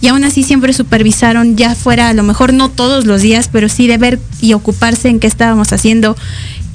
y 0.00 0.08
aún 0.08 0.24
así 0.24 0.42
siempre 0.42 0.72
supervisaron, 0.72 1.56
ya 1.56 1.74
fuera 1.74 2.08
a 2.08 2.14
lo 2.14 2.22
mejor 2.22 2.52
no 2.52 2.70
todos 2.70 3.06
los 3.06 3.22
días, 3.22 3.48
pero 3.50 3.68
sí 3.68 3.86
de 3.86 3.98
ver 3.98 4.18
y 4.40 4.52
ocuparse 4.52 5.08
en 5.08 5.20
qué 5.20 5.26
estábamos 5.26 5.72
haciendo. 5.72 6.16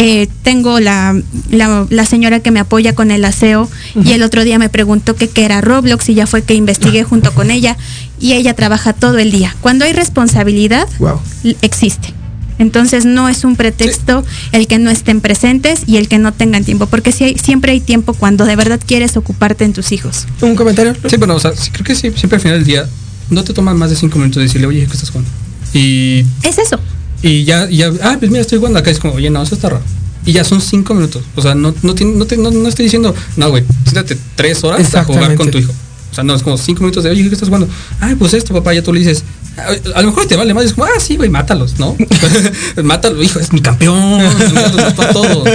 Eh, 0.04 0.28
tengo 0.42 0.80
la, 0.80 1.16
la, 1.52 1.86
la 1.90 2.06
señora 2.06 2.40
que 2.40 2.50
me 2.50 2.60
apoya 2.60 2.96
con 2.96 3.12
el 3.12 3.24
aseo 3.24 3.70
y 4.04 4.14
el 4.14 4.24
otro 4.24 4.44
día 4.44 4.58
me 4.58 4.68
preguntó 4.70 5.16
que 5.16 5.28
qué 5.30 5.46
era 5.46 5.62
Roblox 5.62 6.10
y 6.10 6.16
ya 6.16 6.26
fue 6.26 6.42
que 6.44 6.56
investigué 6.56 7.04
junto 7.04 7.34
con 7.34 7.52
ella 7.52 7.78
y 8.20 8.34
ella 8.34 8.56
trabaja 8.56 8.94
todo 8.94 9.20
el 9.20 9.32
día. 9.32 9.56
Cuando 9.62 9.86
hay 9.86 9.94
responsabilidad, 9.94 10.88
Wow. 11.00 11.20
existe. 11.62 12.14
Entonces 12.58 13.06
no 13.06 13.28
es 13.30 13.44
un 13.44 13.56
pretexto 13.56 14.24
el 14.52 14.68
que 14.68 14.78
no 14.80 14.90
estén 14.92 15.20
presentes 15.22 15.82
y 15.88 15.98
el 15.98 16.08
que 16.08 16.18
no 16.20 16.32
tengan 16.32 16.64
tiempo, 16.64 16.86
porque 16.88 17.12
sí 17.12 17.24
hay- 17.24 17.38
siempre 17.38 17.72
hay 17.72 17.80
tiempo 17.80 18.14
cuando 18.14 18.46
de 18.46 18.56
verdad 18.56 18.80
quieres 18.86 19.18
ocuparte 19.18 19.66
en 19.66 19.74
tus 19.74 19.92
hijos. 19.92 20.26
¿Un 20.42 20.56
comentario? 20.56 20.96
Sí, 21.10 21.18
bueno, 21.18 21.36
o 21.36 21.40
sea, 21.40 21.56
sí, 21.56 21.72
creo 21.72 21.86
que 21.86 21.96
sí, 21.96 22.12
siempre 22.16 22.36
al 22.38 22.42
final 22.42 22.58
del 22.58 22.66
día 22.66 22.88
no 23.30 23.44
te 23.44 23.54
toman 23.54 23.78
más 23.78 23.90
de 23.90 23.96
cinco 23.96 24.18
minutos 24.20 24.38
de 24.42 24.44
decirle, 24.48 24.68
oye, 24.68 24.86
¿qué 24.86 24.94
estás 24.94 25.10
jugando? 25.10 25.30
Y, 25.74 26.26
Es 26.44 26.58
eso. 26.60 26.80
Y 27.22 27.44
ya, 27.44 27.70
ya, 27.70 27.92
ah, 28.04 28.16
pues 28.20 28.32
mira, 28.32 28.42
estoy 28.42 28.58
jugando 28.58 28.80
acá. 28.80 28.92
Es 28.92 29.00
como, 29.00 29.14
oye, 29.14 29.30
no, 29.30 29.42
eso 29.44 29.56
está 29.56 29.70
raro. 29.70 29.84
Y 30.26 30.34
ya 30.34 30.44
son 30.44 30.62
cinco 30.62 30.94
minutos. 30.94 31.24
O 31.36 31.42
sea, 31.42 31.56
no, 31.56 31.74
no, 31.82 31.96
tiene- 31.96 32.14
no, 32.16 32.26
te- 32.26 32.38
no, 32.38 32.52
no 32.52 32.70
estoy 32.70 32.86
diciendo, 32.86 33.14
no, 33.38 33.50
güey, 33.50 33.64
siéntate 33.86 34.18
tres 34.36 34.64
horas 34.64 34.82
a 34.96 35.04
jugar 35.04 35.36
con 35.36 35.52
tu 35.52 35.58
hijo. 35.60 35.72
O 36.12 36.14
sea, 36.14 36.24
no, 36.26 36.36
es 36.36 36.44
como 36.44 36.58
cinco 36.58 36.82
minutos 36.82 37.04
de, 37.06 37.10
oye, 37.10 37.24
¿qué 37.28 37.34
estás 37.34 37.48
jugando? 37.48 37.70
Ay, 38.02 38.16
pues 38.16 38.34
esto, 38.34 38.54
papá, 38.54 38.74
ya 38.74 38.84
tú 38.84 38.92
le 38.94 39.00
dices. 39.00 39.24
"Ah, 39.58 39.70
A 39.96 40.02
lo 40.02 40.10
mejor 40.10 40.26
te 40.28 40.36
vale 40.36 40.54
más, 40.54 40.66
es 40.66 40.74
como, 40.74 40.86
ah, 40.86 41.00
sí, 41.00 41.16
güey, 41.16 41.30
mátalos, 41.30 41.80
¿no? 41.80 41.96
Mátalo, 42.84 43.22
hijo, 43.24 43.40
es 43.40 43.52
mi 43.54 43.62
campeón, 43.62 44.20
ya 44.20 44.68
los 44.70 44.76
mató 44.76 45.02
a 45.04 45.08
todos. 45.10 45.50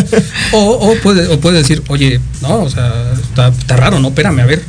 O, 0.52 0.58
o, 0.90 0.94
puede, 1.02 1.28
o 1.28 1.38
puede 1.40 1.58
decir, 1.58 1.82
oye, 1.88 2.20
no, 2.42 2.62
o 2.62 2.70
sea, 2.70 3.12
está, 3.22 3.48
está 3.48 3.76
raro, 3.76 4.00
¿no? 4.00 4.08
Espérame, 4.08 4.40
a 4.40 4.46
ver. 4.46 4.64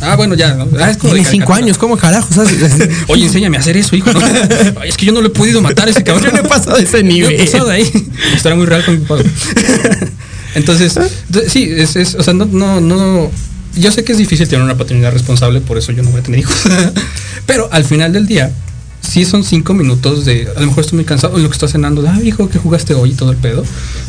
Ah, 0.00 0.16
bueno, 0.16 0.34
ya. 0.34 0.54
¿no? 0.54 0.66
Ah, 0.78 0.90
es 0.90 0.96
como 0.96 1.12
Tiene 1.12 1.28
cinco 1.28 1.52
años, 1.52 1.78
¿cómo 1.78 1.96
carajos? 1.96 2.36
haces? 2.38 2.88
Oye, 3.08 3.26
enséñame 3.26 3.56
a 3.56 3.60
hacer 3.60 3.76
eso, 3.76 3.96
hijo. 3.96 4.12
¿no? 4.12 4.20
Ay, 4.80 4.88
es 4.88 4.96
que 4.96 5.06
yo 5.06 5.12
no 5.12 5.20
lo 5.20 5.28
he 5.28 5.30
podido 5.30 5.60
matar 5.60 5.88
a 5.88 5.90
ese 5.90 6.02
cabrón. 6.02 6.24
Yo 6.30 6.32
no 6.32 6.46
he 6.46 6.48
pasado 6.48 6.76
de 6.76 6.84
ese 6.84 7.02
nivel. 7.02 7.32
he 7.32 7.44
pasado 7.44 7.68
de 7.68 7.74
ahí. 7.74 8.08
Estará 8.34 8.54
muy 8.56 8.66
real 8.66 8.84
con 8.84 8.98
mi 8.98 9.04
padre. 9.04 9.28
Entonces, 10.54 10.98
sí, 11.48 11.70
es, 11.70 11.96
es, 11.96 12.14
o 12.14 12.22
sea, 12.22 12.34
no, 12.34 12.46
no, 12.46 12.80
no. 12.80 13.30
Yo 13.76 13.92
sé 13.92 14.02
que 14.02 14.12
es 14.12 14.18
difícil 14.18 14.48
tener 14.48 14.64
una 14.64 14.76
paternidad 14.76 15.12
responsable, 15.12 15.60
por 15.60 15.78
eso 15.78 15.92
yo 15.92 16.02
no 16.02 16.10
voy 16.10 16.20
a 16.20 16.22
tener 16.22 16.40
hijos. 16.40 16.56
Pero 17.46 17.68
al 17.70 17.84
final 17.84 18.12
del 18.12 18.26
día, 18.26 18.50
sí 19.00 19.24
son 19.24 19.44
cinco 19.44 19.74
minutos 19.74 20.24
de, 20.24 20.48
a 20.56 20.60
lo 20.60 20.66
mejor 20.66 20.84
estoy 20.84 20.96
muy 20.96 21.04
cansado, 21.04 21.36
en 21.36 21.42
lo 21.42 21.48
que 21.48 21.54
estoy 21.54 21.68
cenando, 21.68 22.02
de, 22.02 22.08
ah, 22.08 22.18
hijo, 22.22 22.48
que 22.48 22.58
jugaste 22.58 22.94
hoy 22.94 23.10
y 23.10 23.14
todo 23.14 23.30
el 23.30 23.36
pedo. 23.36 23.64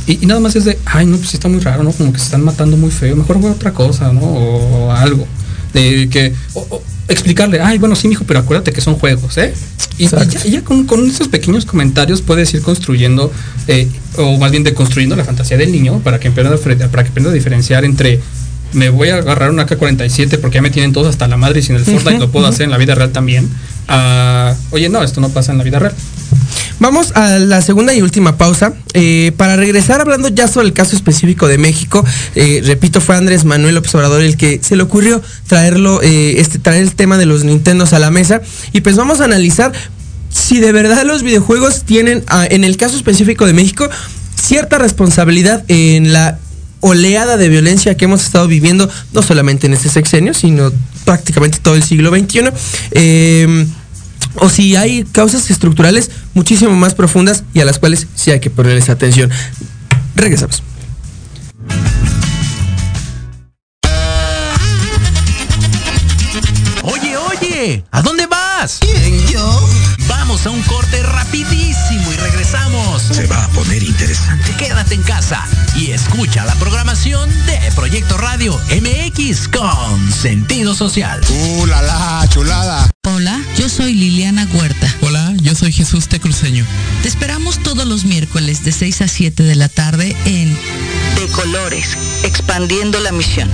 Y, 0.07 0.23
y 0.23 0.25
nada 0.25 0.39
más 0.39 0.55
es 0.55 0.65
de, 0.65 0.79
ay, 0.85 1.05
no, 1.05 1.17
pues 1.17 1.29
sí 1.29 1.37
está 1.37 1.47
muy 1.47 1.59
raro, 1.59 1.83
¿no? 1.83 1.91
Como 1.91 2.11
que 2.11 2.19
se 2.19 2.25
están 2.25 2.43
matando 2.43 2.75
muy 2.77 2.91
feo, 2.91 3.15
mejor 3.15 3.37
juega 3.39 3.55
otra 3.55 3.71
cosa, 3.71 4.11
¿no? 4.11 4.21
O, 4.21 4.85
o 4.87 4.91
algo. 4.91 5.27
De 5.74 6.09
que, 6.09 6.34
o- 6.53 6.67
o 6.69 6.84
explicarle, 7.07 7.59
ay, 7.61 7.78
bueno, 7.78 7.95
sí, 7.95 8.07
mijo, 8.07 8.24
pero 8.26 8.39
acuérdate 8.39 8.72
que 8.74 8.82
son 8.82 8.95
juegos, 8.95 9.38
¿eh? 9.38 9.53
Y, 9.97 10.07
ya, 10.49 10.61
con, 10.63 10.86
con 10.86 11.05
esos 11.09 11.28
pequeños 11.28 11.65
comentarios 11.65 12.22
puedes 12.22 12.53
ir 12.53 12.61
construyendo, 12.61 13.32
eh, 13.67 13.88
o 14.17 14.38
más 14.38 14.51
bien 14.51 14.63
deconstruyendo 14.63 15.15
la 15.15 15.24
fantasía 15.24 15.57
del 15.57 15.72
niño 15.72 15.99
para 15.99 16.19
que 16.19 16.30
aprenda, 16.30 16.55
para 16.57 17.03
que 17.03 17.09
aprenda 17.09 17.30
a 17.30 17.34
diferenciar 17.34 17.86
entre 17.86 18.19
me 18.74 18.89
voy 18.89 19.09
a 19.09 19.15
agarrar 19.17 19.49
una 19.51 19.65
AK-47 19.67 20.39
porque 20.39 20.55
ya 20.55 20.61
me 20.61 20.69
tienen 20.69 20.93
todos 20.93 21.07
hasta 21.07 21.28
la 21.28 21.36
madre 21.36 21.59
y 21.59 21.63
sin 21.63 21.76
el 21.76 21.84
Fortnite 21.84 22.19
lo 22.19 22.32
puedo 22.32 22.47
hacer 22.47 22.63
en 22.63 22.72
la 22.72 22.78
vida 22.78 22.95
real 22.95 23.11
también. 23.11 23.49
a, 23.89 24.55
oye, 24.72 24.88
no, 24.88 25.03
esto 25.03 25.19
no 25.19 25.28
pasa 25.30 25.51
en 25.51 25.57
la 25.57 25.65
vida 25.65 25.78
real. 25.80 25.93
Vamos 26.79 27.11
a 27.15 27.38
la 27.38 27.61
segunda 27.61 27.93
y 27.93 28.01
última 28.01 28.38
pausa. 28.38 28.73
Eh, 28.93 29.32
para 29.38 29.55
regresar 29.55 30.01
hablando 30.01 30.29
ya 30.29 30.47
sobre 30.47 30.67
el 30.67 30.73
caso 30.73 30.95
específico 30.95 31.47
de 31.47 31.57
México, 31.57 32.03
eh, 32.36 32.61
repito, 32.65 33.01
fue 33.01 33.15
Andrés 33.15 33.45
Manuel 33.45 33.75
López 33.75 33.93
Obrador 33.93 34.21
el 34.21 34.36
que 34.36 34.59
se 34.63 34.75
le 34.75 34.84
ocurrió 34.84 35.21
traerlo, 35.47 36.01
eh, 36.01 36.39
este, 36.39 36.57
traer 36.57 36.82
el 36.82 36.95
tema 36.95 37.17
de 37.17 37.27
los 37.27 37.43
Nintendos 37.43 37.93
a 37.93 37.99
la 37.99 38.09
mesa. 38.09 38.41
Y 38.73 38.82
pues 38.82 38.95
vamos 38.95 39.21
a 39.21 39.25
analizar 39.25 39.71
si 40.29 40.59
de 40.59 40.71
verdad 40.71 41.03
los 41.05 41.23
videojuegos 41.23 41.84
tienen, 41.84 42.23
ah, 42.27 42.47
en 42.49 42.63
el 42.63 42.77
caso 42.77 42.97
específico 42.97 43.45
de 43.45 43.53
México, 43.53 43.88
cierta 44.36 44.77
responsabilidad 44.77 45.63
en 45.67 46.13
la 46.13 46.39
oleada 46.79 47.38
de 47.38 47.47
violencia 47.47 47.95
que 47.95 48.05
hemos 48.05 48.23
estado 48.25 48.47
viviendo, 48.47 48.89
no 49.13 49.21
solamente 49.21 49.67
en 49.67 49.73
este 49.73 49.89
sexenio, 49.89 50.34
sino 50.34 50.71
prácticamente 51.05 51.59
todo 51.61 51.75
el 51.75 51.84
siglo 51.84 52.09
XXI. 52.09 52.49
O 54.36 54.49
si 54.49 54.75
hay 54.75 55.03
causas 55.03 55.49
estructurales 55.49 56.11
muchísimo 56.34 56.71
más 56.75 56.95
profundas 56.95 57.43
y 57.53 57.59
a 57.59 57.65
las 57.65 57.79
cuales 57.79 58.07
sí 58.15 58.32
hay 58.32 58.39
que 58.39 58.49
ponerles 58.49 58.89
atención. 58.89 59.29
Regresamos. 60.15 60.63
Oye, 67.62 67.84
¿a 67.91 68.01
dónde 68.01 68.26
vas? 68.26 68.80
¿Quién, 68.80 69.28
yo? 69.28 69.70
Vamos 70.07 70.47
a 70.47 70.49
un 70.49 70.64
corte 70.64 71.03
rapidísimo 71.03 72.12
y 72.12 72.16
regresamos. 72.16 73.03
Se 73.03 73.28
va 73.28 73.45
a 73.45 73.47
poner 73.49 73.84
interesante. 73.84 74.51
Quédate 74.57 74.95
en 74.95 75.03
casa 75.03 75.47
y 75.76 75.91
escucha 75.91 76.43
la 76.43 76.55
programación 76.55 77.30
de 77.45 77.59
Proyecto 77.76 78.18
Radio 78.18 78.59
MX 78.72 79.47
con 79.49 80.12
sentido 80.12 80.74
social. 80.74 81.22
¡Uh, 81.30 81.68
la, 81.68 81.84
la 81.84 82.28
chulada! 82.30 82.89
Hola, 83.07 83.39
yo 83.55 83.70
soy 83.70 83.93
Liliana 83.93 84.47
Huerta. 84.53 84.91
Hola, 85.01 85.32
yo 85.43 85.53
soy 85.53 85.72
Jesús 85.72 86.07
Tecruceño. 86.07 86.66
Te 87.03 87.09
esperamos 87.09 87.59
todos 87.59 87.86
los 87.86 88.05
miércoles 88.05 88.64
de 88.64 88.72
6 88.72 89.01
a 89.03 89.07
7 89.07 89.43
de 89.43 89.53
la 89.53 89.70
tarde 89.70 90.16
en 90.26 90.57
De 91.16 91.28
Colores, 91.32 91.95
expandiendo 92.24 92.99
la 92.99 93.12
misión. 93.12 93.51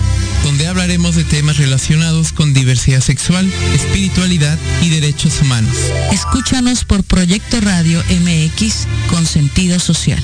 Donde 0.48 0.66
hablaremos 0.66 1.16
de 1.16 1.26
temas 1.26 1.58
relacionados 1.58 2.32
con 2.32 2.54
diversidad 2.54 3.02
sexual, 3.02 3.52
espiritualidad 3.74 4.58
y 4.82 4.88
derechos 4.88 5.42
humanos. 5.42 5.76
Escúchanos 6.14 6.86
por 6.86 7.04
Proyecto 7.04 7.60
Radio 7.60 8.02
MX 8.10 8.88
con 9.10 9.26
sentido 9.26 9.78
social. 9.78 10.24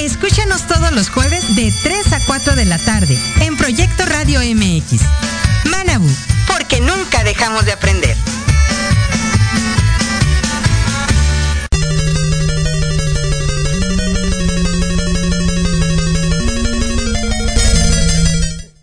Escúchanos 0.00 0.66
todos 0.66 0.90
los 0.92 1.10
jueves 1.10 1.54
de 1.54 1.72
3 1.82 2.12
a 2.14 2.20
4 2.26 2.54
de 2.56 2.64
la 2.64 2.78
tarde 2.78 3.18
en 3.40 3.56
Proyecto 3.56 4.04
Radio 4.06 4.40
MX. 4.40 5.02
Manabu, 5.70 6.08
Porque 6.46 6.80
nunca 6.80 7.22
dejamos 7.24 7.64
de 7.66 7.72
aprender. 7.72 8.16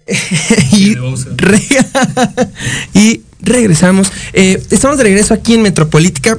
y, 0.72 0.96
re- 1.36 1.62
y 2.94 3.22
regresamos. 3.42 4.12
Eh, 4.34 4.62
estamos 4.72 4.98
de 4.98 5.04
regreso 5.04 5.34
aquí 5.34 5.54
en 5.56 5.62
Metropolítica 5.62 6.38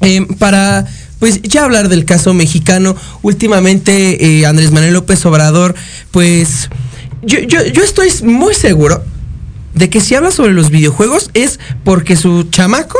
eh, 0.00 0.26
para 0.38 0.86
pues 1.18 1.40
ya 1.42 1.64
hablar 1.64 1.88
del 1.88 2.04
caso 2.04 2.34
mexicano. 2.34 2.96
Últimamente 3.22 4.40
eh, 4.40 4.46
Andrés 4.46 4.70
Manuel 4.72 4.92
López 4.94 5.24
Obrador, 5.26 5.74
pues 6.10 6.68
yo, 7.22 7.38
yo, 7.40 7.64
yo 7.66 7.82
estoy 7.82 8.10
muy 8.22 8.54
seguro 8.54 9.02
de 9.74 9.90
que 9.90 10.00
si 10.00 10.14
habla 10.14 10.30
sobre 10.30 10.52
los 10.52 10.70
videojuegos 10.70 11.30
es 11.34 11.58
porque 11.84 12.16
su 12.16 12.44
chamaco 12.44 12.98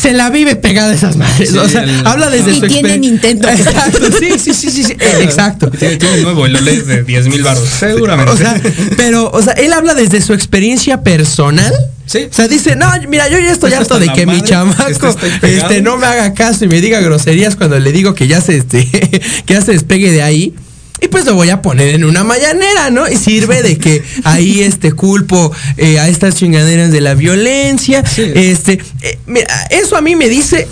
se 0.00 0.12
la 0.12 0.30
vive 0.30 0.56
pegada 0.56 0.90
a 0.90 0.94
esas 0.94 1.16
madres. 1.16 1.50
Sí, 1.50 1.58
o 1.58 1.68
sea, 1.68 1.82
el- 1.84 2.06
habla 2.06 2.30
desde 2.30 2.52
Y 2.52 2.60
su 2.60 2.66
tiene 2.66 2.98
Nintendo. 2.98 3.48
Exacto, 3.48 4.00
sí, 4.18 4.38
sí, 4.38 4.54
sí, 4.54 4.70
sí, 4.70 4.84
sí, 4.84 4.92
eh, 4.98 5.18
exacto. 5.22 5.70
Tiene, 5.70 5.96
tiene 5.96 6.16
un 6.18 6.22
nuevo 6.24 6.46
y 6.46 6.50
lo 6.50 6.60
lees 6.60 6.86
de 6.86 7.04
10 7.04 7.28
mil 7.28 7.42
baros. 7.42 7.68
Seguramente. 7.68 8.32
O 8.32 8.36
sea, 8.36 8.60
pero, 8.96 9.30
o 9.30 9.42
sea, 9.42 9.52
él 9.54 9.72
habla 9.72 9.94
desde 9.94 10.20
su 10.20 10.32
experiencia 10.34 11.02
personal. 11.02 11.72
Sí. 12.08 12.26
O 12.30 12.32
sea, 12.32 12.48
dice, 12.48 12.74
no, 12.74 12.86
mira, 13.06 13.28
yo 13.28 13.38
ya 13.38 13.52
estoy 13.52 13.74
harto 13.74 13.98
de 13.98 14.08
que 14.08 14.24
mi 14.24 14.40
chamaco 14.40 15.14
este, 15.42 15.82
no 15.82 15.98
me 15.98 16.06
haga 16.06 16.32
caso 16.32 16.64
y 16.64 16.68
me 16.68 16.80
diga 16.80 17.00
groserías 17.00 17.54
cuando 17.54 17.78
le 17.78 17.92
digo 17.92 18.14
que 18.14 18.26
ya 18.26 18.40
se 18.40 18.56
este, 18.56 18.86
que 19.46 19.54
ya 19.54 19.60
se 19.60 19.72
despegue 19.72 20.10
de 20.10 20.22
ahí. 20.22 20.54
Y 21.00 21.08
pues 21.08 21.26
lo 21.26 21.34
voy 21.34 21.50
a 21.50 21.62
poner 21.62 21.94
en 21.94 22.04
una 22.04 22.24
mañanera, 22.24 22.90
¿no? 22.90 23.06
Y 23.08 23.16
sirve 23.16 23.62
de 23.62 23.78
que 23.78 24.02
ahí 24.24 24.62
este 24.62 24.90
culpo 24.90 25.52
eh, 25.76 26.00
a 26.00 26.08
estas 26.08 26.34
chingaderas 26.34 26.90
de 26.90 27.00
la 27.00 27.14
violencia. 27.14 28.02
Este, 28.16 28.80
eh, 29.02 29.18
mira, 29.26 29.46
eso 29.70 29.96
a 29.96 30.00
mí 30.00 30.16
me 30.16 30.28
dice 30.28 30.66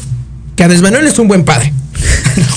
que 0.56 0.64
Andrés 0.64 0.82
Manuel 0.82 1.06
es 1.06 1.18
un 1.18 1.28
buen 1.28 1.44
padre. 1.44 1.72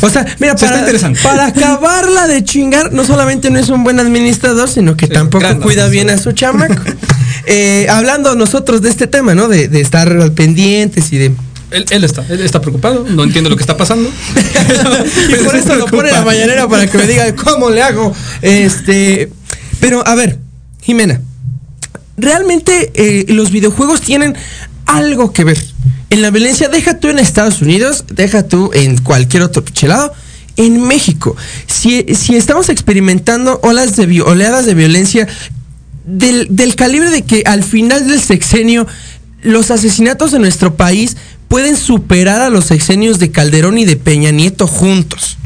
O 0.01 0.09
sea, 0.09 0.25
mira, 0.39 0.55
para, 0.55 1.45
acabarla 1.45 2.27
de 2.27 2.43
chingar, 2.43 2.91
no 2.93 3.03
solamente 3.03 3.49
no 3.49 3.59
es 3.59 3.69
un 3.69 3.83
buen 3.83 3.99
administrador, 3.99 4.69
sino 4.69 4.95
que 4.95 5.07
tampoco 5.07 5.45
cuida 5.59 5.87
bien 5.87 6.09
a 6.09 6.17
su 6.17 6.31
chamaco. 6.31 6.75
Eh, 7.51 7.87
hablando 7.89 8.35
nosotros 8.35 8.83
de 8.83 8.89
este 8.89 9.07
tema, 9.07 9.33
¿no? 9.33 9.47
De, 9.47 9.67
de 9.67 9.81
estar 9.81 10.07
al 10.07 10.31
pendientes 10.33 11.11
y 11.11 11.17
de. 11.17 11.31
Él, 11.71 11.83
él 11.89 12.03
está, 12.03 12.23
él 12.29 12.41
está 12.41 12.61
preocupado, 12.61 13.07
no 13.09 13.23
entiende 13.23 13.49
lo 13.49 13.55
que 13.55 13.63
está 13.63 13.75
pasando. 13.75 14.07
y 15.29 15.43
por 15.43 15.55
eso 15.55 15.75
lo 15.75 15.87
pone 15.87 16.11
la 16.11 16.23
mañanera 16.23 16.67
para 16.67 16.85
que 16.85 16.95
me 16.99 17.07
diga 17.07 17.33
cómo 17.35 17.71
le 17.71 17.81
hago. 17.81 18.13
Este. 18.43 19.31
Pero, 19.79 20.07
a 20.07 20.13
ver, 20.13 20.37
Jimena. 20.83 21.21
Realmente 22.17 22.91
eh, 22.93 23.25
los 23.29 23.49
videojuegos 23.49 24.01
tienen 24.01 24.35
algo 24.85 25.33
que 25.33 25.43
ver. 25.43 25.59
En 26.11 26.21
la 26.21 26.29
violencia, 26.29 26.69
deja 26.69 26.99
tú 26.99 27.07
en 27.07 27.17
Estados 27.17 27.63
Unidos, 27.63 28.05
deja 28.09 28.43
tú 28.43 28.69
en 28.75 28.97
cualquier 28.97 29.41
otro 29.41 29.65
pichelado. 29.65 30.13
En 30.55 30.83
México, 30.83 31.35
si, 31.65 32.05
si 32.13 32.35
estamos 32.35 32.69
experimentando 32.69 33.59
olas 33.63 33.95
de, 33.95 34.21
oleadas 34.21 34.67
de 34.67 34.75
violencia 34.75 35.27
del, 36.05 36.47
del 36.49 36.75
calibre 36.75 37.09
de 37.09 37.23
que 37.23 37.43
al 37.45 37.63
final 37.63 38.07
del 38.07 38.19
sexenio 38.19 38.87
los 39.41 39.71
asesinatos 39.71 40.31
de 40.31 40.39
nuestro 40.39 40.75
país 40.75 41.17
pueden 41.47 41.75
superar 41.75 42.41
a 42.41 42.49
los 42.49 42.65
sexenios 42.65 43.19
de 43.19 43.31
Calderón 43.31 43.77
y 43.77 43.85
de 43.85 43.95
Peña 43.95 44.31
Nieto 44.31 44.67
juntos. 44.67 45.37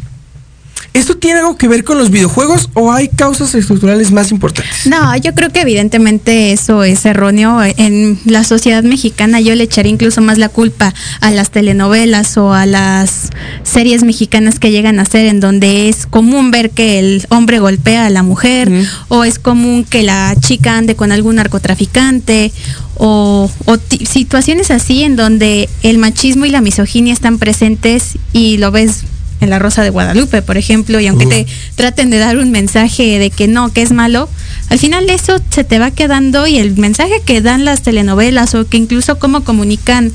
¿Esto 0.93 1.17
tiene 1.17 1.39
algo 1.39 1.57
que 1.57 1.67
ver 1.67 1.83
con 1.83 1.97
los 1.97 2.11
videojuegos 2.11 2.69
o 2.75 2.91
hay 2.91 3.07
causas 3.07 3.55
estructurales 3.55 4.11
más 4.11 4.31
importantes? 4.31 4.85
No, 4.85 5.17
yo 5.17 5.33
creo 5.33 5.49
que 5.49 5.61
evidentemente 5.61 6.51
eso 6.51 6.83
es 6.83 7.03
erróneo. 7.05 7.63
En 7.63 8.19
la 8.25 8.43
sociedad 8.43 8.83
mexicana 8.83 9.41
yo 9.41 9.55
le 9.55 9.63
echaría 9.63 9.91
incluso 9.91 10.21
más 10.21 10.37
la 10.37 10.49
culpa 10.49 10.93
a 11.19 11.31
las 11.31 11.49
telenovelas 11.49 12.37
o 12.37 12.53
a 12.53 12.67
las 12.67 13.31
series 13.63 14.03
mexicanas 14.03 14.59
que 14.59 14.69
llegan 14.69 14.99
a 14.99 15.05
ser 15.05 15.25
en 15.25 15.39
donde 15.39 15.89
es 15.89 16.05
común 16.05 16.51
ver 16.51 16.69
que 16.69 16.99
el 16.99 17.25
hombre 17.29 17.57
golpea 17.57 18.05
a 18.05 18.09
la 18.11 18.21
mujer 18.21 18.71
o 19.07 19.23
es 19.23 19.39
común 19.39 19.85
que 19.85 20.03
la 20.03 20.35
chica 20.39 20.77
ande 20.77 20.95
con 20.95 21.11
algún 21.11 21.35
narcotraficante 21.35 22.51
o, 22.97 23.49
o 23.65 23.77
situaciones 24.07 24.69
así 24.69 25.01
en 25.01 25.15
donde 25.15 25.69
el 25.81 25.97
machismo 25.97 26.45
y 26.45 26.49
la 26.49 26.61
misoginia 26.61 27.13
están 27.13 27.39
presentes 27.39 28.19
y 28.31 28.57
lo 28.57 28.71
ves 28.71 29.05
en 29.43 29.49
La 29.49 29.59
Rosa 29.59 29.83
de 29.83 29.89
Guadalupe, 29.89 30.41
por 30.41 30.57
ejemplo, 30.57 30.99
y 30.99 31.07
aunque 31.07 31.25
te 31.25 31.47
traten 31.75 32.09
de 32.09 32.17
dar 32.17 32.37
un 32.37 32.51
mensaje 32.51 33.19
de 33.19 33.29
que 33.29 33.47
no, 33.47 33.71
que 33.71 33.81
es 33.81 33.91
malo, 33.91 34.29
al 34.69 34.79
final 34.79 35.09
eso 35.09 35.39
se 35.49 35.63
te 35.63 35.79
va 35.79 35.91
quedando 35.91 36.47
y 36.47 36.57
el 36.57 36.75
mensaje 36.77 37.21
que 37.25 37.41
dan 37.41 37.65
las 37.65 37.81
telenovelas 37.81 38.55
o 38.55 38.67
que 38.67 38.77
incluso 38.77 39.19
cómo 39.19 39.43
comunican 39.43 40.11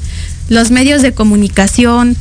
los 0.48 0.70
medios 0.70 1.02
de 1.02 1.12
comunicación 1.12 2.16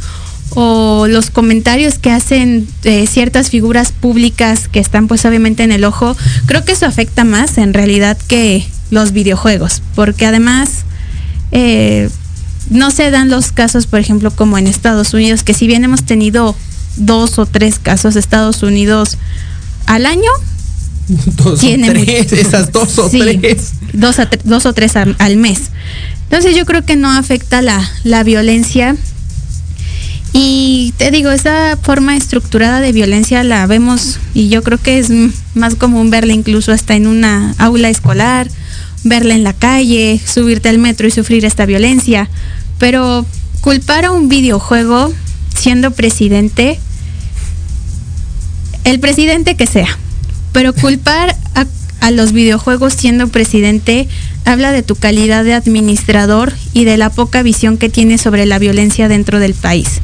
o 0.51 1.08
los 1.08 1.30
comentarios 1.30 1.99
que 1.99 2.12
hacen 2.12 2.68
eh, 2.84 3.05
ciertas 3.08 3.49
figuras 3.49 3.91
públicas 3.91 4.68
que 4.68 4.80
están 4.80 5.08
pues 5.08 5.26
obviamente 5.26 5.64
en 5.64 5.72
el 5.72 5.84
ojo, 5.84 6.16
creo 6.45 6.64
que 6.64 6.72
eso 6.72 6.86
afecta 6.86 7.24
más 7.24 7.58
en 7.58 7.74
realidad 7.74 8.18
que 8.28 8.66
los 8.89 9.12
videojuegos, 9.12 9.82
porque 9.95 10.26
además 10.26 10.86
eh, 11.51 12.10
no 12.70 12.91
se 12.91 13.12
dan 13.12 13.30
los 13.30 13.51
casos, 13.51 13.88
por 13.88 13.99
ejemplo, 13.99 14.32
como 14.32 14.58
en 14.58 14.68
Estados 14.68 15.14
Unidos, 15.14 15.43
que 15.43 15.53
si 15.53 15.68
bien 15.68 15.84
hemos 15.84 16.03
tenido 16.03 16.55
dos 16.98 17.39
o 17.39 17.45
tres 17.45 17.80
casos 17.80 18.16
Estados 18.16 18.64
Unidos 18.64 19.18
al 19.86 20.06
año. 20.06 20.30
Dos 21.08 21.62
tiene 21.62 21.89
o 21.89 21.93
tres, 21.93 22.34
esas 22.34 22.72
dos 22.74 23.00
o 23.00 23.10
tres. 23.10 23.72
Dos, 23.93 24.20
a 24.20 24.30
dos 24.43 24.66
o 24.66 24.74
tres 24.74 24.98
al, 24.98 25.16
al, 25.20 25.38
mes. 25.38 25.72
Entonces 26.24 26.56
yo 26.56 26.66
creo 26.66 26.86
que 26.86 26.98
no 26.98 27.10
afecta 27.10 27.62
la, 27.62 27.89
la 28.04 28.24
violencia. 28.24 28.98
Y 30.34 30.93
te 30.98 31.10
digo, 31.10 31.32
esa 31.32 31.78
forma 31.82 32.18
estructurada 32.18 32.82
de 32.82 32.91
violencia 32.91 33.43
la 33.43 33.66
vemos 33.66 34.20
y 34.34 34.50
yo 34.50 34.62
creo 34.62 34.78
que 34.78 35.00
es 35.00 35.10
más 35.56 35.76
común 35.76 36.10
verla 36.10 36.34
incluso 36.34 36.74
hasta 36.74 36.95
en 36.95 37.08
una 37.08 37.56
aula 37.58 37.89
escolar, 37.89 38.50
verla 39.06 39.34
en 39.34 39.43
la 39.43 39.54
calle, 39.54 40.22
subirte 40.24 40.68
al 40.70 40.78
metro 40.78 41.08
y 41.08 41.12
sufrir 41.12 41.45
esta 41.45 41.66
violencia. 41.66 42.30
Pero 42.78 43.26
culpar 43.62 44.06
a 44.06 44.12
un 44.12 44.30
videojuego 44.30 45.12
siendo 45.56 45.91
presidente, 45.91 46.80
el 48.88 49.02
presidente 49.02 49.56
que 49.56 49.68
sea, 49.68 49.98
pero 50.54 50.74
culpar 50.74 51.36
a, 51.56 51.66
los 52.12 52.32
videojuegos 52.32 52.94
siendo 52.94 53.28
presidente 53.28 54.08
habla 54.46 54.72
de 54.72 54.82
tu 54.82 54.96
calidad 54.96 55.44
de 55.44 55.54
administrador 55.54 56.54
y 56.72 56.86
de 56.86 56.96
la 56.96 57.10
poca 57.10 57.44
visión 57.44 57.78
que 57.78 57.90
tienes 57.90 58.22
sobre 58.22 58.46
la 58.46 58.60
violencia 58.60 59.10
dentro 59.10 59.40
del 59.40 59.54
país. 59.56 60.00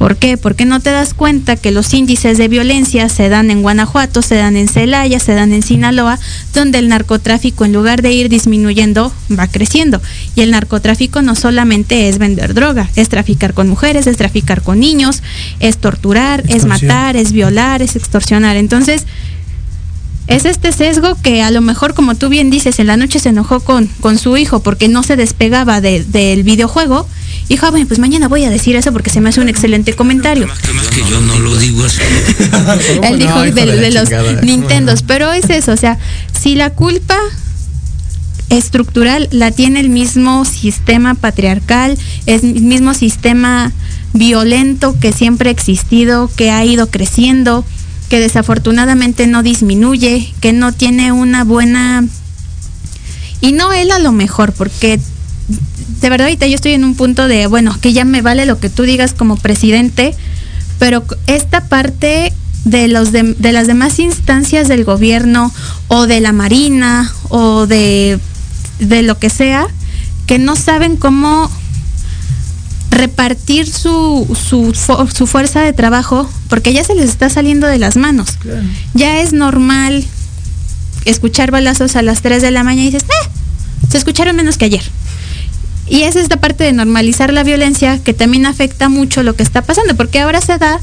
¿Por 0.00 0.16
qué? 0.16 0.38
Porque 0.38 0.64
no 0.64 0.80
te 0.80 0.88
das 0.88 1.12
cuenta 1.12 1.56
que 1.56 1.72
los 1.72 1.92
índices 1.92 2.38
de 2.38 2.48
violencia 2.48 3.10
se 3.10 3.28
dan 3.28 3.50
en 3.50 3.60
Guanajuato, 3.60 4.22
se 4.22 4.36
dan 4.36 4.56
en 4.56 4.66
Celaya, 4.66 5.20
se 5.20 5.34
dan 5.34 5.52
en 5.52 5.62
Sinaloa, 5.62 6.18
donde 6.54 6.78
el 6.78 6.88
narcotráfico 6.88 7.66
en 7.66 7.74
lugar 7.74 8.00
de 8.00 8.10
ir 8.10 8.30
disminuyendo 8.30 9.12
va 9.38 9.46
creciendo. 9.46 10.00
Y 10.34 10.40
el 10.40 10.52
narcotráfico 10.52 11.20
no 11.20 11.34
solamente 11.34 12.08
es 12.08 12.16
vender 12.16 12.54
droga, 12.54 12.88
es 12.96 13.10
traficar 13.10 13.52
con 13.52 13.68
mujeres, 13.68 14.06
es 14.06 14.16
traficar 14.16 14.62
con 14.62 14.80
niños, 14.80 15.22
es 15.58 15.76
torturar, 15.76 16.44
es 16.48 16.64
matar, 16.64 17.14
es 17.14 17.32
violar, 17.32 17.82
es 17.82 17.94
extorsionar. 17.94 18.56
Entonces, 18.56 19.04
es 20.28 20.46
este 20.46 20.72
sesgo 20.72 21.14
que 21.20 21.42
a 21.42 21.50
lo 21.50 21.60
mejor, 21.60 21.92
como 21.92 22.14
tú 22.14 22.30
bien 22.30 22.48
dices, 22.48 22.78
en 22.78 22.86
la 22.86 22.96
noche 22.96 23.18
se 23.18 23.28
enojó 23.28 23.60
con, 23.60 23.86
con 24.00 24.16
su 24.16 24.38
hijo 24.38 24.60
porque 24.60 24.88
no 24.88 25.02
se 25.02 25.16
despegaba 25.16 25.82
de, 25.82 26.04
del 26.04 26.42
videojuego. 26.42 27.06
Y 27.50 27.58
bueno, 27.58 27.84
pues 27.88 27.98
mañana 27.98 28.28
voy 28.28 28.44
a 28.44 28.50
decir 28.50 28.76
eso 28.76 28.92
porque 28.92 29.10
se 29.10 29.20
me 29.20 29.28
hace 29.28 29.40
un 29.40 29.48
excelente 29.48 29.92
comentario. 29.94 30.46
Más 30.46 30.60
que 30.60 31.00
yo 31.00 31.20
no 31.20 31.36
lo 31.40 31.56
digo 31.56 31.84
así. 31.84 31.98
Él 33.02 33.18
dijo 33.18 33.34
no, 33.34 33.42
de, 33.42 33.50
de, 33.50 33.76
de 33.76 33.90
los 33.90 34.08
Nintendos, 34.44 35.02
pero 35.02 35.32
es 35.32 35.50
eso, 35.50 35.72
o 35.72 35.76
sea, 35.76 35.98
si 36.40 36.54
la 36.54 36.70
culpa 36.70 37.18
estructural 38.50 39.28
la 39.32 39.50
tiene 39.50 39.80
el 39.80 39.88
mismo 39.88 40.44
sistema 40.44 41.16
patriarcal, 41.16 41.98
es 42.26 42.44
el 42.44 42.62
mismo 42.62 42.94
sistema 42.94 43.72
violento 44.12 44.96
que 45.00 45.12
siempre 45.12 45.48
ha 45.48 45.52
existido, 45.52 46.30
que 46.36 46.52
ha 46.52 46.64
ido 46.64 46.88
creciendo, 46.88 47.64
que 48.08 48.20
desafortunadamente 48.20 49.26
no 49.26 49.42
disminuye, 49.42 50.32
que 50.40 50.52
no 50.52 50.72
tiene 50.72 51.10
una 51.10 51.42
buena... 51.42 52.04
Y 53.40 53.50
no 53.50 53.72
él 53.72 53.90
a 53.90 53.98
lo 53.98 54.12
mejor, 54.12 54.52
porque 54.52 55.00
de 56.00 56.10
verdad 56.10 56.26
ahorita 56.26 56.46
yo 56.46 56.54
estoy 56.54 56.72
en 56.72 56.84
un 56.84 56.94
punto 56.94 57.28
de, 57.28 57.46
bueno, 57.46 57.76
que 57.80 57.92
ya 57.92 58.04
me 58.04 58.22
vale 58.22 58.46
lo 58.46 58.58
que 58.58 58.70
tú 58.70 58.84
digas 58.84 59.12
como 59.12 59.36
presidente, 59.36 60.14
pero 60.78 61.04
esta 61.26 61.64
parte 61.64 62.32
de, 62.64 62.88
los 62.88 63.12
de, 63.12 63.34
de 63.34 63.52
las 63.52 63.66
demás 63.66 63.98
instancias 63.98 64.68
del 64.68 64.84
gobierno 64.84 65.52
o 65.88 66.06
de 66.06 66.20
la 66.20 66.32
Marina 66.32 67.12
o 67.28 67.66
de, 67.66 68.18
de 68.78 69.02
lo 69.02 69.18
que 69.18 69.30
sea, 69.30 69.66
que 70.26 70.38
no 70.38 70.56
saben 70.56 70.96
cómo 70.96 71.50
repartir 72.90 73.70
su, 73.70 74.36
su, 74.38 74.74
su, 74.74 75.26
fuerza 75.26 75.62
de 75.62 75.72
trabajo 75.72 76.28
porque 76.48 76.72
ya 76.72 76.84
se 76.84 76.94
les 76.94 77.08
está 77.08 77.30
saliendo 77.30 77.66
de 77.66 77.78
las 77.78 77.96
manos. 77.96 78.32
Claro. 78.32 78.62
Ya 78.94 79.20
es 79.20 79.32
normal 79.32 80.04
escuchar 81.04 81.50
balazos 81.50 81.96
a 81.96 82.02
las 82.02 82.20
3 82.22 82.42
de 82.42 82.50
la 82.50 82.64
mañana 82.64 82.88
y 82.88 82.90
dices, 82.90 83.08
eh, 83.08 83.30
se 83.90 83.96
escucharon 83.96 84.36
menos 84.36 84.58
que 84.58 84.66
ayer. 84.66 84.82
Y 85.90 86.02
es 86.04 86.14
esta 86.14 86.36
parte 86.38 86.64
de 86.64 86.72
normalizar 86.72 87.32
la 87.32 87.42
violencia 87.42 87.98
que 87.98 88.14
también 88.14 88.46
afecta 88.46 88.88
mucho 88.88 89.24
lo 89.24 89.34
que 89.34 89.42
está 89.42 89.62
pasando, 89.62 89.96
porque 89.96 90.20
ahora 90.20 90.40
se 90.40 90.56
da 90.56 90.80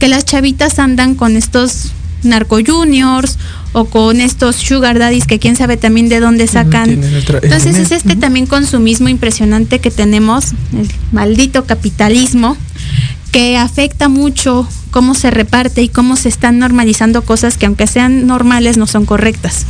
que 0.00 0.08
las 0.08 0.24
chavitas 0.24 0.80
andan 0.80 1.14
con 1.14 1.36
estos 1.36 1.92
narco 2.24 2.58
juniors 2.66 3.38
o 3.72 3.84
con 3.84 4.20
estos 4.20 4.56
sugar 4.56 4.98
daddies 4.98 5.26
que 5.26 5.38
quién 5.38 5.54
sabe 5.54 5.76
también 5.76 6.08
de 6.08 6.18
dónde 6.18 6.48
sacan. 6.48 6.90
Entonces 7.42 7.76
es 7.78 7.92
este 7.92 8.16
también 8.16 8.46
consumismo 8.46 9.08
impresionante 9.08 9.78
que 9.78 9.92
tenemos, 9.92 10.52
el 10.72 10.90
maldito 11.12 11.64
capitalismo, 11.64 12.56
que 13.30 13.56
afecta 13.56 14.08
mucho 14.08 14.68
cómo 14.90 15.14
se 15.14 15.30
reparte 15.30 15.82
y 15.82 15.88
cómo 15.88 16.16
se 16.16 16.28
están 16.28 16.58
normalizando 16.58 17.22
cosas 17.22 17.58
que 17.58 17.66
aunque 17.66 17.86
sean 17.86 18.26
normales 18.26 18.76
no 18.76 18.86
son 18.86 19.04
correctas. 19.04 19.66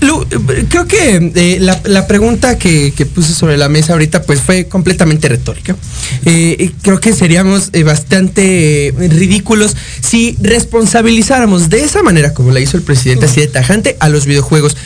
Lu, 0.00 0.26
creo 0.68 0.86
que 0.86 1.32
eh, 1.34 1.58
la, 1.60 2.06
pregunta 2.06 2.56
que, 2.56 2.92
puse 3.14 3.34
sobre 3.34 3.58
la 3.58 3.68
mesa 3.68 3.92
ahorita 3.92 4.22
pues 4.22 4.40
fue 4.40 4.66
completamente 4.66 5.28
retórica. 5.28 5.76
Eh, 6.24 6.72
creo 6.82 7.00
que 7.00 7.12
seríamos 7.12 7.68
eh, 7.72 7.82
bastante 7.82 8.94
ridículos 8.96 9.76
si 10.00 10.36
responsabilizáramos 10.40 11.68
de 11.68 11.84
esa 11.84 12.02
manera 12.02 12.32
como 12.32 12.50
la 12.50 12.60
hizo 12.60 12.78
el 12.78 12.82
presidente, 12.82 13.26
así 13.26 13.40
de 13.40 13.48
tajante, 13.48 13.96
a 14.00 14.08
los 14.08 14.24
videojuegos. 14.24 14.76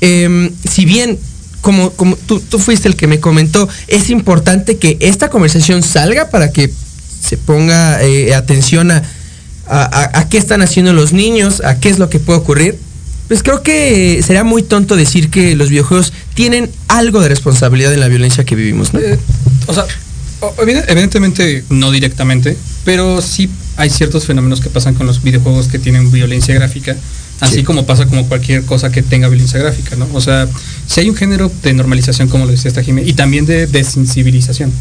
Em, 0.00 0.50
si 0.68 0.84
bien 0.84 1.18
como, 1.60 1.90
tú, 1.90 2.58
fuiste 2.58 2.88
el 2.88 2.96
que 2.96 3.06
me 3.06 3.18
comentó, 3.20 3.68
es 3.88 4.10
importante 4.10 4.78
que 4.78 4.96
esta 5.00 5.30
conversación 5.30 5.82
salga 5.82 6.30
para 6.30 6.52
que 6.52 6.70
se 7.20 7.36
ponga 7.36 7.98
atención 8.36 8.92
a 8.92 10.26
qué 10.30 10.38
están 10.38 10.62
haciendo 10.62 10.92
los 10.92 11.12
niños, 11.12 11.60
a 11.64 11.80
qué 11.80 11.88
es 11.88 11.98
lo 11.98 12.08
que 12.08 12.20
puede 12.20 12.38
ocurrir 12.38 12.85
pues 13.28 13.42
creo 13.42 13.62
que 13.62 14.22
sería 14.22 14.44
muy 14.44 14.62
tonto 14.62 14.96
decir 14.96 15.30
que 15.30 15.56
los 15.56 15.70
videojuegos 15.70 16.12
tienen 16.34 16.70
algo 16.88 17.20
de 17.20 17.28
responsabilidad 17.28 17.92
en 17.92 18.00
la 18.00 18.08
violencia 18.08 18.44
que 18.44 18.54
vivimos, 18.54 18.94
¿no? 18.94 19.00
Eh, 19.00 19.18
o 19.66 19.74
sea, 19.74 19.84
evidentemente 20.58 21.64
no 21.70 21.90
directamente, 21.90 22.56
pero 22.84 23.20
sí 23.20 23.50
hay 23.76 23.90
ciertos 23.90 24.24
fenómenos 24.24 24.60
que 24.60 24.70
pasan 24.70 24.94
con 24.94 25.06
los 25.06 25.22
videojuegos 25.22 25.68
que 25.68 25.78
tienen 25.78 26.10
violencia 26.12 26.54
gráfica, 26.54 26.96
así 27.40 27.56
sí. 27.56 27.62
como 27.64 27.84
pasa 27.84 28.06
como 28.06 28.28
cualquier 28.28 28.62
cosa 28.64 28.90
que 28.90 29.02
tenga 29.02 29.28
violencia 29.28 29.58
gráfica, 29.58 29.96
¿no? 29.96 30.08
O 30.14 30.20
sea, 30.20 30.48
si 30.86 31.00
hay 31.00 31.10
un 31.10 31.16
género 31.16 31.50
de 31.62 31.72
normalización, 31.72 32.28
como 32.28 32.44
lo 32.44 32.52
decía 32.52 32.68
esta 32.68 32.82
Jimé, 32.82 33.02
y 33.04 33.14
también 33.14 33.46
de 33.46 33.66
desensibilización. 33.66 34.72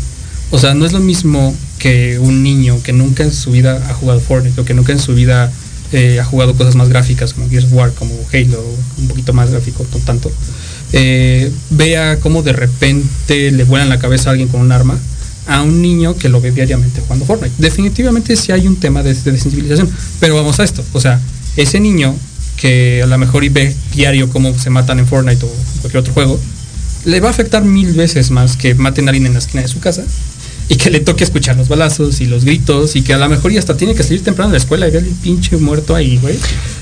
O 0.51 0.59
sea, 0.59 0.75
no 0.75 0.85
es 0.85 0.93
lo 0.93 0.99
mismo 0.99 1.55
que 1.79 2.19
un 2.19 2.43
niño 2.43 2.81
que 2.83 2.93
nunca 2.93 3.23
en 3.23 3.33
su 3.33 3.51
vida 3.51 3.83
ha 3.89 3.93
jugado 3.93 4.19
Fortnite 4.19 4.61
o 4.61 4.65
que 4.65 4.73
nunca 4.73 4.91
en 4.91 4.99
su 4.99 5.15
vida 5.15 5.51
eh, 5.91 6.19
ha 6.19 6.25
jugado 6.25 6.55
cosas 6.55 6.75
más 6.75 6.89
gráficas 6.89 7.33
como 7.33 7.49
Gears 7.49 7.65
of 7.65 7.73
War, 7.73 7.93
como 7.93 8.13
Halo, 8.33 8.63
un 8.97 9.07
poquito 9.07 9.33
más 9.33 9.51
gráfico, 9.51 9.85
no 9.91 9.99
tanto, 9.99 10.31
eh, 10.93 11.51
vea 11.69 12.19
cómo 12.19 12.43
de 12.43 12.53
repente 12.53 13.51
le 13.51 13.63
vuelan 13.63 13.89
la 13.89 13.99
cabeza 13.99 14.29
a 14.29 14.31
alguien 14.31 14.49
con 14.49 14.61
un 14.61 14.71
arma 14.71 14.97
a 15.47 15.61
un 15.61 15.81
niño 15.81 16.15
que 16.15 16.27
lo 16.27 16.41
ve 16.41 16.51
diariamente 16.51 17.01
jugando 17.01 17.25
Fortnite. 17.25 17.53
Definitivamente 17.59 18.35
sí 18.35 18.51
hay 18.51 18.67
un 18.67 18.77
tema 18.77 19.03
de, 19.03 19.13
de 19.13 19.37
sensibilización, 19.37 19.89
pero 20.19 20.35
vamos 20.35 20.59
a 20.59 20.63
esto, 20.63 20.83
o 20.93 20.99
sea, 20.99 21.19
ese 21.55 21.79
niño 21.79 22.15
que 22.57 23.01
a 23.03 23.05
lo 23.05 23.17
mejor 23.17 23.43
y 23.43 23.49
ve 23.49 23.75
diario 23.93 24.29
cómo 24.29 24.57
se 24.57 24.69
matan 24.69 24.99
en 24.99 25.07
Fortnite 25.07 25.45
o 25.45 25.49
cualquier 25.81 26.01
otro 26.01 26.13
juego, 26.13 26.39
le 27.05 27.19
va 27.19 27.27
a 27.27 27.31
afectar 27.31 27.63
mil 27.63 27.93
veces 27.93 28.31
más 28.31 28.57
que 28.57 28.73
maten 28.73 29.07
a 29.07 29.11
alguien 29.11 29.27
en 29.27 29.33
la 29.33 29.39
esquina 29.39 29.61
de 29.61 29.67
su 29.67 29.79
casa 29.79 30.03
y 30.69 30.75
que 30.75 30.89
le 30.89 30.99
toque 30.99 31.23
escuchar 31.23 31.55
los 31.57 31.67
balazos 31.67 32.21
y 32.21 32.25
los 32.25 32.45
gritos 32.45 32.95
y 32.95 33.01
que 33.01 33.13
a 33.13 33.17
lo 33.17 33.29
mejor 33.29 33.51
ya 33.51 33.59
hasta 33.59 33.77
tiene 33.77 33.95
que 33.95 34.03
salir 34.03 34.23
temprano 34.23 34.51
de 34.51 34.57
la 34.57 34.63
escuela 34.63 34.87
y 34.87 34.91
ver 34.91 35.03
el 35.03 35.11
pinche 35.11 35.57
muerto 35.57 35.95
ahí, 35.95 36.17
güey. 36.17 36.37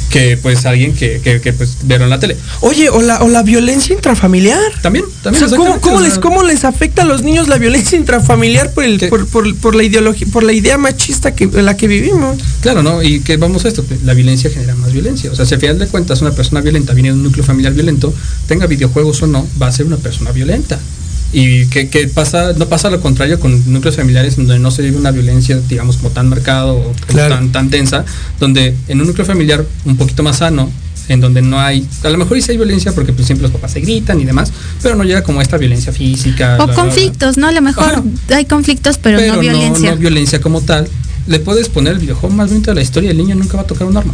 Que 0.09 0.37
pues 0.37 0.67
alguien 0.67 0.93
que, 0.93 1.21
que, 1.21 1.41
que, 1.41 1.53
pues 1.53 1.77
vieron 1.83 2.07
la 2.07 2.19
tele. 2.19 2.37
Oye, 2.61 2.89
o 2.89 3.01
la, 3.01 3.23
o 3.23 3.29
la 3.29 3.41
violencia 3.41 3.95
intrafamiliar. 3.95 4.59
También, 4.83 5.05
también. 5.23 5.43
O 5.43 5.49
sea, 5.49 5.57
¿cómo, 5.57 5.69
exactamente, 5.69 5.81
cómo 5.81 5.95
o 5.95 5.99
sea, 5.99 6.09
les, 6.09 6.19
¿Cómo 6.19 6.43
les 6.43 6.63
afecta 6.65 7.01
a 7.01 7.05
los 7.05 7.23
niños 7.23 7.47
la 7.47 7.57
violencia 7.57 7.97
intrafamiliar 7.97 8.73
por, 8.73 8.83
el, 8.83 8.99
por, 9.09 9.27
por, 9.27 9.55
por 9.55 9.73
la 9.73 9.81
ideología, 9.81 10.27
por 10.31 10.43
la 10.43 10.53
idea 10.53 10.77
machista 10.77 11.33
que, 11.33 11.45
en 11.45 11.65
la 11.65 11.75
que 11.77 11.87
vivimos? 11.87 12.37
Claro, 12.61 12.83
¿no? 12.83 13.01
Y 13.01 13.21
que 13.21 13.37
vamos 13.37 13.65
a 13.65 13.69
esto, 13.69 13.83
la 14.05 14.13
violencia 14.13 14.51
genera 14.51 14.75
más 14.75 14.93
violencia. 14.93 15.31
O 15.31 15.35
sea, 15.35 15.47
si 15.47 15.55
al 15.55 15.61
final 15.61 15.79
de 15.79 15.87
cuentas 15.87 16.21
una 16.21 16.31
persona 16.31 16.61
violenta 16.61 16.93
viene 16.93 17.09
de 17.09 17.15
un 17.15 17.23
núcleo 17.23 17.43
familiar 17.43 17.73
violento, 17.73 18.13
tenga 18.47 18.67
videojuegos 18.67 19.23
o 19.23 19.27
no, 19.27 19.47
va 19.59 19.67
a 19.67 19.71
ser 19.71 19.87
una 19.87 19.97
persona 19.97 20.31
violenta. 20.31 20.79
Y 21.33 21.65
que, 21.67 21.89
que 21.89 22.07
pasa, 22.07 22.53
no 22.53 22.67
pasa 22.67 22.91
lo 22.91 23.01
contrario 23.01 23.39
con 23.39 23.73
núcleos 23.73 23.95
familiares 23.95 24.35
donde 24.35 24.59
no 24.59 24.69
se 24.69 24.83
vive 24.83 24.97
una 24.97 25.09
violencia, 25.11 25.59
digamos, 25.67 25.97
como 25.97 26.11
tan 26.11 26.29
marcado 26.29 26.75
o 26.75 26.83
como 26.83 26.93
Claro. 27.07 27.35
tan, 27.35 27.51
tan 27.51 27.69
tensa, 27.71 28.05
donde 28.39 28.75
en 28.87 29.01
un 29.01 29.07
núcleo 29.07 29.25
familiar 29.25 29.65
un 29.85 29.97
poquito 29.97 30.21
más 30.21 30.37
sano, 30.37 30.69
en 31.09 31.19
donde 31.19 31.41
no 31.41 31.59
hay, 31.59 31.85
a 32.03 32.09
lo 32.09 32.17
mejor 32.17 32.41
sí 32.41 32.51
hay 32.51 32.57
violencia 32.57 32.93
porque 32.93 33.11
pues 33.13 33.25
siempre 33.25 33.41
los 33.43 33.51
papás 33.51 33.71
se 33.71 33.81
gritan 33.81 34.21
y 34.21 34.25
demás, 34.25 34.53
pero 34.81 34.95
no 34.95 35.03
llega 35.03 35.23
como 35.23 35.41
esta 35.41 35.57
violencia 35.57 35.91
física. 35.91 36.53
O 36.53 36.55
bla, 36.57 36.65
bla, 36.65 36.75
bla. 36.75 36.83
conflictos, 36.83 37.37
¿no? 37.37 37.47
A 37.47 37.51
lo 37.51 37.61
mejor 37.61 37.85
Ajá. 37.85 38.03
hay 38.29 38.45
conflictos, 38.45 38.99
pero, 38.99 39.19
no 39.19 39.39
violencia. 39.39 39.91
No, 39.91 39.97
violencia 39.97 40.39
como 40.39 40.61
tal. 40.61 40.87
Le 41.27 41.39
puedes 41.39 41.67
poner 41.69 41.93
el 41.93 41.99
videojuego 41.99 42.35
más 42.35 42.49
bonito 42.49 42.71
de 42.71 42.75
la 42.75 42.81
historia 42.81 43.11
el 43.11 43.17
niño 43.17 43.33
nunca 43.35 43.57
va 43.57 43.63
a 43.63 43.67
tocar 43.67 43.87
un 43.87 43.97
arma. 43.97 44.13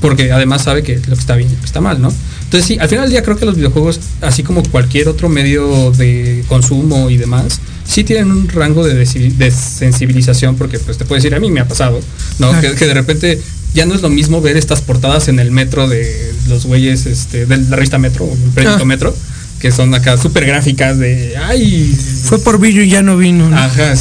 Porque 0.00 0.30
además 0.32 0.62
sabe 0.62 0.82
que 0.82 0.96
lo 0.96 1.14
que 1.14 1.20
está 1.20 1.36
bien 1.36 1.50
y 1.50 1.54
lo 1.54 1.60
que 1.60 1.66
está 1.66 1.80
mal, 1.80 2.00
¿no? 2.00 2.12
Entonces 2.44 2.66
sí, 2.66 2.78
al 2.78 2.88
final 2.88 3.04
del 3.04 3.10
día 3.10 3.22
creo 3.22 3.36
que 3.36 3.44
los 3.44 3.56
videojuegos, 3.56 4.00
así 4.20 4.42
como 4.42 4.62
cualquier 4.62 5.08
otro 5.08 5.28
medio 5.28 5.90
de 5.92 6.44
consumo 6.48 7.10
y 7.10 7.16
demás, 7.16 7.60
sí 7.84 8.04
tienen 8.04 8.30
un 8.30 8.48
rango 8.48 8.86
de, 8.86 9.04
sensibilización, 9.50 10.56
porque 10.56 10.78
pues 10.78 10.96
te 10.96 11.04
puedo 11.04 11.16
decir, 11.16 11.34
a 11.34 11.40
mí 11.40 11.50
me 11.50 11.60
ha 11.60 11.66
pasado, 11.66 12.00
¿no? 12.38 12.50
Claro. 12.50 12.70
Que, 12.70 12.74
que 12.76 12.86
de 12.86 12.94
repente 12.94 13.40
ya 13.74 13.84
no 13.84 13.94
es 13.94 14.02
lo 14.02 14.08
mismo 14.08 14.40
ver 14.40 14.56
estas 14.56 14.80
portadas 14.80 15.28
en 15.28 15.38
el 15.38 15.50
metro 15.50 15.88
de 15.88 16.32
los 16.48 16.64
güeyes, 16.64 17.06
este, 17.06 17.46
de 17.46 17.56
la 17.58 17.76
revista 17.76 17.98
Metro, 17.98 18.24
o 18.24 18.32
el 18.32 18.50
periódico 18.54 18.82
Ah. 18.82 18.86
Metro, 18.86 19.16
que 19.60 19.70
son 19.70 19.94
acá 19.94 20.16
súper 20.16 20.46
gráficas 20.46 20.98
de, 20.98 21.36
ay, 21.36 21.94
Fue 22.24 22.38
por 22.38 22.58
Billo 22.58 22.82
y 22.82 22.88
ya 22.88 23.02
no 23.02 23.16
vino. 23.16 23.48
¿no? 23.48 23.56
Ajá, 23.56 23.94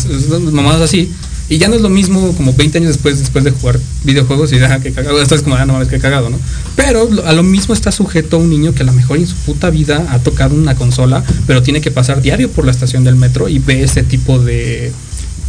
mamadas 0.52 0.82
así. 0.82 1.12
Y 1.48 1.60
ya 1.60 1.68
no 1.68 1.76
es 1.76 1.82
lo 1.82 1.90
mismo 1.90 2.34
como 2.36 2.54
20 2.54 2.80
años 2.80 2.90
después, 2.90 3.20
después 3.20 3.44
de 3.44 3.52
jugar 3.52 3.80
videojuegos 4.04 4.52
y 4.52 4.58
deja 4.58 4.80
que 4.80 4.92
cagado. 4.92 5.22
Esto 5.22 5.36
es 5.36 5.44
como, 5.44 5.56
ah, 5.56 5.66
no 5.66 5.74
mames, 5.74 5.90
que 5.90 6.00
cagado, 6.00 6.30
¿no? 6.30 6.40
Pero 6.76 7.08
a 7.26 7.34
lo 7.34 7.44
mismo 7.44 7.74
está 7.74 7.92
sujeto 7.92 8.40
un 8.40 8.50
niño 8.50 8.74
que 8.74 8.82
a 8.82 8.86
lo 8.86 8.94
mejor 8.94 9.18
en 9.18 9.28
su 9.28 9.36
puta 9.36 9.70
vida 9.70 10.08
ha 10.10 10.20
tocado 10.20 10.56
una 10.56 10.76
consola, 10.76 11.24
pero 11.46 11.62
tiene 11.62 11.82
que 11.82 11.92
pasar 11.92 12.22
diario 12.22 12.50
por 12.50 12.66
la 12.66 12.72
estación 12.72 13.04
del 13.04 13.16
metro 13.16 13.48
y 13.48 13.60
ve 13.60 13.84
ese 13.84 14.02
tipo 14.02 14.40
de, 14.40 14.92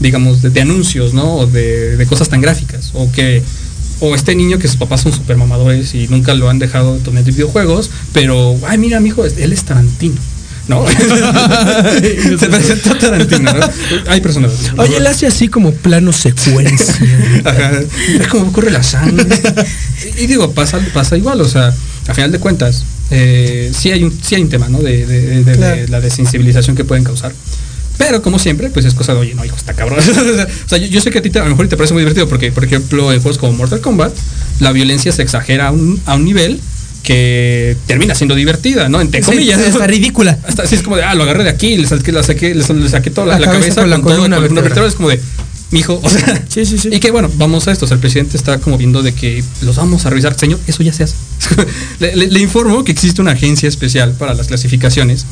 digamos, 0.01 0.43
de, 0.43 0.51
de 0.51 0.61
anuncios, 0.61 1.15
¿no? 1.15 1.37
O 1.37 1.47
de, 1.47 1.97
de 1.97 2.07
cosas 2.07 2.29
tan 2.29 2.41
gráficas. 2.41 2.91
O 2.95 3.11
que. 3.11 3.43
O 3.99 4.15
este 4.15 4.35
niño 4.35 4.59
que 4.59 4.69
sus 4.69 4.77
papás 4.77 5.01
son 5.01 5.13
super 5.13 5.39
mamadores 5.39 5.95
y 5.95 6.07
nunca 6.09 6.35
lo 6.35 6.51
han 6.51 6.59
dejado 6.59 6.97
tener 6.99 7.25
videojuegos, 7.25 7.89
pero, 8.13 8.55
ay, 8.69 8.77
mira, 8.77 9.01
mi 9.01 9.09
hijo, 9.09 9.25
él 9.25 9.53
es 9.55 9.65
Tarantino. 9.65 10.17
¿No? 10.69 10.85
Se 12.39 12.49
presentó 12.49 12.97
Tarantino, 12.97 13.53
¿no? 13.53 13.71
Hay 14.09 14.21
personas. 14.21 14.53
Oye, 14.77 14.97
él 14.97 15.07
hace 15.07 15.27
así 15.27 15.49
como 15.49 15.73
plano 15.73 16.13
secuencia. 16.13 16.95
Ajá. 17.45 17.73
Es 18.21 18.27
como 18.29 18.49
ocurre 18.49 18.71
la 18.71 18.83
sangre. 18.83 19.25
Y, 20.19 20.27
digo, 20.27 20.53
pasa, 20.53 20.81
pasa 20.93 21.17
igual, 21.17 21.41
o 21.41 21.49
sea, 21.49 21.73
a 22.09 22.15
final 22.15 22.33
de 22.33 22.39
cuentas, 22.41 22.85
eh, 23.11 23.71
sí, 23.77 23.91
hay 23.93 24.03
un, 24.05 24.13
sí 24.23 24.35
hay 24.35 24.43
un 24.43 24.49
tema, 24.49 24.69
¿no? 24.69 24.81
De, 24.81 25.07
de- 25.07 25.21
de- 25.21 25.45
de 25.45 25.57
Claro. 25.57 25.83
la 25.89 26.01
desensibilización 26.01 26.75
que 26.77 26.85
pueden 26.85 27.05
causar. 27.05 27.33
Pero 27.99 28.21
como 28.21 28.39
siempre, 28.39 28.69
pues 28.69 28.85
es 28.85 28.93
cosa 28.93 29.15
de, 29.15 29.21
oye, 29.21 29.35
no, 29.35 29.45
hijo, 29.45 29.57
está 29.57 29.73
cabrón. 29.73 30.01
o 30.01 30.69
sea, 30.69 30.79
yo, 30.79 30.87
yo 30.87 31.01
sé 31.01 31.11
que 31.11 31.19
a 31.19 31.23
ti 31.23 31.31
te- 31.31 31.39
a 31.39 31.45
lo 31.45 31.51
mejor 31.51 31.69
te 31.69 31.77
parece 31.77 31.95
muy 31.95 32.03
divertido 32.03 32.29
porque, 32.29 32.53
por 32.53 32.65
ejemplo, 32.65 33.13
en 33.13 33.21
juegos 33.23 33.39
como 33.39 33.53
Mortal 33.55 33.81
Kombat, 33.81 34.13
la 34.61 34.73
violencia 34.73 35.13
se 35.13 35.23
exagera 35.23 35.69
a 35.69 35.71
un, 35.71 36.01
a 36.07 36.15
un 36.15 36.25
nivel 36.25 36.61
que 37.07 37.77
termina 37.87 38.15
siendo 38.17 38.35
divertida, 38.35 38.89
¿no? 38.89 39.01
Entre 39.01 39.23
Sí, 39.23 39.31
comillas. 39.31 39.61
está 39.61 39.87
ridícula. 39.87 40.37
Hasta 40.47 40.65
así 40.65 40.75
es 40.75 40.83
como 40.83 40.97
de, 40.97 41.05
ah, 41.05 41.15
lo 41.15 41.23
agarré 41.23 41.45
de 41.45 41.51
aquí, 41.51 41.77
le 41.79 41.87
saqué, 41.87 42.11
le 42.13 42.23
saqué, 42.25 42.55
le, 42.55 42.65
le 42.67 42.89
saqué 42.89 43.11
toda 43.11 43.27
la, 43.29 43.39
cabeza 43.39 43.53
cabeza 43.53 43.81
con 43.83 43.91
la 43.91 43.97
con, 44.01 44.05
todo, 44.13 44.23
con 44.23 44.55
vertebral, 44.57 44.89
es 44.89 44.95
como 44.97 45.09
de, 45.11 45.21
mijo, 45.71 46.01
o 46.03 46.11
sea, 46.11 46.45
Sí, 46.49 46.67
sí, 46.67 46.79
sí. 46.79 46.89
y 46.93 46.99
que 47.01 47.11
bueno, 47.13 47.31
vamos 47.37 47.69
a 47.69 47.73
esto, 47.73 47.85
o 47.85 47.89
sea, 47.89 47.95
el 47.95 48.01
presidente 48.01 48.37
está 48.37 48.59
como 48.59 48.77
viendo 48.77 49.03
de 49.05 49.13
que 49.15 49.43
los 49.63 49.77
vamos 49.77 50.05
a 50.05 50.11
revisar, 50.11 50.37
señor, 50.39 50.59
eso 50.67 50.83
ya 50.83 50.93
se 50.93 51.05
hace. 51.05 51.15
le, 52.01 52.17
le- 52.17 52.27
le 52.29 52.41
informo 52.41 52.83
que 52.85 52.91
existe 52.93 53.23
una 53.23 53.31
agencia 53.33 53.69
especial 53.69 54.13
para 54.19 54.35
las 54.35 54.49
clasificaciones 54.49 55.25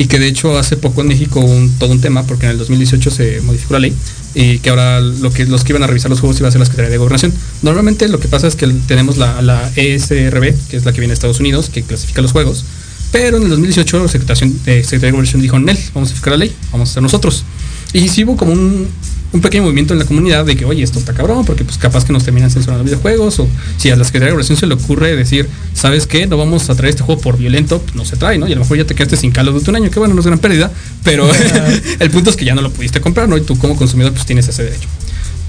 y 0.00 0.06
que 0.06 0.18
de 0.18 0.28
hecho 0.28 0.56
hace 0.56 0.78
poco 0.78 1.02
en 1.02 1.08
México 1.08 1.46
todo 1.78 1.92
un 1.92 2.00
tema 2.00 2.22
porque 2.22 2.46
en 2.46 2.52
el 2.52 2.58
2018 2.58 3.10
se 3.10 3.42
modificó 3.42 3.74
la 3.74 3.80
ley 3.80 3.94
y 4.34 4.58
que 4.60 4.70
ahora 4.70 4.98
lo 4.98 5.30
que 5.30 5.44
los 5.44 5.62
que 5.62 5.72
iban 5.72 5.82
a 5.82 5.86
revisar 5.86 6.10
los 6.10 6.20
juegos 6.20 6.38
iba 6.38 6.48
a 6.48 6.50
ser 6.50 6.58
la 6.58 6.64
Secretaría 6.64 6.92
de 6.92 6.96
Gobernación. 6.96 7.34
Normalmente 7.60 8.08
lo 8.08 8.18
que 8.18 8.26
pasa 8.26 8.46
es 8.46 8.56
que 8.56 8.66
tenemos 8.88 9.18
la, 9.18 9.42
la 9.42 9.70
ESRB, 9.76 10.54
que 10.70 10.78
es 10.78 10.86
la 10.86 10.94
que 10.94 11.00
viene 11.00 11.10
de 11.10 11.14
Estados 11.16 11.38
Unidos, 11.38 11.68
que 11.68 11.82
clasifica 11.82 12.22
los 12.22 12.32
juegos, 12.32 12.64
pero 13.12 13.36
en 13.36 13.42
el 13.42 13.50
2018 13.50 14.02
la 14.02 14.08
Secretaría, 14.08 14.46
eh, 14.46 14.84
Secretaría 14.84 15.00
de 15.00 15.10
Gobernación 15.10 15.42
dijo, 15.42 15.58
Nel, 15.58 15.78
vamos 15.92 16.12
a 16.12 16.14
fijar 16.14 16.30
la 16.30 16.38
ley, 16.38 16.56
vamos 16.72 16.88
a 16.88 16.92
hacer 16.92 17.02
nosotros. 17.02 17.44
Y 17.92 18.08
sí 18.08 18.24
hubo 18.24 18.38
como 18.38 18.52
un, 18.52 18.88
un 19.32 19.40
pequeño 19.40 19.62
movimiento 19.62 19.92
en 19.92 20.00
la 20.00 20.04
comunidad 20.04 20.44
de 20.44 20.56
que, 20.56 20.64
oye, 20.64 20.82
esto 20.82 20.98
está 20.98 21.14
cabrón, 21.14 21.44
porque 21.44 21.64
pues 21.64 21.78
capaz 21.78 22.04
que 22.04 22.12
nos 22.12 22.24
terminan 22.24 22.50
censurando 22.50 22.84
videojuegos, 22.84 23.38
o 23.38 23.48
si 23.76 23.90
a 23.90 23.96
la 23.96 24.04
Secretaría 24.04 24.26
de 24.26 24.32
Gobernación 24.32 24.58
se 24.58 24.66
le 24.66 24.74
ocurre 24.74 25.14
decir, 25.14 25.48
¿sabes 25.72 26.06
qué? 26.06 26.26
No 26.26 26.36
vamos 26.36 26.68
a 26.68 26.74
traer 26.74 26.90
este 26.90 27.04
juego 27.04 27.20
por 27.20 27.38
violento, 27.38 27.80
pues 27.80 27.94
no 27.94 28.04
se 28.04 28.16
trae, 28.16 28.38
¿no? 28.38 28.48
Y 28.48 28.52
a 28.52 28.56
lo 28.56 28.62
mejor 28.62 28.78
ya 28.78 28.84
te 28.84 28.94
quedaste 28.94 29.16
sin 29.16 29.30
Call 29.30 29.48
of 29.48 29.54
Duty 29.54 29.70
un 29.70 29.76
año, 29.76 29.90
que 29.90 29.98
bueno, 29.98 30.14
no 30.14 30.20
es 30.20 30.26
gran 30.26 30.38
pérdida, 30.38 30.70
pero 31.04 31.30
el 32.00 32.10
punto 32.10 32.30
es 32.30 32.36
que 32.36 32.44
ya 32.44 32.54
no 32.54 32.62
lo 32.62 32.70
pudiste 32.70 33.00
comprar, 33.00 33.28
¿no? 33.28 33.36
Y 33.36 33.42
tú 33.42 33.56
como 33.56 33.76
consumidor 33.76 34.12
pues 34.12 34.26
tienes 34.26 34.48
ese 34.48 34.64
derecho. 34.64 34.88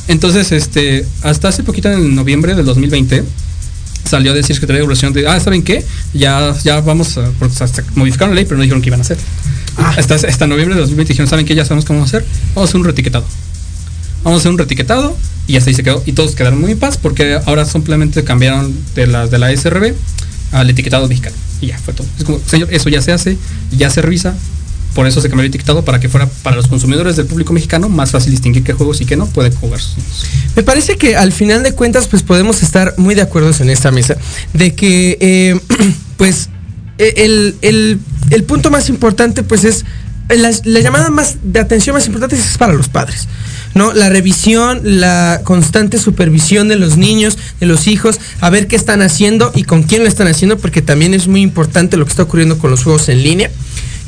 Entonces, 0.07 0.51
este, 0.51 1.05
hasta 1.23 1.47
hace 1.47 1.63
poquito 1.63 1.89
en 1.89 2.15
noviembre 2.15 2.53
del 2.55 2.65
2020 2.65 3.23
salió 4.07 4.31
a 4.31 4.35
decir 4.35 4.55
Secretaría 4.55 4.79
de 4.79 4.83
Gobernación 4.83 5.13
de, 5.13 5.27
ah, 5.27 5.39
¿saben 5.39 5.63
qué? 5.63 5.85
Ya, 6.13 6.53
ya 6.63 6.81
vamos 6.81 7.17
a, 7.17 7.31
porque 7.39 7.63
hasta 7.63 7.83
modificaron 7.95 8.35
la 8.35 8.41
ley, 8.41 8.45
pero 8.45 8.57
no 8.57 8.63
dijeron 8.63 8.81
qué 8.81 8.89
iban 8.89 8.99
a 8.99 9.03
hacer. 9.03 9.17
Hasta, 9.77 10.15
hasta 10.15 10.47
noviembre 10.47 10.75
de 10.75 10.81
2020 10.81 11.13
dijeron, 11.13 11.29
¿saben 11.29 11.45
qué? 11.45 11.55
Ya 11.55 11.65
sabemos 11.65 11.89
a 11.89 12.03
hacer. 12.03 12.25
Vamos 12.53 12.69
a 12.69 12.69
hacer 12.69 12.81
un 12.81 12.85
retiquetado. 12.85 13.25
Vamos 14.23 14.37
a 14.37 14.41
hacer 14.41 14.51
un 14.51 14.57
retiquetado 14.57 15.17
y 15.47 15.57
hasta 15.57 15.69
ahí 15.69 15.75
se 15.75 15.83
quedó. 15.83 16.01
Y 16.05 16.13
todos 16.13 16.35
quedaron 16.35 16.59
muy 16.61 16.71
en 16.71 16.79
paz 16.79 16.97
porque 16.97 17.39
ahora 17.45 17.65
simplemente 17.65 18.23
cambiaron 18.23 18.73
de 18.95 19.07
las 19.07 19.31
de 19.31 19.37
la 19.39 19.55
SRB 19.55 19.93
al 20.51 20.69
etiquetado 20.69 21.07
mexicano. 21.07 21.35
Y 21.61 21.67
ya 21.67 21.77
fue 21.77 21.93
todo. 21.93 22.07
Es 22.17 22.23
como, 22.23 22.39
señor, 22.45 22.67
eso 22.73 22.89
ya 22.89 23.01
se 23.01 23.11
hace, 23.11 23.37
ya 23.71 23.89
se 23.89 24.01
revisa. 24.01 24.35
Por 24.93 25.07
eso 25.07 25.21
se 25.21 25.29
cambió 25.29 25.43
el 25.43 25.47
etiquetado 25.49 25.85
para 25.85 26.01
que 26.01 26.09
fuera 26.09 26.27
para 26.43 26.57
los 26.57 26.67
consumidores 26.67 27.15
del 27.15 27.25
público 27.25 27.53
mexicano 27.53 27.87
más 27.87 28.11
fácil 28.11 28.31
distinguir 28.31 28.63
qué 28.63 28.73
juegos 28.73 28.99
y 28.99 29.05
qué 29.05 29.15
no 29.15 29.25
pueden 29.25 29.53
jugar. 29.55 29.79
Me 30.55 30.63
parece 30.63 30.97
que 30.97 31.15
al 31.15 31.31
final 31.31 31.63
de 31.63 31.71
cuentas, 31.71 32.07
pues 32.07 32.23
podemos 32.23 32.61
estar 32.61 32.93
muy 32.97 33.15
de 33.15 33.21
acuerdo 33.21 33.51
en 33.57 33.69
esta 33.69 33.89
mesa. 33.91 34.17
De 34.53 34.75
que, 34.75 35.17
eh, 35.21 35.59
pues, 36.17 36.49
e- 36.97 37.13
el, 37.17 37.55
el- 37.61 37.99
el 38.31 38.43
punto 38.43 38.69
más 38.69 38.89
importante, 38.89 39.43
pues 39.43 39.63
es. 39.63 39.85
La, 40.29 40.51
la 40.65 40.79
llamada 40.79 41.09
más 41.09 41.37
de 41.43 41.59
atención 41.59 41.93
más 41.93 42.05
importante 42.07 42.35
es 42.37 42.57
para 42.57 42.73
los 42.73 42.87
padres. 42.89 43.27
¿No? 43.73 43.93
La 43.93 44.09
revisión, 44.09 44.81
la 44.83 45.41
constante 45.43 45.97
supervisión 45.97 46.67
de 46.67 46.75
los 46.75 46.97
niños, 46.97 47.37
de 47.59 47.65
los 47.65 47.87
hijos, 47.87 48.19
a 48.39 48.49
ver 48.49 48.67
qué 48.67 48.75
están 48.75 49.01
haciendo 49.01 49.51
y 49.55 49.63
con 49.63 49.83
quién 49.83 50.03
lo 50.03 50.09
están 50.09 50.27
haciendo, 50.27 50.57
porque 50.57 50.81
también 50.81 51.13
es 51.13 51.27
muy 51.27 51.41
importante 51.41 51.97
lo 51.97 52.05
que 52.05 52.11
está 52.11 52.23
ocurriendo 52.23 52.57
con 52.57 52.71
los 52.71 52.83
juegos 52.83 53.09
en 53.09 53.23
línea 53.23 53.51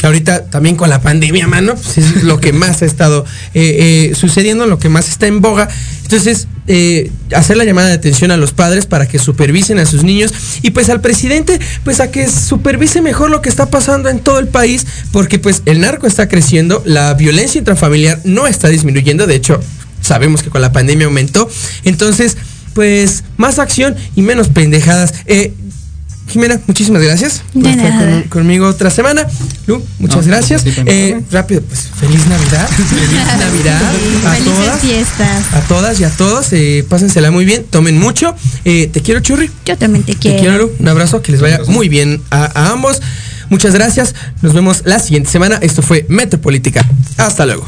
ahorita 0.08 0.46
también 0.46 0.76
con 0.76 0.90
la 0.90 1.02
pandemia, 1.02 1.48
mano, 1.48 1.76
pues 1.76 1.98
es 1.98 2.24
lo 2.24 2.40
que 2.40 2.54
más 2.54 2.82
ha 2.82 2.86
estado 2.86 3.26
eh, 3.54 4.10
eh, 4.12 4.16
sucediendo, 4.16 4.66
lo 4.66 4.80
que 4.80 4.90
más 4.90 5.10
está 5.10 5.28
en 5.28 5.42
boga. 5.42 5.70
Entonces, 6.04 6.48
eh, 6.68 7.12
hacer 7.34 7.58
la 7.58 7.64
llamada 7.64 7.88
de 7.88 7.94
atención 7.94 8.32
a 8.32 8.38
los 8.38 8.54
padres 8.54 8.86
para 8.86 9.08
que 9.08 9.20
supervisen 9.20 9.80
a 9.80 9.86
sus 9.86 10.04
niños 10.04 10.34
y 10.62 10.72
pues 10.72 10.90
al 10.90 11.02
presidente, 11.02 11.60
pues 11.84 12.00
a 12.00 12.12
que 12.12 12.30
supervise 12.30 13.02
mejor 13.02 13.30
lo 13.30 13.42
que 13.42 13.50
está 13.50 13.68
pasando 13.68 14.10
en 14.10 14.20
todo 14.20 14.40
el 14.40 14.48
país, 14.48 14.86
porque 15.12 15.40
pues 15.40 15.62
el 15.66 15.82
narco 15.82 16.08
está 16.08 16.28
creciendo, 16.28 16.82
la 16.86 17.14
violencia 17.14 17.60
intrafamiliar 17.60 18.22
no 18.24 18.48
está 18.48 18.70
disminuyendo, 18.70 19.28
de 19.28 19.36
hecho, 19.36 19.60
sabemos 20.02 20.44
que 20.44 20.50
con 20.50 20.62
la 20.62 20.72
pandemia 20.72 21.08
aumentó. 21.08 21.50
Entonces, 21.84 22.38
pues 22.74 23.24
más 23.38 23.60
acción 23.60 23.96
y 24.16 24.22
menos 24.22 24.50
pendejadas. 24.50 25.14
Jimena, 26.28 26.60
muchísimas 26.68 27.02
gracias 27.04 27.44
por 27.54 27.64
De 27.64 27.72
estar 27.72 27.92
con- 28.00 28.24
conmigo 28.24 28.68
otra 28.68 28.90
semana. 28.90 29.28
Lu, 29.68 29.84
muchas 30.00 30.26
No, 30.26 30.32
gracias. 30.32 30.62
sí, 30.64 30.74
Eh, 30.86 31.22
rápido, 31.32 31.62
pues 31.62 31.90
feliz 32.00 32.26
Navidad. 32.28 32.68
Feliz 32.70 33.38
Navidad 33.40 33.82
a 34.26 34.32
Felices 34.32 34.44
todas. 34.46 34.80
fiestas. 34.82 35.54
A 35.54 35.60
todas 35.68 36.00
y 36.00 36.04
a 36.06 36.10
todos, 36.10 36.48
eh, 36.54 36.86
pásensela 36.90 37.30
muy 37.30 37.46
bien, 37.46 37.66
tomen 37.70 38.00
mucho. 38.00 38.36
Eh, 38.66 38.90
te 38.92 39.02
quiero, 39.02 39.20
Churri. 39.20 39.52
Yo 39.66 39.78
también 39.78 40.04
te 40.06 40.14
Te 40.14 40.20
quiero. 40.20 40.40
quiero, 40.40 40.58
Lu. 40.58 40.72
Un 40.80 40.88
abrazo, 40.88 41.22
que 41.22 41.32
les 41.34 41.42
vaya 41.42 41.60
muy 41.68 41.88
bien 41.90 42.22
a, 42.32 42.46
a 42.60 42.72
ambos. 42.72 43.02
Muchas 43.50 43.74
gracias. 43.74 44.16
Nos 44.42 44.54
vemos 44.54 44.82
la 44.86 45.00
siguiente 45.00 45.30
semana. 45.30 45.60
Esto 45.62 45.82
fue 45.84 46.06
Metropolítica. 46.10 46.84
Hasta 47.18 47.46
luego. 47.46 47.68